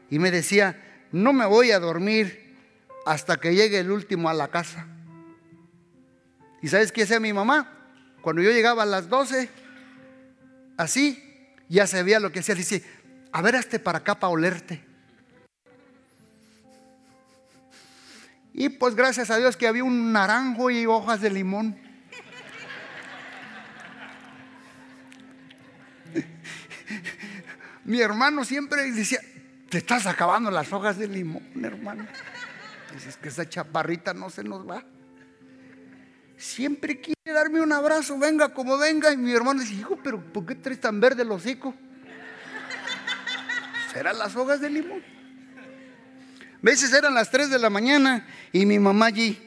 Y 0.09 0.19
me 0.19 0.31
decía, 0.31 1.07
no 1.11 1.33
me 1.33 1.45
voy 1.45 1.71
a 1.71 1.79
dormir 1.79 2.55
hasta 3.05 3.37
que 3.37 3.55
llegue 3.55 3.79
el 3.79 3.91
último 3.91 4.29
a 4.29 4.33
la 4.33 4.47
casa. 4.49 4.87
¿Y 6.61 6.67
sabes 6.67 6.91
qué 6.91 7.03
hacía 7.03 7.19
mi 7.19 7.33
mamá? 7.33 7.69
Cuando 8.21 8.41
yo 8.41 8.51
llegaba 8.51 8.83
a 8.83 8.85
las 8.85 9.09
12, 9.09 9.49
así, 10.77 11.21
ya 11.67 11.87
se 11.87 12.01
veía 12.03 12.19
lo 12.19 12.31
que 12.31 12.39
hacía. 12.39 12.55
Dice, 12.55 12.83
a 13.31 13.41
ver, 13.41 13.55
hazte 13.55 13.79
para 13.79 13.99
acá 13.99 14.19
para 14.19 14.31
olerte. 14.31 14.92
Y 18.53 18.69
pues 18.69 18.95
gracias 18.95 19.29
a 19.29 19.37
Dios 19.37 19.57
que 19.57 19.67
había 19.67 19.83
un 19.83 20.13
naranjo 20.13 20.69
y 20.69 20.85
hojas 20.85 21.19
de 21.21 21.29
limón. 21.31 21.77
Mi 27.83 27.99
hermano 27.99 28.45
siempre 28.45 28.89
decía, 28.91 29.19
te 29.69 29.79
estás 29.79 30.05
acabando 30.05 30.51
las 30.51 30.71
hojas 30.71 30.97
de 30.97 31.07
limón, 31.07 31.43
hermano. 31.63 32.07
Dices 32.93 33.17
que 33.17 33.29
esa 33.29 33.49
chaparrita 33.49 34.13
no 34.13 34.29
se 34.29 34.43
nos 34.43 34.69
va 34.69 34.85
siempre 36.43 36.99
quiere 36.99 37.17
darme 37.25 37.61
un 37.61 37.71
abrazo, 37.71 38.17
venga 38.19 38.53
como 38.53 38.77
venga. 38.77 39.11
Y 39.11 39.17
mi 39.17 39.31
hermano 39.31 39.61
dice, 39.61 39.73
hijo, 39.73 39.97
pero 40.03 40.21
¿por 40.21 40.45
qué 40.45 40.55
traes 40.55 40.79
tan 40.79 40.99
verde 40.99 41.23
el 41.23 41.31
hocico? 41.31 41.73
Serán 43.91 44.17
las 44.17 44.35
hojas 44.35 44.59
de 44.59 44.69
limón. 44.69 45.03
Veces 46.63 46.93
eran 46.93 47.13
las 47.13 47.29
3 47.29 47.49
de 47.49 47.59
la 47.59 47.69
mañana 47.69 48.25
y 48.53 48.65
mi 48.65 48.79
mamá 48.79 49.07
allí, 49.07 49.37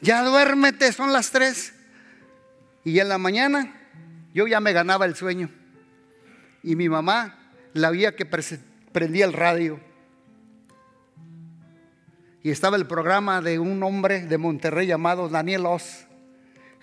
ya 0.00 0.22
duérmete, 0.22 0.92
son 0.92 1.12
las 1.12 1.32
3. 1.32 1.74
Y 2.84 3.00
en 3.00 3.08
la 3.08 3.18
mañana 3.18 3.74
yo 4.32 4.46
ya 4.46 4.60
me 4.60 4.72
ganaba 4.72 5.04
el 5.04 5.16
sueño. 5.16 5.50
Y 6.62 6.76
mi 6.76 6.88
mamá 6.88 7.50
la 7.74 7.90
veía 7.90 8.14
que 8.14 8.24
prendía 8.24 9.24
el 9.24 9.32
radio. 9.32 9.80
Y 12.44 12.50
estaba 12.50 12.76
el 12.76 12.86
programa 12.86 13.40
de 13.40 13.58
un 13.58 13.82
hombre 13.82 14.24
de 14.24 14.38
Monterrey 14.38 14.86
llamado 14.86 15.28
Daniel 15.28 15.66
Oz. 15.66 16.06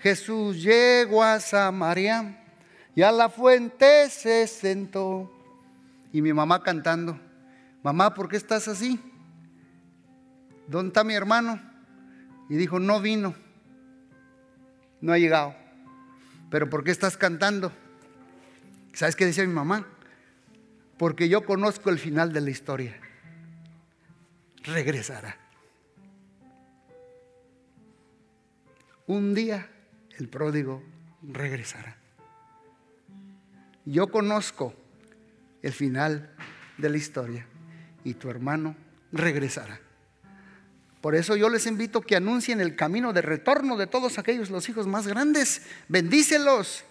Jesús 0.00 0.62
llegó 0.62 1.22
a 1.22 1.40
Samaria 1.40 2.44
y 2.94 3.00
a 3.00 3.10
la 3.10 3.30
fuente 3.30 4.10
se 4.10 4.46
sentó. 4.46 5.32
Y 6.12 6.20
mi 6.20 6.34
mamá 6.34 6.62
cantando, 6.62 7.18
mamá, 7.82 8.12
¿por 8.12 8.28
qué 8.28 8.36
estás 8.36 8.68
así? 8.68 9.00
¿Dónde 10.70 10.88
está 10.88 11.04
mi 11.04 11.14
hermano? 11.14 11.60
Y 12.48 12.56
dijo, 12.56 12.78
no 12.78 13.00
vino, 13.00 13.34
no 15.00 15.12
ha 15.12 15.18
llegado. 15.18 15.54
Pero 16.50 16.70
¿por 16.70 16.84
qué 16.84 16.90
estás 16.90 17.16
cantando? 17.16 17.72
¿Sabes 18.92 19.16
qué 19.16 19.26
decía 19.26 19.46
mi 19.46 19.52
mamá? 19.52 19.86
Porque 20.96 21.28
yo 21.28 21.44
conozco 21.44 21.90
el 21.90 21.98
final 21.98 22.32
de 22.32 22.40
la 22.40 22.50
historia. 22.50 22.98
Regresará. 24.64 25.36
un 29.10 29.34
día 29.34 29.68
el 30.18 30.28
pródigo 30.28 30.84
regresará. 31.20 31.96
Yo 33.84 34.08
conozco 34.08 34.72
el 35.62 35.72
final 35.72 36.32
de 36.78 36.90
la 36.90 36.96
historia 36.96 37.44
y 38.04 38.14
tu 38.14 38.30
hermano 38.30 38.76
regresará. 39.10 39.80
Por 41.00 41.14
eso 41.14 41.34
yo 41.36 41.48
les 41.48 41.66
invito 41.66 42.02
que 42.02 42.16
anuncien 42.16 42.60
el 42.60 42.76
camino 42.76 43.12
de 43.12 43.22
retorno 43.22 43.76
de 43.76 43.86
todos 43.86 44.18
aquellos 44.18 44.50
los 44.50 44.68
hijos 44.68 44.86
más 44.86 45.06
grandes. 45.06 45.62
Bendícelos 45.88 46.84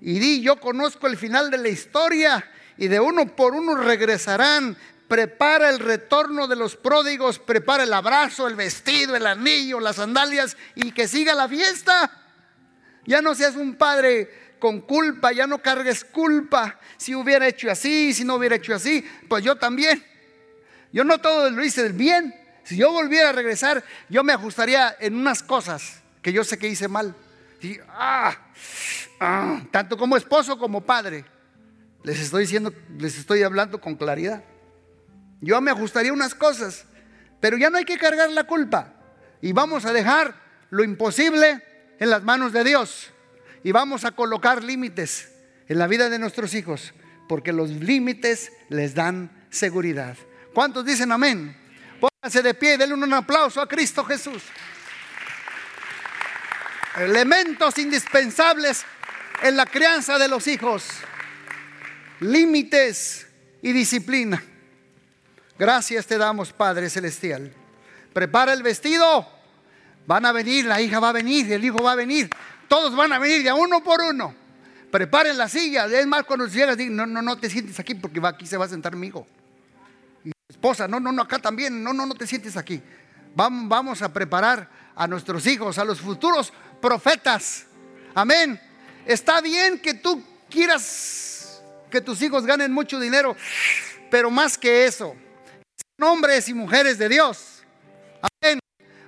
y 0.00 0.18
di, 0.18 0.40
yo 0.40 0.60
conozco 0.60 1.06
el 1.06 1.16
final 1.16 1.50
de 1.50 1.58
la 1.58 1.68
historia 1.68 2.48
y 2.78 2.88
de 2.88 3.00
uno 3.00 3.34
por 3.34 3.54
uno 3.54 3.74
regresarán 3.74 4.76
prepara 5.10 5.70
el 5.70 5.80
retorno 5.80 6.46
de 6.46 6.54
los 6.54 6.76
pródigos, 6.76 7.40
prepara 7.40 7.82
el 7.82 7.92
abrazo, 7.92 8.46
el 8.46 8.54
vestido, 8.54 9.16
el 9.16 9.26
anillo, 9.26 9.80
las 9.80 9.96
sandalias 9.96 10.56
y 10.76 10.92
que 10.92 11.08
siga 11.08 11.34
la 11.34 11.48
fiesta. 11.48 12.08
Ya 13.06 13.20
no 13.20 13.34
seas 13.34 13.56
un 13.56 13.74
padre 13.74 14.54
con 14.60 14.82
culpa, 14.82 15.32
ya 15.32 15.48
no 15.48 15.58
cargues 15.58 16.04
culpa. 16.04 16.78
Si 16.96 17.12
hubiera 17.12 17.48
hecho 17.48 17.68
así, 17.68 18.14
si 18.14 18.22
no 18.22 18.36
hubiera 18.36 18.54
hecho 18.54 18.72
así, 18.72 19.04
pues 19.28 19.42
yo 19.42 19.56
también. 19.56 20.00
Yo 20.92 21.02
no 21.02 21.20
todo 21.20 21.50
lo 21.50 21.64
hice 21.64 21.82
del 21.82 21.94
bien. 21.94 22.39
Si 22.70 22.76
yo 22.76 22.92
volviera 22.92 23.30
a 23.30 23.32
regresar, 23.32 23.82
yo 24.08 24.22
me 24.22 24.32
ajustaría 24.32 24.94
en 25.00 25.16
unas 25.16 25.42
cosas 25.42 26.02
que 26.22 26.32
yo 26.32 26.44
sé 26.44 26.56
que 26.56 26.68
hice 26.68 26.86
mal. 26.86 27.16
Ah, 27.88 28.32
ah, 29.18 29.60
tanto 29.72 29.96
como 29.96 30.16
esposo 30.16 30.56
como 30.56 30.80
padre. 30.80 31.24
Les 32.04 32.20
estoy 32.20 32.42
diciendo, 32.42 32.72
les 32.96 33.18
estoy 33.18 33.42
hablando 33.42 33.80
con 33.80 33.96
claridad. 33.96 34.44
Yo 35.40 35.60
me 35.60 35.72
ajustaría 35.72 36.12
unas 36.12 36.32
cosas, 36.32 36.84
pero 37.40 37.58
ya 37.58 37.70
no 37.70 37.78
hay 37.78 37.84
que 37.84 37.98
cargar 37.98 38.30
la 38.30 38.44
culpa. 38.44 38.94
Y 39.42 39.52
vamos 39.52 39.84
a 39.84 39.92
dejar 39.92 40.36
lo 40.70 40.84
imposible 40.84 41.64
en 41.98 42.08
las 42.08 42.22
manos 42.22 42.52
de 42.52 42.62
Dios. 42.62 43.10
Y 43.64 43.72
vamos 43.72 44.04
a 44.04 44.12
colocar 44.12 44.62
límites 44.62 45.32
en 45.66 45.76
la 45.76 45.88
vida 45.88 46.08
de 46.08 46.20
nuestros 46.20 46.54
hijos, 46.54 46.94
porque 47.28 47.52
los 47.52 47.70
límites 47.70 48.52
les 48.68 48.94
dan 48.94 49.44
seguridad. 49.50 50.16
¿Cuántos 50.54 50.84
dicen 50.84 51.10
amén? 51.10 51.59
Pónganse 52.20 52.42
de 52.42 52.52
pie 52.52 52.76
denle 52.76 52.92
un 52.92 53.14
aplauso 53.14 53.62
a 53.62 53.66
Cristo 53.66 54.04
Jesús. 54.04 54.42
Elementos 56.98 57.78
indispensables 57.78 58.84
en 59.42 59.56
la 59.56 59.64
crianza 59.64 60.18
de 60.18 60.28
los 60.28 60.46
hijos. 60.46 60.84
Límites 62.20 63.26
y 63.62 63.72
disciplina. 63.72 64.44
Gracias 65.58 66.06
te 66.06 66.18
damos, 66.18 66.52
Padre 66.52 66.90
Celestial. 66.90 67.54
Prepara 68.12 68.52
el 68.52 68.62
vestido. 68.62 69.26
Van 70.06 70.26
a 70.26 70.32
venir, 70.32 70.66
la 70.66 70.78
hija 70.78 71.00
va 71.00 71.08
a 71.08 71.12
venir, 71.12 71.50
el 71.50 71.64
hijo 71.64 71.82
va 71.82 71.92
a 71.92 71.96
venir. 71.96 72.28
Todos 72.68 72.94
van 72.94 73.14
a 73.14 73.18
venir 73.18 73.42
de 73.42 73.52
uno 73.54 73.82
por 73.82 74.02
uno. 74.02 74.34
Preparen 74.90 75.38
la 75.38 75.48
silla. 75.48 75.86
Es 75.86 76.06
más, 76.06 76.24
cuando 76.24 76.46
llegas, 76.46 76.76
no, 76.76 77.06
no, 77.06 77.22
no 77.22 77.38
te 77.38 77.48
sientes 77.48 77.80
aquí 77.80 77.94
porque 77.94 78.20
aquí 78.22 78.44
se 78.44 78.58
va 78.58 78.66
a 78.66 78.68
sentar 78.68 78.94
mi 78.94 79.06
hijo. 79.06 79.26
Esposa, 80.50 80.88
no, 80.88 80.98
no, 80.98 81.12
no, 81.12 81.22
acá 81.22 81.38
también. 81.38 81.82
No, 81.82 81.92
no, 81.92 82.04
no 82.04 82.14
te 82.16 82.26
sientes 82.26 82.56
aquí. 82.56 82.82
Vamos, 83.36 84.02
a 84.02 84.12
preparar 84.12 84.68
a 84.96 85.06
nuestros 85.06 85.46
hijos, 85.46 85.78
a 85.78 85.84
los 85.84 86.00
futuros 86.00 86.52
profetas. 86.82 87.66
Amén. 88.16 88.60
Está 89.06 89.40
bien 89.40 89.78
que 89.78 89.94
tú 89.94 90.22
quieras 90.50 91.62
que 91.88 92.00
tus 92.00 92.20
hijos 92.22 92.44
ganen 92.44 92.72
mucho 92.72 92.98
dinero, 92.98 93.36
pero 94.10 94.30
más 94.30 94.58
que 94.58 94.86
eso, 94.86 95.14
hombres 96.00 96.48
y 96.48 96.54
mujeres 96.54 96.98
de 96.98 97.08
Dios. 97.08 97.62
Amén. 98.42 98.58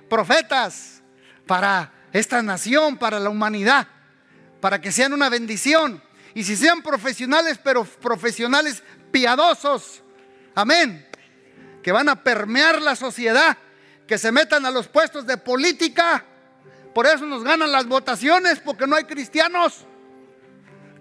Profetas 0.09 1.01
para 1.45 1.91
esta 2.13 2.41
nación, 2.41 2.97
para 2.97 3.19
la 3.19 3.29
humanidad, 3.29 3.87
para 4.61 4.79
que 4.79 4.93
sean 4.93 5.11
una 5.11 5.27
bendición. 5.27 6.01
Y 6.33 6.45
si 6.45 6.55
sean 6.55 6.81
profesionales, 6.81 7.59
pero 7.61 7.83
profesionales 7.83 8.81
piadosos. 9.11 10.01
Amén. 10.55 11.05
Que 11.83 11.91
van 11.91 12.09
a 12.09 12.23
permear 12.23 12.81
la 12.81 12.95
sociedad, 12.95 13.57
que 14.07 14.17
se 14.17 14.31
metan 14.31 14.65
a 14.65 14.71
los 14.71 14.87
puestos 14.87 15.27
de 15.27 15.37
política. 15.37 16.25
Por 16.93 17.05
eso 17.05 17.25
nos 17.25 17.43
ganan 17.43 17.71
las 17.71 17.85
votaciones, 17.85 18.59
porque 18.59 18.87
no 18.87 18.95
hay 18.95 19.03
cristianos. 19.03 19.85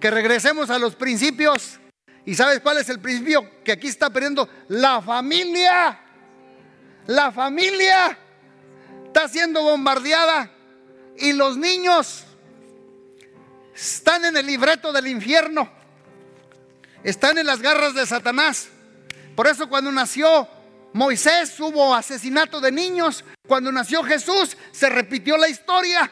Que 0.00 0.10
regresemos 0.10 0.68
a 0.70 0.78
los 0.78 0.96
principios. 0.96 1.78
¿Y 2.24 2.34
sabes 2.34 2.60
cuál 2.60 2.78
es 2.78 2.88
el 2.88 3.00
principio 3.00 3.62
que 3.64 3.72
aquí 3.72 3.88
está 3.88 4.10
perdiendo? 4.10 4.48
La 4.68 5.00
familia. 5.00 6.00
La 7.06 7.32
familia 7.32 8.18
está 9.06 9.28
siendo 9.28 9.62
bombardeada 9.62 10.50
y 11.16 11.32
los 11.32 11.56
niños 11.56 12.24
están 13.74 14.24
en 14.24 14.36
el 14.36 14.46
libreto 14.46 14.92
del 14.92 15.08
infierno. 15.08 15.70
Están 17.02 17.38
en 17.38 17.46
las 17.46 17.60
garras 17.60 17.94
de 17.94 18.06
Satanás. 18.06 18.68
Por 19.34 19.48
eso 19.48 19.68
cuando 19.68 19.90
nació 19.90 20.48
Moisés 20.92 21.58
hubo 21.60 21.94
asesinato 21.94 22.60
de 22.60 22.72
niños. 22.72 23.24
Cuando 23.46 23.72
nació 23.72 24.02
Jesús 24.02 24.56
se 24.72 24.88
repitió 24.88 25.36
la 25.36 25.48
historia. 25.48 26.10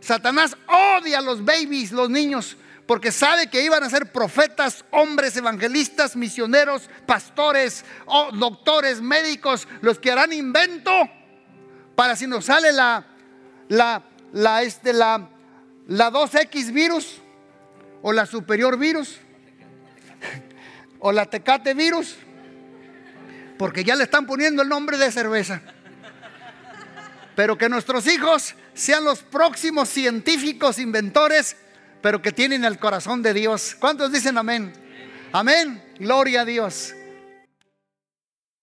Satanás 0.00 0.56
odia 0.66 1.18
a 1.18 1.22
los 1.22 1.44
babies, 1.44 1.92
los 1.92 2.10
niños, 2.10 2.56
porque 2.86 3.12
sabe 3.12 3.48
que 3.48 3.64
iban 3.64 3.84
a 3.84 3.90
ser 3.90 4.10
profetas, 4.10 4.84
hombres, 4.90 5.36
evangelistas, 5.36 6.16
misioneros, 6.16 6.90
pastores, 7.06 7.84
doctores, 8.34 9.00
médicos, 9.00 9.68
los 9.80 10.00
que 10.00 10.10
harán 10.10 10.32
invento 10.32 10.90
para 11.94 12.16
si 12.16 12.26
nos 12.26 12.46
sale 12.46 12.72
la, 12.72 13.06
la, 13.68 14.02
la, 14.32 14.62
este, 14.62 14.92
la, 14.92 15.28
la 15.86 16.10
2X 16.10 16.72
virus 16.72 17.20
o 18.02 18.12
la 18.12 18.26
superior 18.26 18.76
virus 18.76 19.18
o 20.98 21.12
la 21.12 21.26
tecate 21.26 21.74
virus, 21.74 22.16
porque 23.58 23.84
ya 23.84 23.96
le 23.96 24.04
están 24.04 24.26
poniendo 24.26 24.62
el 24.62 24.68
nombre 24.68 24.96
de 24.98 25.10
cerveza. 25.10 25.60
Pero 27.34 27.56
que 27.56 27.68
nuestros 27.68 28.06
hijos 28.06 28.54
sean 28.74 29.04
los 29.04 29.20
próximos 29.20 29.88
científicos 29.88 30.78
inventores, 30.78 31.56
pero 32.00 32.20
que 32.20 32.32
tienen 32.32 32.64
el 32.64 32.78
corazón 32.78 33.22
de 33.22 33.32
Dios. 33.32 33.76
¿Cuántos 33.78 34.12
dicen 34.12 34.36
amén? 34.36 34.72
Amén. 35.32 35.82
Gloria 35.98 36.42
a 36.42 36.44
Dios. 36.44 36.94